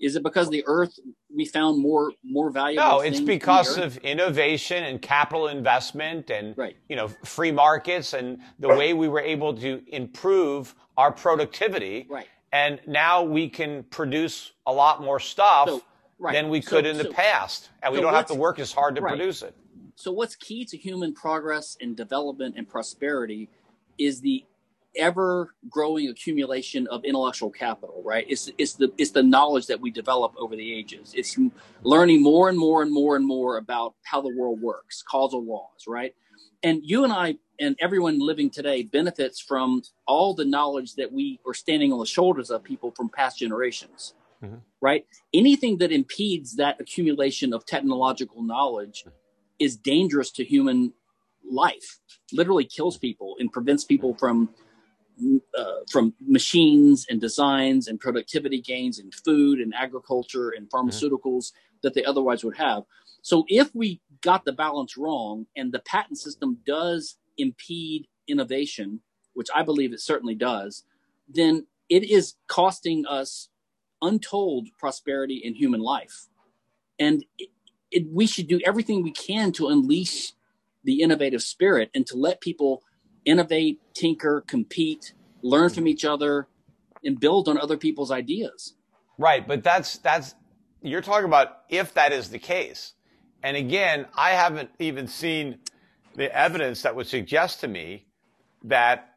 [0.00, 0.98] Is it because the Earth
[1.34, 2.88] we found more more valuable?
[2.88, 6.76] No, it's because of innovation and capital investment and right.
[6.88, 12.06] you know free markets and the way we were able to improve our productivity.
[12.08, 12.26] Right.
[12.52, 15.82] And now we can produce a lot more stuff so,
[16.18, 16.32] right.
[16.32, 18.72] than we could so, in the so, past, and we don't have to work as
[18.72, 19.54] hard to produce it.
[19.98, 23.48] So, what's key to human progress and development and prosperity
[23.98, 24.44] is the
[24.94, 28.24] ever growing accumulation of intellectual capital right?
[28.28, 31.14] It's it's the it's the knowledge that we develop over the ages.
[31.16, 31.36] It's
[31.82, 35.88] learning more and more and more and more about how the world works causal laws
[35.88, 36.14] right?
[36.62, 41.40] And you and i and everyone living today benefits from all the knowledge that we
[41.44, 44.58] are standing on the shoulders of people from past generations mm-hmm.
[44.80, 45.04] right?
[45.34, 49.04] Anything that impedes that accumulation of technological knowledge
[49.58, 50.92] is dangerous to human
[51.50, 51.98] life
[52.32, 54.50] literally kills people and prevents people from
[55.58, 60.88] uh, from machines and designs and productivity gains in food and agriculture and mm-hmm.
[60.88, 61.76] pharmaceuticals mm-hmm.
[61.82, 62.84] that they otherwise would have.
[63.22, 69.00] So if we got the balance wrong and the patent system does impede innovation,
[69.34, 70.84] which I believe it certainly does,
[71.28, 73.48] then it is costing us
[74.00, 76.28] untold prosperity in human life.
[76.98, 77.24] And
[77.90, 80.32] it, we should do everything we can to unleash
[80.84, 82.82] the innovative spirit and to let people
[83.24, 85.12] innovate, tinker, compete,
[85.42, 86.48] learn from each other,
[87.04, 88.74] and build on other people's ideas.
[89.18, 90.34] Right, but that's that's
[90.82, 92.94] you're talking about if that is the case.
[93.42, 95.58] And again, I haven't even seen
[96.14, 98.06] the evidence that would suggest to me
[98.64, 99.14] that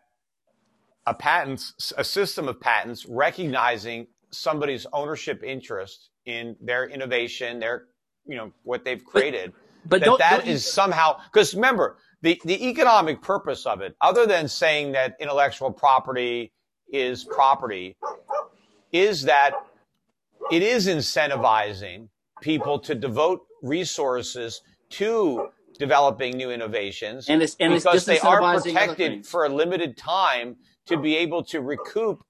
[1.08, 7.86] a patent, a system of patents recognizing somebody's ownership interest in their innovation, their,
[8.26, 9.54] you know, what they've created,
[9.86, 13.82] but, but that, don't, that don't is somehow, because remember, the, the economic purpose of
[13.82, 16.52] it, other than saying that intellectual property
[16.92, 17.98] is property,
[18.92, 19.54] is that
[20.52, 22.10] it is incentivizing
[22.42, 25.50] people to devote resources to
[25.80, 30.98] developing new innovations and it's, and because they are protected for a limited time to
[30.98, 32.24] be able to recoup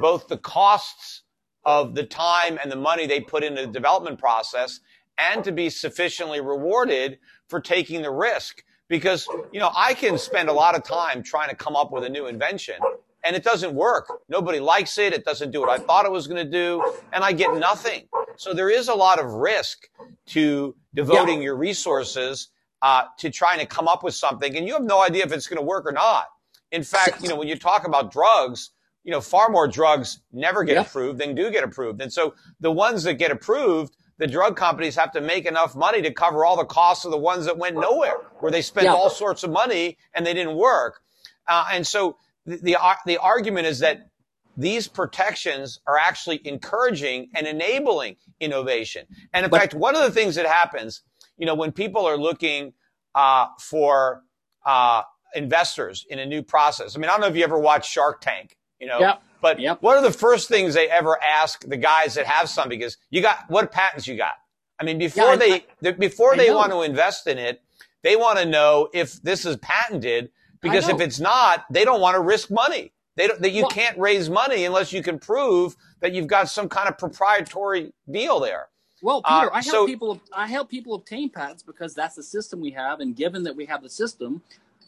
[0.00, 1.22] both the costs
[1.64, 4.80] of the time and the money they put into the development process
[5.18, 7.18] and to be sufficiently rewarded
[7.48, 11.48] for taking the risk because, you know, I can spend a lot of time trying
[11.48, 12.76] to come up with a new invention
[13.24, 14.10] and it doesn't work.
[14.28, 15.12] Nobody likes it.
[15.12, 18.08] It doesn't do what I thought it was going to do and I get nothing.
[18.36, 19.88] So there is a lot of risk
[20.26, 21.44] to devoting yeah.
[21.44, 22.48] your resources
[22.82, 25.46] uh, to trying to come up with something and you have no idea if it's
[25.46, 26.26] going to work or not.
[26.70, 28.70] In fact, you know, when you talk about drugs,
[29.04, 30.80] you know, far more drugs never get yeah.
[30.82, 32.00] approved than do get approved.
[32.02, 36.02] And so the ones that get approved the drug companies have to make enough money
[36.02, 38.94] to cover all the costs of the ones that went nowhere, where they spent yeah.
[38.94, 41.00] all sorts of money and they didn't work.
[41.48, 42.16] Uh, and so
[42.46, 44.08] the, the, uh, the argument is that
[44.56, 49.04] these protections are actually encouraging and enabling innovation.
[49.32, 51.02] And in but, fact, one of the things that happens,
[51.36, 52.72] you know, when people are looking
[53.16, 54.22] uh, for
[54.64, 55.02] uh,
[55.34, 56.96] investors in a new process.
[56.96, 58.56] I mean, I don't know if you ever watched Shark Tank.
[58.80, 59.16] You know, yeah.
[59.44, 59.82] But yep.
[59.82, 63.20] one of the first things they ever ask the guys that have something is, "You
[63.20, 64.32] got what patents you got?"
[64.80, 66.56] I mean, before yeah, they I, before I they know.
[66.56, 67.60] want to invest in it,
[68.00, 70.30] they want to know if this is patented
[70.62, 72.94] because if it's not, they don't want to risk money.
[73.16, 76.48] They don't, that you well, can't raise money unless you can prove that you've got
[76.48, 78.68] some kind of proprietary deal there.
[79.02, 80.20] Well, Peter, uh, I help so, people.
[80.32, 83.66] I help people obtain patents because that's the system we have, and given that we
[83.66, 84.40] have the system,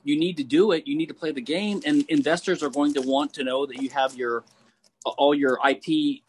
[0.07, 0.87] you need to do it.
[0.87, 3.83] You need to play the game, and investors are going to want to know that
[3.83, 4.45] you have your
[5.05, 6.23] all your IP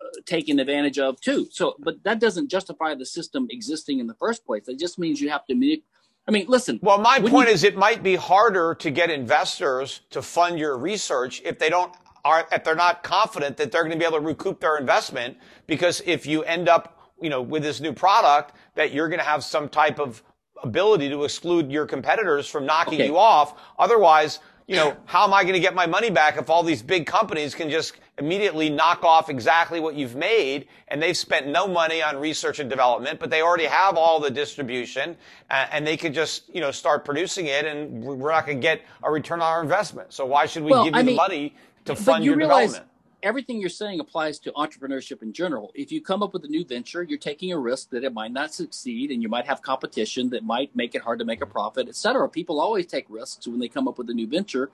[0.00, 1.48] uh, taken advantage of too.
[1.50, 4.68] So, but that doesn't justify the system existing in the first place.
[4.68, 5.84] It just means you have to make.
[6.28, 6.78] I mean, listen.
[6.82, 10.76] Well, my point you, is it might be harder to get investors to fund your
[10.76, 11.92] research if they don't
[12.24, 15.36] are if they're not confident that they're going to be able to recoup their investment
[15.66, 19.24] because if you end up, you know, with this new product that you're going to
[19.24, 20.22] have some type of
[20.62, 23.06] ability to exclude your competitors from knocking okay.
[23.06, 23.60] you off.
[23.78, 26.82] Otherwise, you know, how am I going to get my money back if all these
[26.82, 31.66] big companies can just immediately knock off exactly what you've made and they've spent no
[31.66, 35.16] money on research and development, but they already have all the distribution
[35.50, 38.62] uh, and they could just, you know, start producing it and we're not going to
[38.62, 40.12] get a return on our investment.
[40.12, 41.54] So why should we well, give you I the mean, money
[41.86, 42.91] to fund you your realize development?
[43.22, 45.70] Everything you're saying applies to entrepreneurship in general.
[45.74, 48.32] If you come up with a new venture, you're taking a risk that it might
[48.32, 51.46] not succeed and you might have competition that might make it hard to make a
[51.46, 52.28] profit, et cetera.
[52.28, 54.70] People always take risks when they come up with a new venture.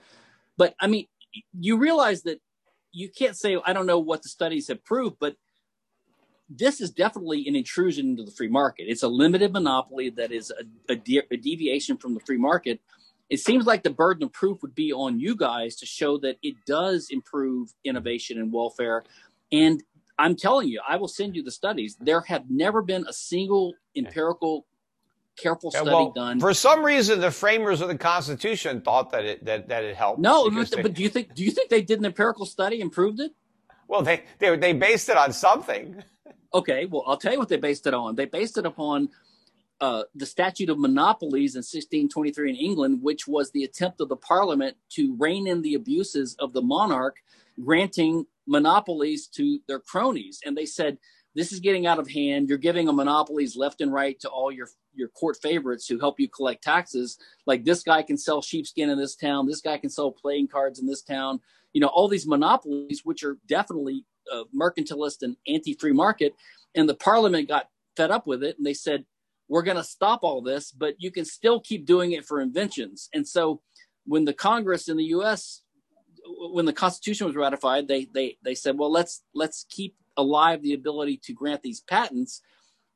[0.57, 1.07] But I mean,
[1.59, 2.41] you realize that
[2.93, 5.37] you can't say I don't know what the studies have proved, but
[6.49, 8.85] this is definitely an intrusion into the free market.
[8.89, 12.81] It's a limited monopoly that is a, a, de- a, deviation from the free market.
[13.31, 16.39] It seems like the burden of proof would be on you guys to show that
[16.43, 19.05] it does improve innovation and welfare.
[19.53, 19.83] And
[20.19, 21.97] I'm telling you, I will send you the studies.
[22.01, 24.67] There have never been a single empirical
[25.39, 26.41] careful study well, done.
[26.41, 30.21] For some reason, the framers of the Constitution thought that it that, that it helped.
[30.21, 32.81] No, but, they, but do you think do you think they did an empirical study
[32.81, 33.33] and proved it?
[33.87, 36.03] Well, they they they based it on something.
[36.53, 38.17] Okay, well, I'll tell you what they based it on.
[38.17, 39.11] They based it upon
[39.81, 44.17] uh, the Statute of Monopolies in 1623 in England, which was the attempt of the
[44.17, 47.17] Parliament to rein in the abuses of the monarch,
[47.63, 50.41] granting monopolies to their cronies.
[50.45, 50.99] And they said
[51.35, 52.49] this is getting out of hand.
[52.49, 56.19] You're giving a monopolies left and right to all your your court favorites who help
[56.19, 57.19] you collect taxes.
[57.47, 59.47] Like this guy can sell sheepskin in this town.
[59.47, 61.41] This guy can sell playing cards in this town.
[61.73, 66.35] You know, all these monopolies, which are definitely uh, mercantilist and anti-free market.
[66.75, 69.05] And the parliament got fed up with it, and they said,
[69.49, 73.09] "We're going to stop all this, but you can still keep doing it for inventions."
[73.13, 73.61] And so,
[74.07, 75.63] when the Congress in the U.S.
[76.53, 80.75] when the Constitution was ratified, they they they said, "Well, let's let's keep alive the
[80.75, 82.43] ability to grant these patents.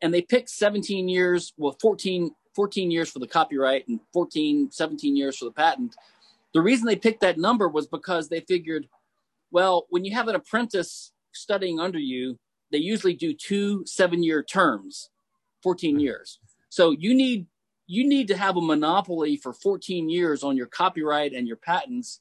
[0.02, 5.16] And they picked 17 years, well, 14, 14 years for the copyright and 14, 17
[5.16, 5.94] years for the patent.
[6.52, 8.88] The reason they picked that number was because they figured,
[9.50, 12.38] well, when you have an apprentice studying under you,
[12.72, 15.08] they usually do two seven year terms,
[15.62, 16.00] 14 hmm.
[16.00, 16.38] years.
[16.72, 17.48] So you need
[17.86, 22.20] you need to have a monopoly for 14 years on your copyright and your patents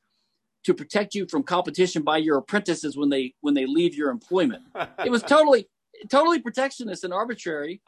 [0.65, 4.64] to protect you from competition by your apprentices when they when they leave your employment.
[5.06, 5.69] it was totally
[6.10, 7.82] totally protectionist and arbitrary.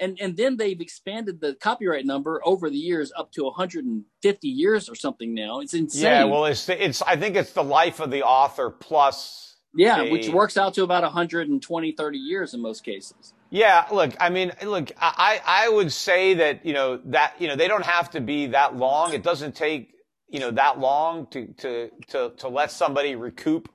[0.00, 4.88] And and then they've expanded the copyright number over the years up to 150 years
[4.88, 5.60] or something now.
[5.60, 6.02] It's insane.
[6.02, 10.10] Yeah, well it's it's I think it's the life of the author plus yeah, a,
[10.10, 13.34] which works out to about 120 30 years in most cases.
[13.50, 17.56] Yeah, look, I mean, look, I I would say that, you know, that you know,
[17.56, 19.14] they don't have to be that long.
[19.14, 19.94] It doesn't take
[20.28, 23.70] you know that long to to to to let somebody recoup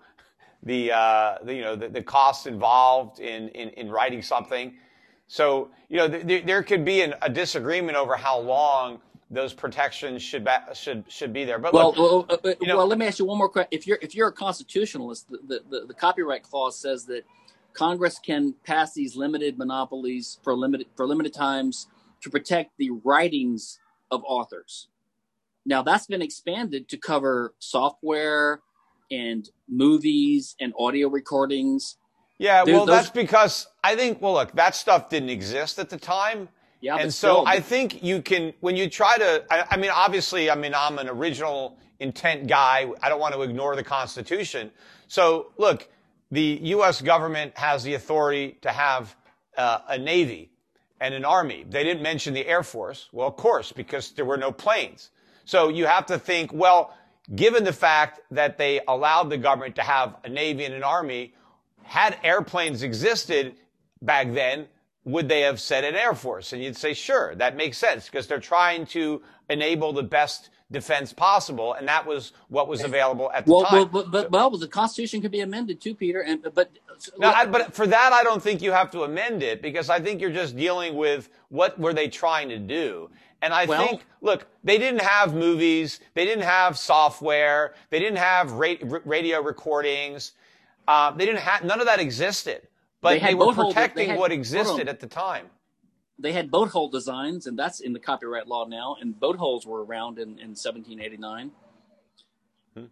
[0.63, 4.75] the, uh, the you know the, the costs involved in, in in writing something.
[5.27, 9.01] So you know th- there could be an, a disagreement over how long
[9.31, 11.59] those protections should ba- should should be there.
[11.59, 13.69] But well, look, well, uh, you know, well, let me ask you one more question.
[13.71, 17.23] If you're if you're a constitutionalist, the, the, the copyright clause says that
[17.73, 21.87] Congress can pass these limited monopolies for limited for limited times
[22.21, 23.79] to protect the writings
[24.11, 24.87] of authors.
[25.65, 28.61] Now that's been expanded to cover software
[29.11, 31.97] and movies and audio recordings.
[32.39, 32.95] Yeah, well, those...
[32.95, 36.49] that's because I think, well, look, that stuff didn't exist at the time.
[36.81, 39.91] Yeah, and so still, I think you can, when you try to, I, I mean,
[39.93, 42.91] obviously, I mean, I'm an original intent guy.
[43.01, 44.69] I don't want to ignore the Constitution.
[45.07, 45.87] So, look,
[46.33, 46.99] the U.S.
[46.99, 49.15] government has the authority to have
[49.55, 50.49] uh, a Navy
[50.99, 51.63] and an Army.
[51.69, 53.07] They didn't mention the Air Force.
[53.11, 55.11] Well, of course, because there were no planes.
[55.45, 56.97] So you have to think, well,
[57.35, 61.35] given the fact that they allowed the government to have a Navy and an Army,
[61.83, 63.55] had airplanes existed
[64.01, 64.67] back then,
[65.05, 66.51] would they have said an Air Force?
[66.51, 71.13] And you'd say, sure, that makes sense because they're trying to enable the best defense
[71.13, 73.73] possible, and that was what was available at the well, time.
[73.73, 76.21] Well, but, but well, the Constitution could be amended too, Peter.
[76.21, 76.71] And but
[77.17, 80.01] no, I, but for that, I don't think you have to amend it because I
[80.01, 83.09] think you're just dealing with what were they trying to do.
[83.41, 88.17] And I well, think, look, they didn't have movies, they didn't have software, they didn't
[88.17, 88.75] have ra-
[89.05, 90.31] radio recordings,
[90.87, 92.67] uh, they didn't have none of that existed.
[93.01, 95.47] But they, they were protecting had, what existed at the time.
[96.23, 98.95] They had boat hull designs, and that's in the copyright law now.
[98.99, 101.51] And boat hulls were around in, in 1789.
[102.73, 102.85] Hmm.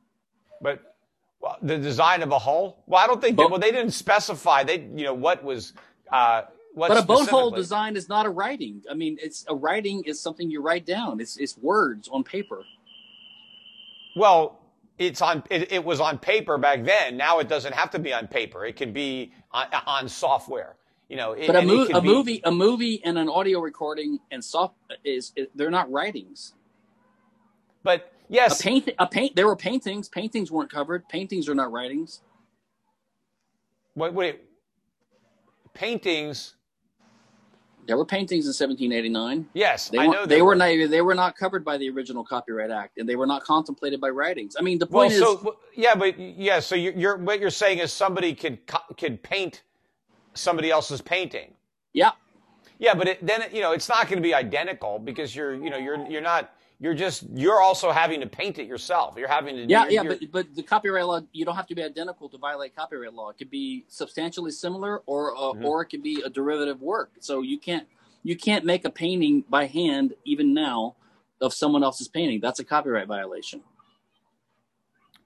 [0.61, 0.95] But
[1.39, 2.83] well, the design of a hull?
[2.87, 3.37] Well, I don't think.
[3.37, 4.65] Boat, well, they didn't specify.
[4.65, 5.71] They, you know, what was
[6.11, 6.41] uh,
[6.73, 8.83] what but a boat hull design is not a writing.
[8.91, 11.21] I mean, it's a writing is something you write down.
[11.21, 12.65] It's it's words on paper.
[14.13, 14.59] Well,
[14.97, 15.41] it's on.
[15.49, 17.15] It, it was on paper back then.
[17.15, 18.65] Now it doesn't have to be on paper.
[18.65, 20.75] It can be on, on software.
[21.11, 24.19] You know, it- But a, mo- a be- movie, a movie, and an audio recording
[24.31, 26.53] and soft is, is they're not writings.
[27.83, 29.35] But yes A paint, a paint.
[29.35, 30.07] There were paintings.
[30.07, 31.09] Paintings weren't covered.
[31.09, 32.21] Paintings are not writings.
[33.95, 34.41] wait, wait,
[35.73, 36.55] paintings.
[37.87, 39.47] There were paintings in 1789.
[39.53, 42.23] Yes, They I know they there were not they were not covered by the original
[42.23, 44.55] Copyright Act, and they were not contemplated by writings.
[44.57, 47.49] I mean, the Well, point is, so yeah, but yeah, so you're, you're what you're
[47.49, 49.63] saying is somebody could co- could paint
[50.33, 51.53] somebody else's painting.
[51.93, 52.11] yeah,
[52.79, 55.69] Yeah, but it, then you know it's not going to be identical because you're you
[55.69, 59.15] know you're you're not you're just you're also having to paint it yourself.
[59.17, 60.03] You're having to yeah, yeah.
[60.03, 63.29] But but the copyright law, you don't have to be identical to violate copyright law.
[63.29, 65.65] It could be substantially similar, or uh, Mm-hmm.
[65.65, 67.11] or it could be a derivative work.
[67.19, 67.87] So you can't
[68.23, 70.95] you can't make a painting by hand even now
[71.41, 72.39] of someone else's painting.
[72.41, 73.61] That's a copyright violation.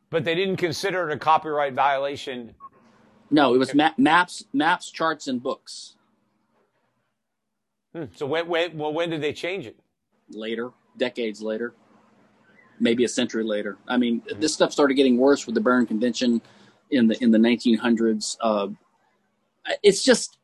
[0.10, 2.56] but they didn't consider it a copyright violation.
[3.32, 5.96] No, it was ma- maps, maps, charts, and books.
[7.94, 9.78] Hmm, So when when well when did they change it?
[10.32, 11.76] later, decades later,
[12.80, 13.78] maybe a century later.
[13.88, 16.42] I mean, this stuff started getting worse with the Berne Convention
[16.90, 18.38] in the in the 1900s.
[18.42, 18.70] Uh,
[19.84, 20.38] it's just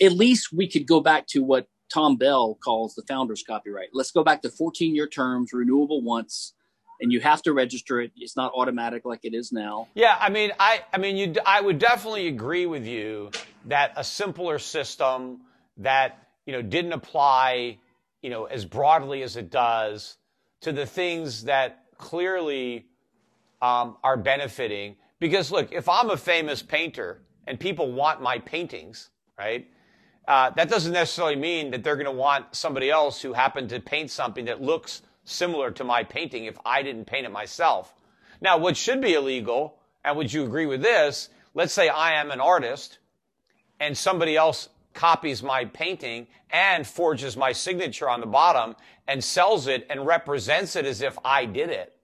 [0.00, 3.88] at least we could go back to what Tom Bell calls the founder's copyright.
[3.92, 6.54] Let's go back to 14 year terms, renewable once,
[7.02, 8.12] and you have to register it.
[8.16, 9.88] It's not automatic like it is now.
[9.94, 13.32] Yeah, I mean, I, I mean, you, I would definitely agree with you
[13.66, 15.40] that a simpler system
[15.78, 17.78] that you know didn't apply,
[18.22, 20.16] you know, as broadly as it does
[20.60, 22.86] to the things that clearly
[23.60, 24.96] um, are benefiting.
[25.18, 29.68] Because look, if I'm a famous painter and people want my paintings, right?
[30.28, 33.80] Uh, that doesn't necessarily mean that they're going to want somebody else who happened to
[33.80, 37.92] paint something that looks similar to my painting if I didn't paint it myself.
[38.40, 41.28] Now, what should be illegal, and would you agree with this?
[41.54, 42.98] Let's say I am an artist
[43.80, 48.76] and somebody else copies my painting and forges my signature on the bottom
[49.08, 51.96] and sells it and represents it as if I did it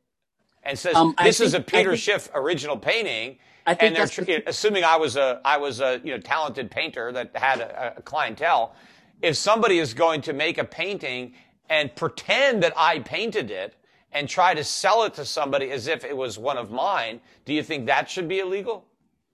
[0.62, 3.38] and says, Um, this is a Peter think- Schiff original painting.
[3.66, 6.70] I think and they're the- assuming I was a I was a you know talented
[6.70, 8.74] painter that had a, a clientele.
[9.20, 11.34] If somebody is going to make a painting
[11.68, 13.74] and pretend that I painted it
[14.12, 17.52] and try to sell it to somebody as if it was one of mine, do
[17.52, 18.84] you think that should be illegal?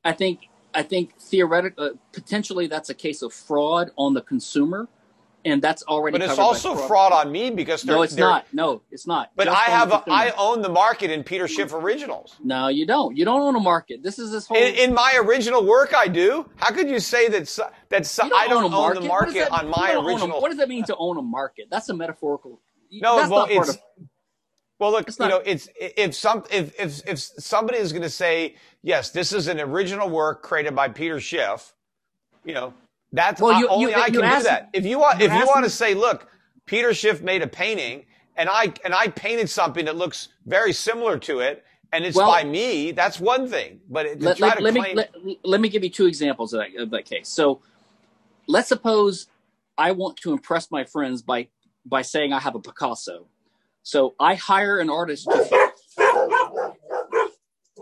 [0.05, 4.89] I think I think theoretically, uh, potentially, that's a case of fraud on the consumer,
[5.45, 6.19] and that's already.
[6.19, 8.47] But it's also fraud on me because they're, No, it's not.
[8.53, 9.31] No, it's not.
[9.37, 12.37] But Just I have a, I own the market in Peter Schiff originals.
[12.43, 13.17] No, you don't.
[13.17, 14.03] You don't own a market.
[14.03, 14.57] This is this whole.
[14.57, 16.49] In, in my original work, I do.
[16.57, 17.47] How could you say that?
[17.91, 20.41] That you I don't own, own the market that- on my don't a- original?
[20.41, 21.67] what does that mean to own a market?
[21.71, 22.61] That's a metaphorical.
[22.91, 23.79] No, that's well, it's of.
[24.79, 24.93] well.
[24.93, 29.11] Look, you know, it's if some if if if somebody is going to say yes,
[29.11, 31.75] this is an original work created by Peter Schiff,
[32.45, 32.73] you know,
[33.15, 34.71] that's Well, you- only you- I can do that.
[34.73, 36.27] If you want, if you want to say, look,
[36.67, 41.19] Peter Schiff made a painting, and I and I painted something that looks very similar
[41.21, 43.81] to it, and it's Well- by me, that's one thing.
[43.89, 45.11] But Let, try let, to let me claim, let,
[45.45, 47.29] let me give you two examples of that, of that case.
[47.29, 47.61] So,
[48.49, 49.29] let's suppose
[49.79, 51.49] I want to impress my friends by
[51.87, 53.27] by saying I have a Picasso.
[53.83, 55.71] So I hire an artist to.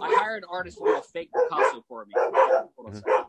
[0.00, 2.12] I hire an artist to do a fake Picasso for me.
[2.16, 3.24] Hold on a second.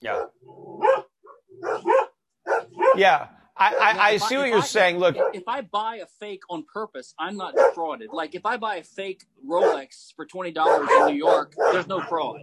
[0.00, 0.26] Yeah,
[2.96, 3.28] yeah.
[3.58, 4.98] I, I, I see what you're saying.
[4.98, 8.10] Look, if, if I buy a fake on purpose, I'm not defrauded.
[8.12, 12.02] Like if I buy a fake Rolex for twenty dollars in New York, there's no
[12.02, 12.40] fraud.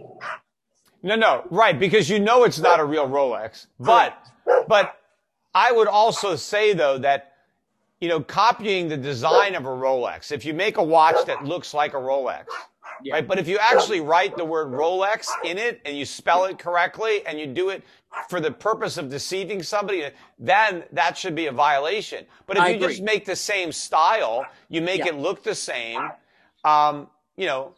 [1.04, 3.66] No, no, right, because you know it's not a real Rolex.
[3.78, 4.16] But,
[4.66, 4.96] but
[5.54, 7.32] I would also say though that,
[8.00, 11.74] you know, copying the design of a Rolex, if you make a watch that looks
[11.74, 12.46] like a Rolex,
[13.02, 13.14] Yeah.
[13.14, 13.26] right?
[13.26, 17.26] But if you actually write the word Rolex in it and you spell it correctly
[17.26, 17.82] and you do it
[18.28, 20.06] for the purpose of deceiving somebody,
[20.38, 22.24] then that should be a violation.
[22.46, 22.88] But if I you agree.
[22.88, 25.08] just make the same style, you make Yeah.
[25.08, 26.10] it look the same,
[26.64, 27.74] um, you know,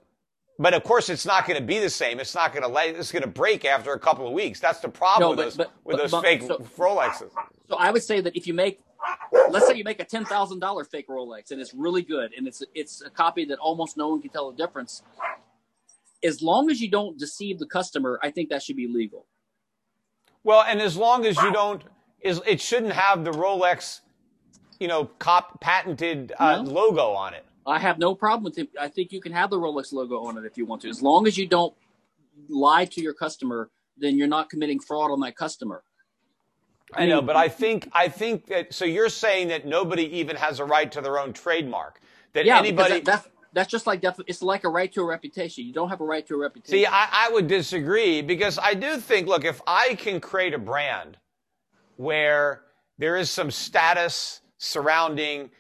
[0.59, 2.19] but of course, it's not going to be the same.
[2.19, 2.89] It's not going to let.
[2.95, 4.59] It's going to break after a couple of weeks.
[4.59, 7.31] That's the problem No, with but- those but- with those but- fake so- Rolexes.
[7.69, 8.81] So I would say that if you make,
[9.51, 12.47] let's say you make a ten thousand dollar fake Rolex and it's really good and
[12.47, 15.03] it's it's a copy that almost no one can tell the difference.
[16.25, 19.27] As long as you don't deceive the customer, I think that should be legal.
[20.45, 21.83] Well, and as long as you don't,
[22.21, 24.01] is it shouldn't have the Rolex,
[24.81, 26.71] you know, cop patented uh, No.
[26.71, 27.45] logo on it.
[27.67, 28.69] I have no problem with it.
[28.81, 31.03] I think you can have the Rolex logo on it if you want to, as
[31.03, 31.75] long as you don't
[32.49, 35.83] lie to your customer, then you're not committing fraud on that customer.
[36.95, 40.37] I, I know, but I think I think that so you're saying that nobody even
[40.37, 42.01] has a right to their own trademark.
[42.33, 45.05] That yeah, anybody that, that, that's just like def- it's like a right to a
[45.05, 45.65] reputation.
[45.65, 46.73] You don't have a right to a reputation.
[46.73, 50.59] See, I, I would disagree because I do think, look, if I can create a
[50.59, 51.17] brand
[51.97, 52.63] where
[52.99, 55.51] there is some status surrounding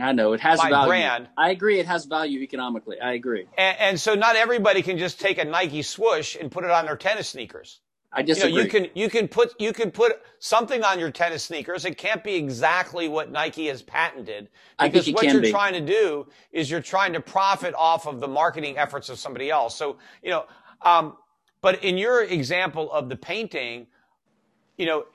[0.00, 0.88] I know it has my value.
[0.88, 1.28] brand.
[1.36, 1.78] I agree.
[1.78, 3.00] It has value economically.
[3.00, 3.46] I agree.
[3.58, 6.86] And, and, so not everybody can just take a Nike swoosh and put it on
[6.86, 7.80] their tennis sneakers.
[8.12, 8.50] I disagree.
[8.50, 11.84] You, know, you can you can put you can put something on your tennis sneakers.
[11.84, 14.48] It can't be exactly what Nike has patented
[14.78, 15.50] because what you're be.
[15.50, 19.50] trying to do is you're trying to profit off of the marketing efforts of somebody
[19.50, 19.74] else.
[19.74, 20.46] So you know,
[20.82, 21.16] um,
[21.62, 23.86] but in your example of the painting,
[24.76, 25.06] you know,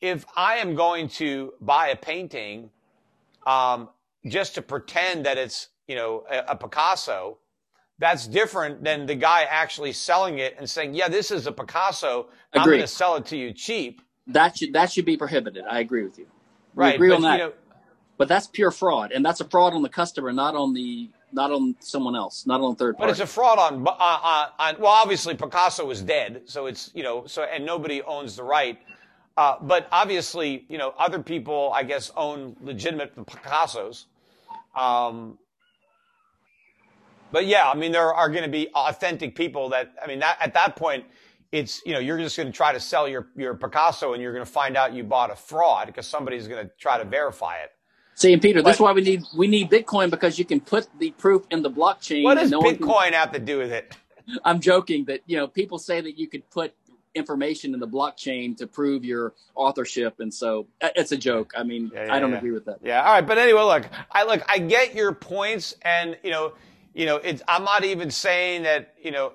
[0.00, 2.70] if I am going to buy a painting,
[3.46, 3.88] um,
[4.26, 7.38] just to pretend that it's you know a, a Picasso,
[8.00, 12.26] that's different than the guy actually selling it and saying, "Yeah, this is a Picasso.
[12.52, 15.64] I'm going to sell it to you cheap." That should that should be prohibited.
[15.70, 16.26] I agree with you.
[16.74, 17.38] We right, agree but, on that.
[17.38, 17.52] You know,
[18.16, 21.52] but that's pure fraud, and that's a fraud on the customer, not on the not
[21.52, 23.08] on someone else, not on third party.
[23.08, 26.90] But it's a fraud on, uh, on, on well, obviously Picasso is dead, so it's
[26.94, 28.78] you know so and nobody owns the right.
[29.36, 34.06] Uh, but obviously, you know, other people, I guess, own legitimate Picassos.
[34.74, 35.38] Um,
[37.32, 40.38] but yeah, I mean, there are going to be authentic people that, I mean, that,
[40.40, 41.04] at that point,
[41.52, 44.32] it's, you know, you're just going to try to sell your, your Picasso and you're
[44.32, 47.56] going to find out you bought a fraud because somebody's going to try to verify
[47.56, 47.72] it.
[48.14, 50.86] See, and Peter, but, that's why we need, we need Bitcoin because you can put
[50.98, 52.22] the proof in the blockchain.
[52.22, 53.96] What does no Bitcoin can, have to do with it?
[54.44, 56.74] I'm joking that, you know, people say that you could put
[57.14, 60.20] information in the blockchain to prove your authorship.
[60.20, 61.52] And so it's a joke.
[61.56, 62.38] I mean, yeah, yeah, I don't yeah.
[62.38, 62.78] agree with that.
[62.82, 63.02] Yeah.
[63.02, 63.26] All right.
[63.26, 66.52] But anyway, look, I look, I get your points and, you know,
[66.94, 69.32] you know, it's, I'm not even saying that, you know,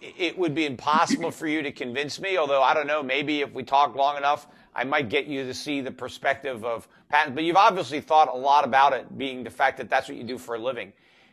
[0.00, 3.40] it, it would be impossible for you to convince me, although I don't know, maybe
[3.40, 7.34] if we talk long enough, I might get you to see the perspective of patents.
[7.34, 10.24] But you've obviously thought a lot about it being the fact that that's what you
[10.24, 10.92] do for a living.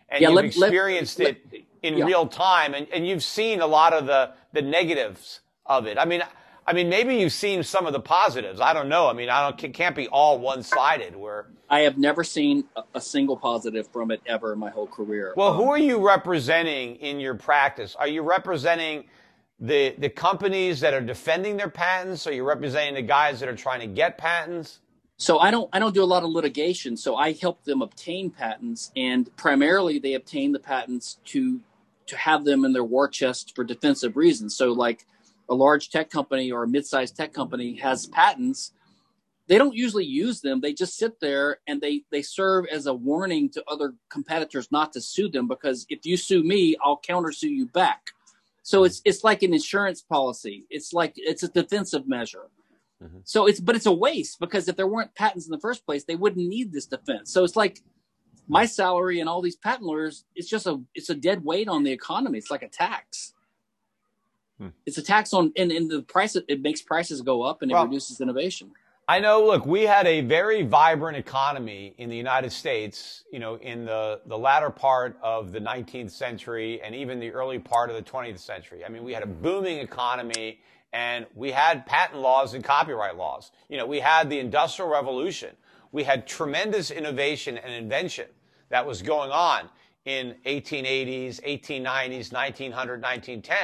[0.09, 2.05] And yeah, you've let, experienced let, it in yeah.
[2.05, 5.97] real time and, and you've seen a lot of the, the negatives of it.
[5.97, 6.23] I mean,
[6.67, 8.59] I mean, maybe you've seen some of the positives.
[8.59, 9.07] I don't know.
[9.07, 11.47] I mean, I don't, it can't be all one sided where.
[11.69, 15.33] I have never seen a single positive from it ever in my whole career.
[15.37, 17.95] Well, um, who are you representing in your practice?
[17.95, 19.05] Are you representing
[19.59, 22.27] the, the companies that are defending their patents?
[22.27, 24.79] Are you representing the guys that are trying to get patents?
[25.17, 26.95] So I don't I don't do a lot of litigation.
[26.95, 31.59] So I help them obtain patents, and primarily they obtain the patents to
[32.05, 34.55] to have them in their war chest for defensive reasons.
[34.55, 35.07] So like
[35.49, 38.73] a large tech company or a mid-sized tech company has patents,
[39.47, 40.59] they don't usually use them.
[40.59, 44.91] They just sit there and they they serve as a warning to other competitors not
[44.93, 48.11] to sue them because if you sue me, I'll countersue you back.
[48.63, 50.65] So it's it's like an insurance policy.
[50.69, 52.49] It's like it's a defensive measure.
[53.01, 53.19] Mm-hmm.
[53.23, 56.03] So it's but it's a waste because if there weren't patents in the first place,
[56.03, 57.31] they wouldn't need this defense.
[57.31, 57.81] So it's like
[58.49, 61.83] my salary and all these patent lawyers, it's just a it's a dead weight on
[61.83, 62.37] the economy.
[62.37, 63.33] It's like a tax.
[64.59, 64.69] Hmm.
[64.85, 67.75] It's a tax on, and, and the price, it makes prices go up and it
[67.75, 68.71] well, reduces innovation.
[69.09, 73.55] I know, look, we had a very vibrant economy in the United States, you know,
[73.55, 77.95] in the, the latter part of the 19th century and even the early part of
[77.95, 78.83] the 20th century.
[78.83, 80.59] I mean, we had a booming economy
[80.91, 83.51] and we had patent laws and copyright laws.
[83.69, 85.55] You know, we had the Industrial Revolution.
[85.91, 88.27] We had tremendous innovation and invention
[88.69, 89.69] that was going on
[90.03, 93.55] in 1880s, 1890s, 1900, 1910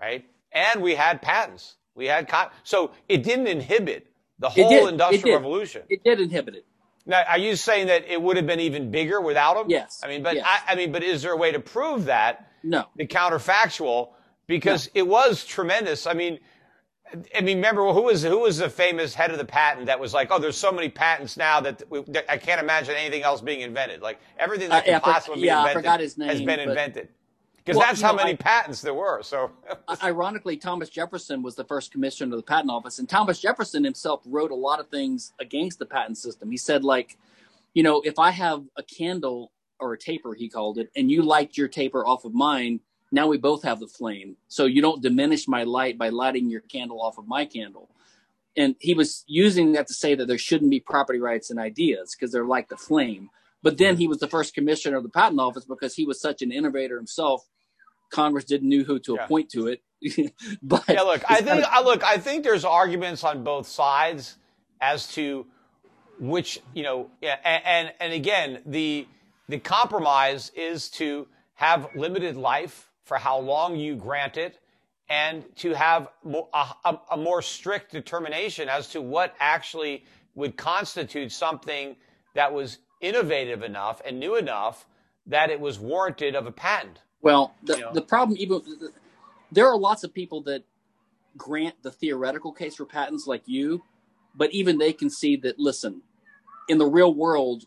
[0.00, 0.24] right?
[0.52, 1.76] And we had patents.
[1.94, 2.52] We had cotton.
[2.62, 4.06] So it didn't inhibit
[4.38, 5.82] the whole industrial it revolution.
[5.88, 6.66] It did inhibit it.
[7.04, 9.66] Now, are you saying that it would have been even bigger without them?
[9.68, 10.00] Yes.
[10.04, 10.46] I mean, but yes.
[10.48, 12.48] I, I, mean, but is there a way to prove that?
[12.62, 12.86] No.
[12.96, 14.10] The counterfactual,
[14.46, 15.00] because no.
[15.00, 16.06] it was tremendous.
[16.06, 16.38] I mean,
[17.36, 20.14] I mean, remember who was who was the famous head of the patent that was
[20.14, 23.40] like, oh, there's so many patents now that, we, that I can't imagine anything else
[23.40, 24.00] being invented.
[24.00, 27.08] Like everything that uh, can possibly yeah, be invented name, has been invented.
[27.64, 29.22] Because well, that's how know, many I, patents there were.
[29.22, 29.52] So,
[30.02, 34.20] ironically, Thomas Jefferson was the first commissioner of the patent office, and Thomas Jefferson himself
[34.26, 36.50] wrote a lot of things against the patent system.
[36.50, 37.18] He said, like,
[37.74, 41.22] you know, if I have a candle or a taper, he called it, and you
[41.22, 42.80] light your taper off of mine,
[43.12, 44.36] now we both have the flame.
[44.48, 47.90] So you don't diminish my light by lighting your candle off of my candle.
[48.56, 52.14] And he was using that to say that there shouldn't be property rights in ideas
[52.14, 53.30] because they're like the flame.
[53.62, 56.42] But then he was the first commissioner of the patent office because he was such
[56.42, 57.46] an innovator himself.
[58.10, 59.24] Congress didn't know who to yeah.
[59.24, 59.82] appoint to it.
[60.62, 64.36] but yeah, look, I think I look, I think there's arguments on both sides
[64.80, 65.46] as to
[66.18, 69.06] which you know, yeah, and, and and again, the
[69.48, 74.58] the compromise is to have limited life for how long you grant it,
[75.08, 81.96] and to have a, a, more strict determination as to what actually would constitute something
[82.34, 84.86] that was innovative enough and new enough
[85.26, 87.00] that it was warranted of a patent.
[87.20, 87.92] Well, the, you know?
[87.92, 88.62] the problem even
[89.50, 90.64] there are lots of people that
[91.36, 93.82] grant the theoretical case for patents like you,
[94.34, 96.02] but even they can see that listen,
[96.68, 97.64] in the real world,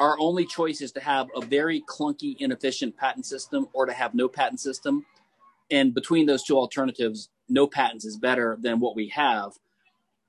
[0.00, 4.14] our only choice is to have a very clunky, inefficient patent system or to have
[4.14, 5.04] no patent system.
[5.70, 9.52] And between those two alternatives, no patents is better than what we have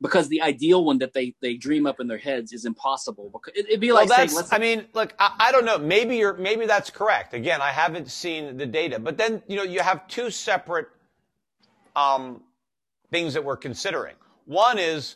[0.02, 3.42] because the ideal one that they, they dream up in their heads is impossible.
[3.56, 5.78] It'd be like well, saying, I mean, look, I, I, don't know.
[5.78, 7.34] Maybe you're, maybe that's correct.
[7.34, 10.88] Again, I haven't seen the data, but then, you know, you have two separate,
[11.96, 12.42] um,
[13.12, 14.16] things that we're considering.
[14.46, 15.16] One is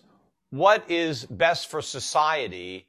[0.50, 2.88] what is best for society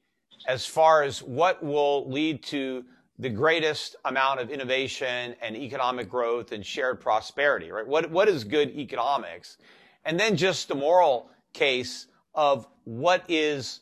[0.49, 2.85] as far as what will lead to
[3.19, 7.87] the greatest amount of innovation and economic growth and shared prosperity, right?
[7.87, 9.59] What, what is good economics?
[10.05, 13.81] And then just the moral case of what is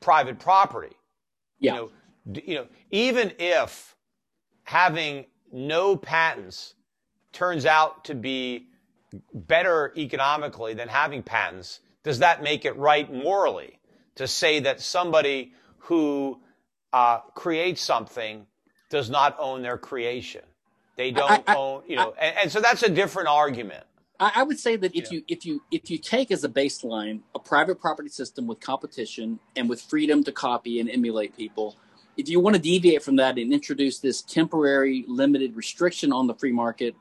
[0.00, 0.94] private property.
[1.58, 1.74] Yeah.
[1.74, 1.90] You know,
[2.44, 3.96] you know, even if
[4.64, 6.74] having no patents
[7.32, 8.66] turns out to be
[9.32, 13.78] better economically than having patents, does that make it right morally
[14.16, 16.38] to say that somebody who
[16.92, 18.46] uh, creates something
[18.90, 20.42] does not own their creation?
[20.96, 23.84] They don't I, I, own, you know, I, and, and, so that's a different argument.
[24.20, 25.18] I, would say that if yeah.
[25.18, 29.38] you if you if you take as a baseline a private property system with competition
[29.54, 31.76] and with freedom to copy and emulate people,
[32.16, 36.34] if you want to deviate from that and introduce this temporary limited restriction on the
[36.34, 36.96] free market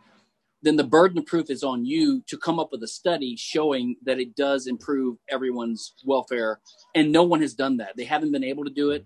[0.62, 3.96] then the burden of proof is on you to come up with a study showing
[4.04, 6.60] that it does improve everyone's welfare.
[6.96, 7.96] And no one has done that.
[7.96, 9.06] They haven't been able to do it.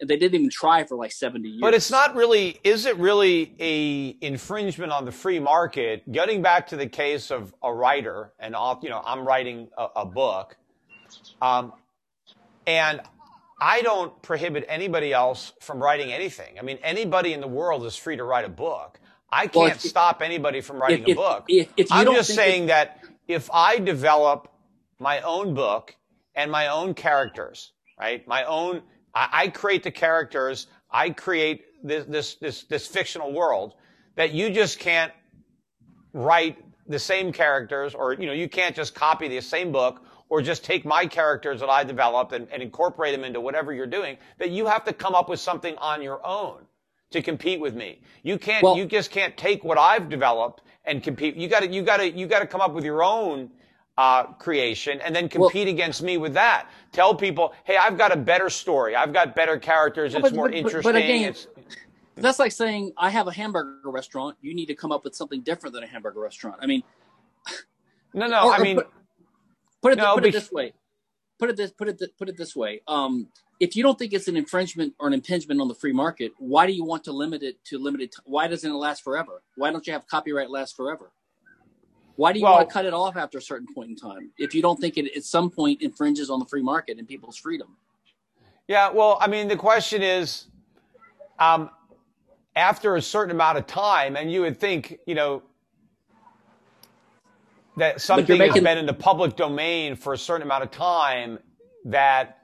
[0.00, 1.60] They didn't even try for like 70 years.
[1.60, 6.10] But it's not really, is it really a infringement on the free market?
[6.10, 10.06] Getting back to the case of a writer and, you know, I'm writing a, a
[10.06, 10.56] book.
[11.42, 11.72] Um,
[12.66, 13.00] and
[13.60, 16.58] I don't prohibit anybody else from writing anything.
[16.58, 19.00] I mean, anybody in the world is free to write a book.
[19.30, 21.44] I can't well, if, stop anybody from writing if, a book.
[21.48, 24.52] If I'm just saying that if I develop
[24.98, 25.96] my own book
[26.34, 28.26] and my own characters, right?
[28.26, 28.82] My own,
[29.14, 30.66] I, I create the characters.
[30.90, 33.74] I create this, this, this, this fictional world
[34.16, 35.12] that you just can't
[36.12, 40.42] write the same characters or, you know, you can't just copy the same book or
[40.42, 44.18] just take my characters that I developed and, and incorporate them into whatever you're doing,
[44.38, 46.66] that you have to come up with something on your own
[47.10, 48.00] to compete with me.
[48.22, 51.36] You can't, well, you just can't take what I've developed and compete.
[51.36, 53.50] You gotta, you gotta, you gotta come up with your own,
[53.98, 56.70] uh, creation and then compete well, against me with that.
[56.92, 58.94] Tell people, hey, I've got a better story.
[58.94, 60.14] I've got better characters.
[60.14, 60.92] It's but, more but, interesting.
[60.92, 61.48] But again, it's,
[62.14, 64.36] that's like saying I have a hamburger restaurant.
[64.40, 66.60] You need to come up with something different than a hamburger restaurant.
[66.62, 66.84] I mean,
[68.14, 68.46] no, no.
[68.46, 68.88] Or, I mean, put,
[69.82, 70.74] put it, no, put it this way.
[71.40, 72.82] Put it this, put it, put it this way.
[72.86, 76.32] Um, if you don't think it's an infringement or an impingement on the free market,
[76.38, 78.12] why do you want to limit it to limited?
[78.12, 79.42] T- why doesn't it last forever?
[79.56, 81.10] Why don't you have copyright last forever?
[82.18, 84.32] Why do you well, want to cut it off after a certain point in time
[84.38, 87.36] if you don't think it at some point infringes on the free market and people's
[87.36, 87.76] freedom?
[88.66, 90.46] Yeah, well, I mean, the question is,
[91.38, 91.70] um,
[92.56, 95.44] after a certain amount of time, and you would think, you know,
[97.76, 101.38] that something making, has been in the public domain for a certain amount of time
[101.84, 102.38] that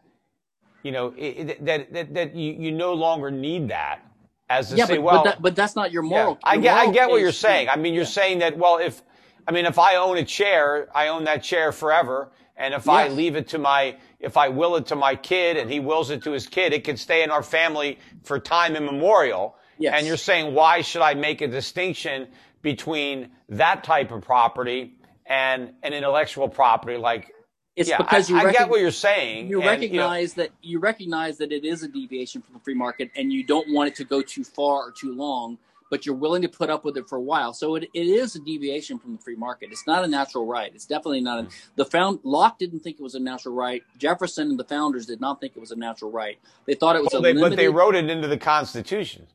[0.85, 4.01] you know, it, that, that, that you, you no longer need that
[4.49, 6.35] as to yeah, say, but, well, but, that, but that's not your moral.
[6.35, 7.71] Yeah, I get, I get what you're saying.
[7.71, 8.09] I mean, you're yeah.
[8.11, 9.03] saying that, well, if,
[9.47, 12.31] I mean, if I own a chair, I own that chair forever.
[12.57, 12.89] And if yes.
[12.89, 16.11] I leave it to my, if I will it to my kid and he wills
[16.11, 19.57] it to his kid, it can stay in our family for time immemorial.
[19.79, 19.95] Yes.
[19.97, 22.29] And you're saying, why should I make a distinction
[22.63, 24.97] between that type of property
[25.27, 27.33] and an intellectual property like
[27.77, 29.49] it's yeah, because you I, I get what you're saying.
[29.49, 32.61] You and, recognize you know, that you recognize that it is a deviation from the
[32.61, 35.59] free market, and you don't want it to go too far or too long,
[35.95, 37.53] but you're willing to put up with it for a while.
[37.53, 39.69] So it, it is a deviation from the free market.
[39.71, 40.73] It's not a natural right.
[40.75, 41.39] It's definitely not.
[41.39, 41.53] A, mm.
[41.77, 43.81] the found Locke didn't think it was a natural right.
[43.97, 46.41] Jefferson and the founders did not think it was a natural right.
[46.67, 49.29] They thought it was well, a they, limited, but they wrote it into the Constitution.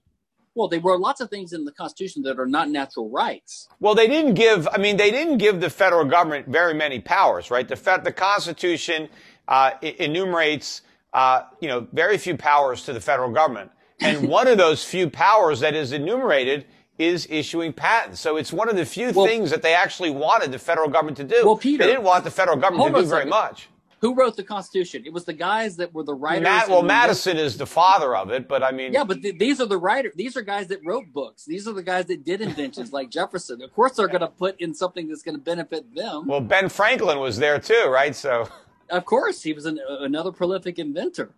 [0.54, 3.70] Well, there were lots of things in the Constitution that are not natural rights.
[3.80, 4.68] Well, they didn't give.
[4.68, 7.70] I mean, they didn't give the federal government very many powers, right?
[7.70, 9.08] The Fed, the Constitution
[9.48, 10.82] uh, enumerates,
[11.14, 15.10] uh, you know, very few powers to the federal government, and one of those few
[15.10, 16.66] powers that is enumerated
[16.98, 18.20] is issuing patents.
[18.20, 21.18] So it's one of the few well, things that they actually wanted the federal government
[21.18, 21.46] to do.
[21.46, 23.70] Well, Peter, they didn't want the federal government to do very much.
[24.02, 25.04] who wrote the Constitution?
[25.06, 26.44] It was the guys that were the writers.
[26.44, 29.60] Matt, well, Madison is the father of it, but I mean, yeah, but th- these
[29.62, 30.12] are the writer.
[30.16, 31.46] These are guys that wrote books.
[31.46, 33.62] These are the guys that did inventions, like Jefferson.
[33.62, 36.28] Of course, they're going to put in something that's going to benefit them.
[36.28, 38.16] Well, Ben Franklin was there too, right?
[38.16, 38.50] So,
[38.90, 41.32] of course, he was an, another prolific inventor.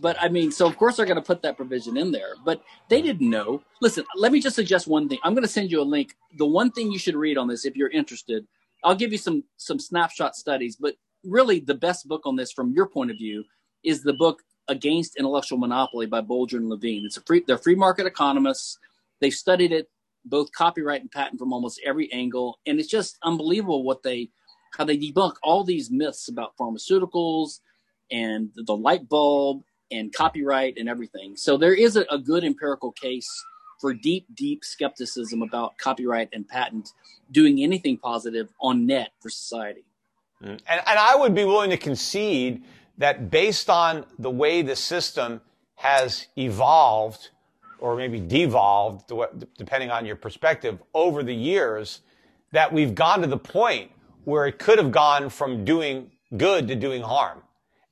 [0.00, 2.34] But I mean, so of course they're going to put that provision in there.
[2.44, 3.62] But they didn't know.
[3.80, 5.18] Listen, let me just suggest one thing.
[5.22, 6.14] I'm going to send you a link.
[6.38, 8.46] The one thing you should read on this, if you're interested,
[8.84, 10.76] I'll give you some some snapshot studies.
[10.76, 10.94] But
[11.24, 13.44] really the best book on this from your point of view
[13.84, 17.04] is the book Against Intellectual Monopoly by Boldrin and Levine.
[17.06, 18.78] It's a free they're free market economists.
[19.20, 19.88] They've studied it
[20.24, 24.28] both copyright and patent from almost every angle and it's just unbelievable what they
[24.76, 27.60] how they debunk all these myths about pharmaceuticals
[28.10, 31.36] and the light bulb and copyright and everything.
[31.36, 33.28] So there is a, a good empirical case
[33.80, 36.90] for deep, deep skepticism about copyright and patent
[37.30, 39.84] doing anything positive on net for society.
[40.42, 40.60] Mm.
[40.66, 42.64] And, and I would be willing to concede
[42.98, 45.40] that based on the way the system
[45.74, 47.30] has evolved
[47.78, 49.12] or maybe devolved,
[49.58, 52.00] depending on your perspective, over the years,
[52.52, 53.90] that we've gone to the point
[54.24, 57.42] where it could have gone from doing good to doing harm.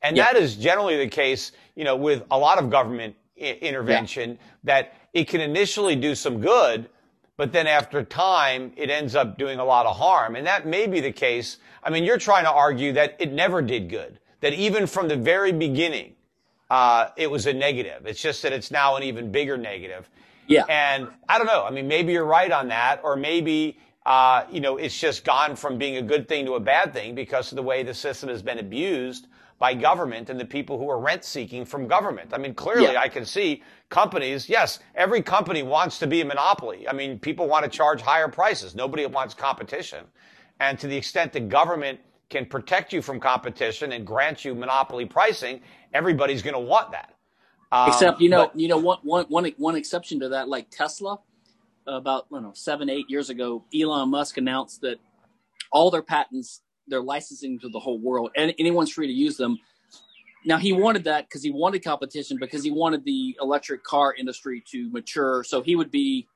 [0.04, 0.24] And yeah.
[0.24, 4.36] that is generally the case, you know, with a lot of government I- intervention yeah.
[4.64, 6.90] that it can initially do some good,
[7.38, 10.36] but then after time, it ends up doing a lot of harm.
[10.36, 11.56] And that may be the case.
[11.82, 15.16] I mean, you're trying to argue that it never did good, that even from the
[15.16, 16.12] very beginning,
[16.70, 18.06] uh, it was a negative.
[18.06, 20.08] It's just that it's now an even bigger negative.
[20.46, 20.64] Yeah.
[20.68, 21.64] And I don't know.
[21.64, 25.56] I mean, maybe you're right on that, or maybe, uh, you know, it's just gone
[25.56, 28.28] from being a good thing to a bad thing because of the way the system
[28.28, 29.28] has been abused
[29.58, 32.30] by government and the people who are rent seeking from government.
[32.32, 33.00] I mean, clearly yeah.
[33.00, 36.88] I can see companies, yes, every company wants to be a monopoly.
[36.88, 38.74] I mean, people want to charge higher prices.
[38.74, 40.04] Nobody wants competition.
[40.60, 42.00] And to the extent that government
[42.30, 45.60] can protect you from competition and grant you monopoly pricing,
[45.92, 47.14] everybody's going to want that.
[47.70, 50.68] Um, Except, you know, but, you know, one, one, one, one exception to that, like
[50.70, 51.20] Tesla,
[51.86, 54.98] about, I don't know, seven, eight years ago, Elon Musk announced that
[55.70, 59.58] all their patents they're licensing to the whole world, and anyone's free to use them.
[60.44, 64.62] Now he wanted that because he wanted competition because he wanted the electric car industry
[64.72, 66.26] to mature, so he would be,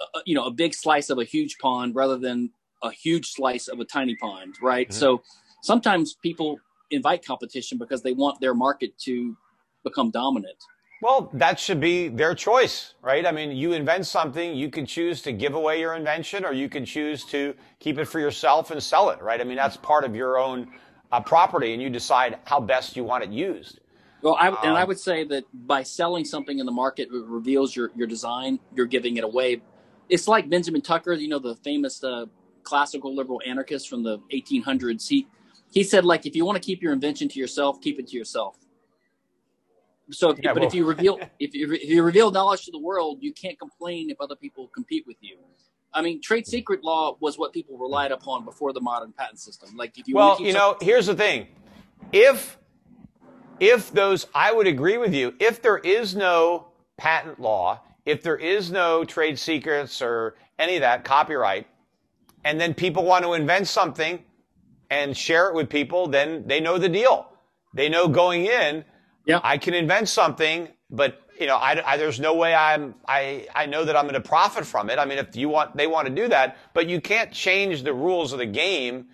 [0.00, 2.50] a, you know, a big slice of a huge pond rather than
[2.82, 4.88] a huge slice of a tiny pond, right?
[4.88, 4.98] Mm-hmm.
[4.98, 5.22] So
[5.62, 6.58] sometimes people
[6.90, 9.36] invite competition because they want their market to
[9.82, 10.56] become dominant.
[11.02, 13.26] Well, that should be their choice, right?
[13.26, 16.68] I mean, you invent something, you can choose to give away your invention or you
[16.68, 19.40] can choose to keep it for yourself and sell it, right?
[19.40, 20.68] I mean, that's part of your own
[21.12, 23.80] uh, property and you decide how best you want it used.
[24.22, 27.22] Well, I, and I um, would say that by selling something in the market that
[27.24, 29.60] reveals your, your design, you're giving it away.
[30.08, 32.24] It's like Benjamin Tucker, you know, the famous uh,
[32.62, 35.06] classical liberal anarchist from the 1800s.
[35.06, 35.26] He,
[35.70, 38.16] he said, like, if you want to keep your invention to yourself, keep it to
[38.16, 38.56] yourself.
[40.10, 42.70] So, if, yeah, but well, if you reveal if you, if you reveal knowledge to
[42.70, 45.38] the world, you can't complain if other people compete with you.
[45.92, 49.70] I mean, trade secret law was what people relied upon before the modern patent system.
[49.76, 51.46] Like, if you well, you know, here's the thing:
[52.12, 52.58] if
[53.60, 55.34] if those, I would agree with you.
[55.38, 60.80] If there is no patent law, if there is no trade secrets or any of
[60.80, 61.66] that copyright,
[62.44, 64.22] and then people want to invent something
[64.90, 67.30] and share it with people, then they know the deal.
[67.72, 68.84] They know going in
[69.26, 69.40] yeah.
[69.42, 73.66] I can invent something, but you know, I, I, there's no way I'm, I, I
[73.66, 74.98] know that I'm going to profit from it.
[74.98, 77.92] I mean, if you want, they want to do that, but you can't change the
[77.92, 79.06] rules of the game,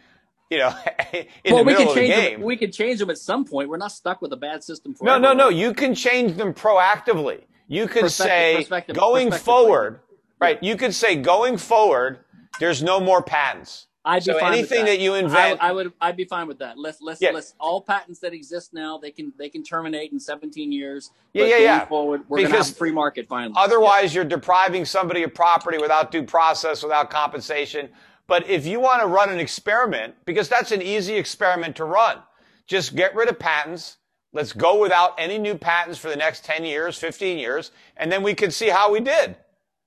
[0.50, 0.74] you know,
[1.12, 2.40] in well, the middle of the game.
[2.40, 3.68] Them, we can change them at some point.
[3.68, 5.18] We're not stuck with a bad system forever.
[5.18, 5.48] No, no, no.
[5.48, 7.44] You can change them proactively.
[7.68, 10.00] You can say perspective, going perspective forward,
[10.40, 10.62] right?
[10.62, 12.18] You could say going forward,
[12.58, 13.86] there's no more patents.
[14.04, 14.92] I'd be so fine anything that.
[14.92, 15.00] that.
[15.00, 16.78] you invent, I, I, would, I'd be fine with that.
[16.78, 17.32] Let's let's yeah.
[17.32, 21.10] let's all patents that exist now they can they can terminate in 17 years.
[21.34, 21.86] Yeah, yeah, yeah.
[21.86, 23.54] Forward, we're going to have free market finally.
[23.58, 24.20] Otherwise, yeah.
[24.20, 27.90] you're depriving somebody of property without due process, without compensation.
[28.26, 32.18] But if you want to run an experiment, because that's an easy experiment to run,
[32.66, 33.98] just get rid of patents.
[34.32, 38.22] Let's go without any new patents for the next 10 years, 15 years, and then
[38.22, 39.34] we can see how we did.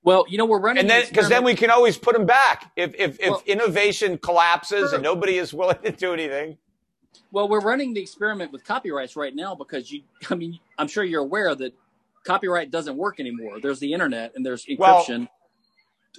[0.04, 0.82] Well, you know, we're running.
[0.82, 2.72] And then, because then we can always put them back.
[2.76, 4.96] If, if, if well, innovation collapses sure.
[4.96, 6.58] and nobody is willing to do anything.
[7.32, 11.04] Well, we're running the experiment with copyrights right now because you, I mean, I'm sure
[11.04, 11.74] you're aware that
[12.26, 13.60] copyright doesn't work anymore.
[13.62, 15.20] There's the internet and there's encryption.
[15.20, 15.30] Well,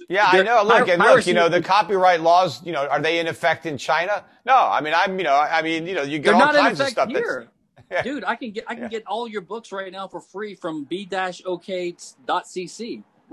[0.09, 0.63] yeah, there, I know.
[0.63, 3.77] Look, and look, you know, the copyright laws, you know, are they in effect in
[3.77, 4.25] China?
[4.45, 6.89] No, I mean, I'm, you know, I mean, you know, you get all kinds of
[6.89, 7.07] stuff.
[7.07, 7.47] Here.
[7.89, 8.01] Yeah.
[8.03, 8.89] Dude, I can get I can yeah.
[8.89, 11.93] get all your books right now for free from b-ok.cc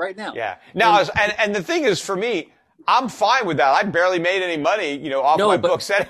[0.02, 0.34] right now.
[0.34, 0.56] Yeah.
[0.74, 2.52] Now, and, and, and the thing is, for me,
[2.86, 3.72] I'm fine with that.
[3.72, 5.90] I barely made any money, you know, off no, my but, books.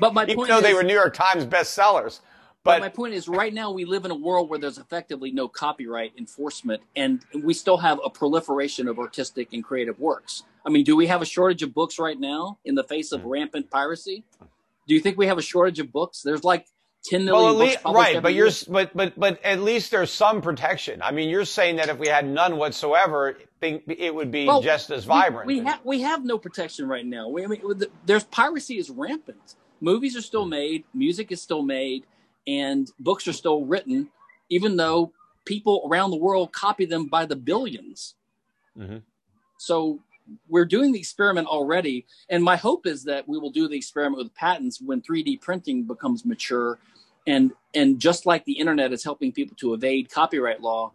[0.00, 2.20] But my even point though they is- were New York Times bestsellers.
[2.64, 5.30] But, But my point is, right now we live in a world where there's effectively
[5.30, 10.42] no copyright enforcement, and we still have a proliferation of artistic and creative works.
[10.66, 13.14] I mean, do we have a shortage of books right now in the face Hmm.
[13.16, 14.24] of rampant piracy?
[14.86, 16.20] Do you think we have a shortage of books?
[16.20, 16.66] There's like
[17.08, 20.42] 10 million well, at least, right, but you're but but but at least there's some
[20.42, 21.00] protection.
[21.02, 24.62] I mean, you're saying that if we had none whatsoever, think it would be Well,
[24.62, 25.46] just as vibrant.
[25.46, 27.28] We, have we have no protection right now.
[27.28, 27.62] We, I mean,
[28.06, 29.56] there's piracy is rampant.
[29.80, 32.04] Movies are still made, music is still made,
[32.46, 34.10] and books are still written,
[34.48, 35.12] even though
[35.44, 38.14] people around the world copy them by the 1000000000s
[38.78, 39.02] Mhm.
[39.56, 40.00] So
[40.48, 44.22] we're doing the experiment already, and my hope is that we will do the experiment
[44.22, 46.78] with patents when 3D printing becomes mature,
[47.28, 50.92] and and just like the internet is helping people to evade copyright law,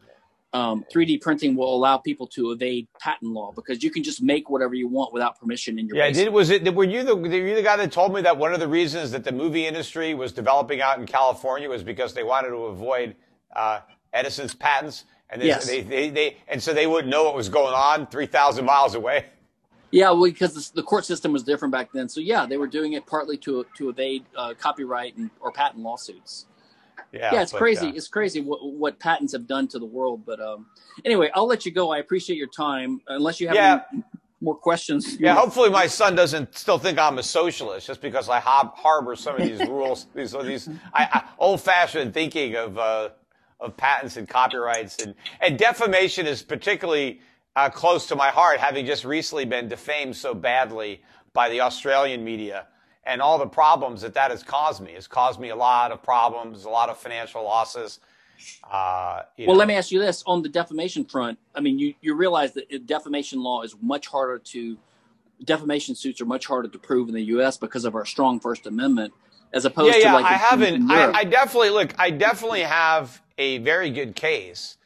[0.54, 4.50] um, 3D printing will allow people to evade patent law because you can just make
[4.50, 6.26] whatever you want without permission in your Yeah, basement.
[6.28, 6.76] did was it?
[6.76, 9.12] Were you the were you the guy that told me that one of the reasons
[9.12, 13.16] that the movie industry was developing out in California was because they wanted to avoid
[13.56, 13.82] uh,
[14.14, 15.66] Edison's patents, and they, Yes.
[15.68, 18.96] they, they, they and so they wouldn't know what was going on three thousand miles
[18.96, 19.26] away.
[19.94, 22.10] Yeah, well, because the, the court system was different back then.
[22.10, 25.84] So yeah, they were doing it partly to to evade uh, copyright and, or patent
[25.84, 26.48] lawsuits.
[27.11, 27.88] Yeah, yeah, it's but, crazy.
[27.90, 30.26] uh, it's crazy what, what patents have done to the world.
[30.26, 30.65] But um,
[31.06, 31.91] anyway, I'll let you go.
[31.91, 33.02] I appreciate your time.
[33.07, 33.82] Unless you have Yeah.
[33.94, 34.03] any
[34.41, 35.20] more questions.
[35.20, 39.15] yeah, hopefully my son doesn't still think I'm a socialist just because I hob- harbor
[39.15, 43.10] some of these rules, these these I, I, old-fashioned thinking of uh,
[43.60, 47.22] of patents and copyrights and and defamation is particularly
[47.56, 51.02] uh, close to my heart, having just recently been defamed so badly
[51.34, 52.68] by the Australian media
[53.06, 54.92] and all the problems that that has caused me.
[54.94, 58.00] It's caused me a lot of problems, a lot of financial losses.
[58.64, 59.54] Uh, Well, know.
[59.54, 62.88] let me ask you this: on the defamation front, I mean, you you realize that
[62.88, 64.78] defamation law is much harder to
[65.44, 67.58] defamation suits are much harder to prove in the U.S.
[67.58, 69.14] because of our strong First Amendment,
[69.54, 70.12] as opposed yeah, yeah.
[70.12, 70.90] to like I haven't.
[70.90, 71.94] I, I definitely look.
[72.00, 74.78] I definitely have a very good case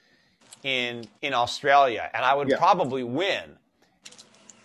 [0.64, 2.58] in in Australia, and I would Yeah.
[2.58, 3.58] probably win.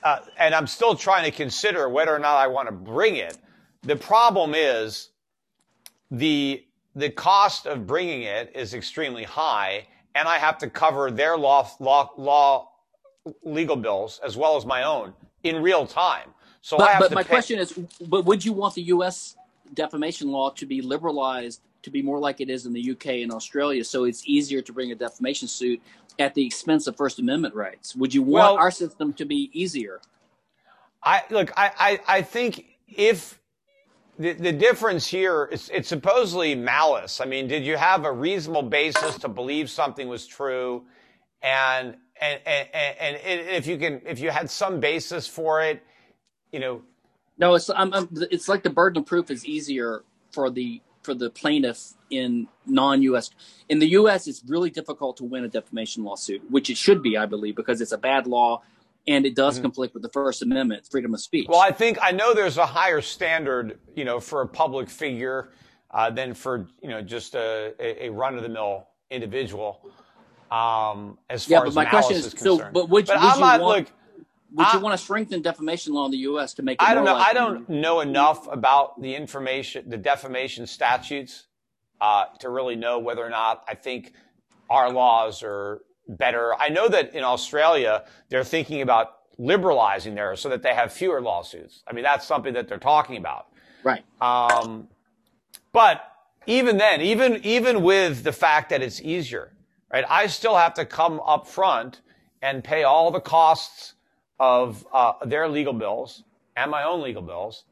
[0.05, 3.39] Uh, and I'm still trying to consider whether or not I want to bring it.
[3.83, 5.11] The problem is
[6.11, 6.65] the
[6.97, 11.69] the cost of bringing it is extremely high, and I have to cover their law
[11.81, 12.71] law law
[13.45, 15.15] legal bills as well as my own
[15.45, 16.35] in real time.
[16.63, 17.79] So I but have but to my pay- question is,
[18.09, 19.37] but would you want the U.S.
[19.75, 23.23] defamation law to be liberalized to be more like it is in the U.K.
[23.23, 25.81] and Australia, so it's easier to bring a defamation suit
[26.19, 27.97] at the expense of First Amendment rights?
[27.97, 30.01] Would you want Well- our system to be easier?
[31.03, 31.51] I look.
[31.57, 33.41] I, I, I think if
[34.19, 37.21] the, the difference here is it's supposedly malice.
[37.21, 40.85] I mean, did you have a reasonable basis to believe something was true,
[41.43, 42.69] and and and,
[43.01, 45.83] and, and if you can if you had some basis for it,
[46.53, 46.83] you know,
[47.39, 51.15] No, it's I'm, I'm, it's like the burden of proof is easier for the for
[51.15, 53.31] the plaintiff in non-U.S.
[53.69, 57.17] In the U.S., it's really difficult to win a defamation lawsuit, which it should be,
[57.17, 58.63] I believe, because it's a bad law
[59.07, 61.47] and it does conflict with the First Amendment, freedom of speech.
[61.49, 65.51] Well, I think I know there's a higher standard, you know, for a public figure
[65.91, 69.81] uh, than for you know just a, a, run-of-the-mill individual.
[70.51, 72.75] Um, as yeah, far but as my question is, is so, concerned.
[72.75, 73.93] but would, but would I'm you not want, look.
[74.55, 76.55] Would you want to strengthen defamation law in the U.S.
[76.55, 77.17] to make it I don't know.
[77.17, 81.47] I don't know enough about the information, the defamation statutes,
[82.01, 84.13] uh, to really know whether or not I think
[84.69, 86.55] our laws are better.
[86.59, 91.21] I know that in Australia they're thinking about liberalizing theirs so that they have fewer
[91.21, 91.83] lawsuits.
[91.87, 93.47] I mean, that's something that they're talking about.
[93.83, 94.05] right.
[94.21, 94.89] Um,
[95.73, 96.03] but
[96.47, 99.53] even then, even even with the fact that it's easier,
[99.93, 100.05] right?
[100.09, 102.01] I still have to come up front
[102.43, 103.95] and pay all the costs
[104.43, 106.25] of uh, their legal bills
[106.57, 107.63] and my own legal bills,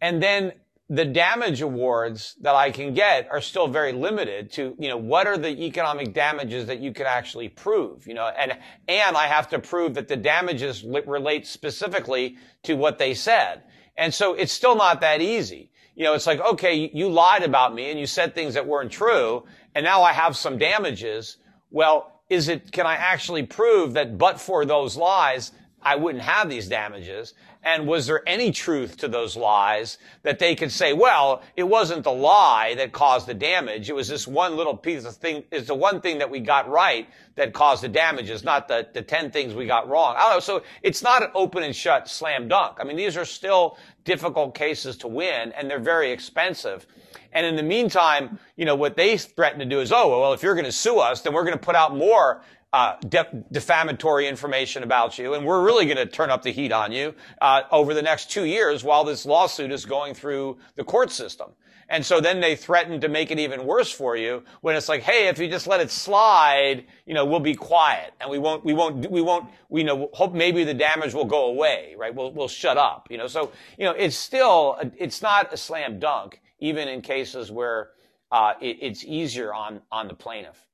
[0.00, 0.52] and then
[0.90, 5.28] the damage awards that I can get are still very limited to, you know, what
[5.28, 8.58] are the economic damages that you can actually prove, you know, and,
[8.88, 13.62] and I have to prove that the damages relate specifically to what they said.
[13.96, 15.70] And so it's still not that easy.
[15.94, 18.90] You know, it's like, okay, you lied about me and you said things that weren't
[18.90, 19.44] true,
[19.76, 21.38] and now I have some damages.
[21.70, 25.52] Well, is it, can I actually prove that but for those lies,
[25.86, 27.32] I wouldn't have these damages?
[27.62, 32.02] And was there any truth to those lies that they could say, well, it wasn't
[32.02, 33.88] the lie that caused the damage.
[33.88, 36.68] It was this one little piece of thing, is the one thing that we got
[36.68, 40.16] right that caused the damages, not the, the 10 things we got wrong.
[40.16, 40.40] I don't know.
[40.40, 42.78] So it's not an open and shut slam dunk.
[42.80, 46.84] I mean, these are still difficult cases to win and they're very expensive.
[47.32, 50.42] And in the meantime, you know, what they threaten to do is, oh, well, if
[50.42, 52.42] you're going to sue us, then we're going to put out more
[52.72, 56.72] uh, de- defamatory information about you, and we're really going to turn up the heat
[56.72, 60.84] on you uh, over the next two years while this lawsuit is going through the
[60.84, 61.50] court system.
[61.88, 65.02] And so then they threaten to make it even worse for you when it's like,
[65.02, 68.64] hey, if you just let it slide, you know, we'll be quiet and we won't,
[68.64, 72.12] we won't, we won't, we know, hope maybe the damage will go away, right?
[72.12, 73.28] We'll, we'll shut up, you know.
[73.28, 77.90] So, you know, it's still, it's not a slam dunk, even in cases where
[78.32, 80.66] uh, it, it's easier on on the plaintiff.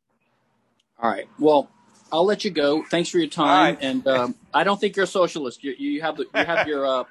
[0.98, 1.28] All right.
[1.38, 1.68] Well,
[2.12, 2.84] I'll let you go.
[2.90, 3.74] Thanks for your time.
[3.74, 3.78] Right.
[3.82, 5.64] And um, I don't think you're a socialist.
[5.64, 7.04] You, you have the, you have your uh,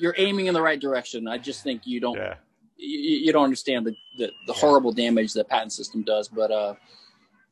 [0.00, 1.28] you're aiming in the right direction.
[1.28, 2.16] I just think you don't.
[2.16, 2.34] Yeah
[2.80, 4.54] you, you don't understand the, the, the yeah.
[4.54, 6.28] horrible damage the patent system does.
[6.28, 6.74] But uh,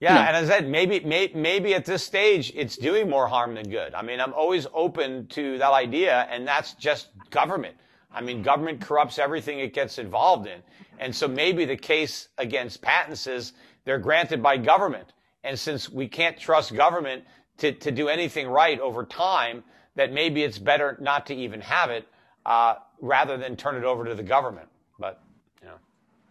[0.01, 0.27] yeah, you know.
[0.29, 3.69] and as I said, maybe, maybe maybe at this stage it's doing more harm than
[3.69, 3.95] good.
[3.95, 7.77] I mean, I'm always open to that idea, and that's just government.
[8.12, 10.62] I mean, government corrupts everything it gets involved in,
[10.99, 13.53] and so maybe the case against patents is
[13.85, 15.12] they're granted by government,
[15.44, 17.24] and since we can't trust government
[17.59, 19.65] to to do anything right over time,
[19.97, 22.06] that maybe it's better not to even have it.
[22.47, 24.69] Uh, rather than turn it over to the government.
[24.98, 25.20] But
[25.62, 25.74] you know.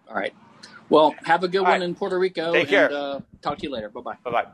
[0.09, 0.34] All right.
[0.89, 1.81] Well, have a good All one right.
[1.81, 2.53] in Puerto Rico.
[2.53, 2.88] Take care.
[2.88, 3.89] And, uh, talk to you later.
[3.89, 4.17] Bye bye.
[4.23, 4.45] Bye bye.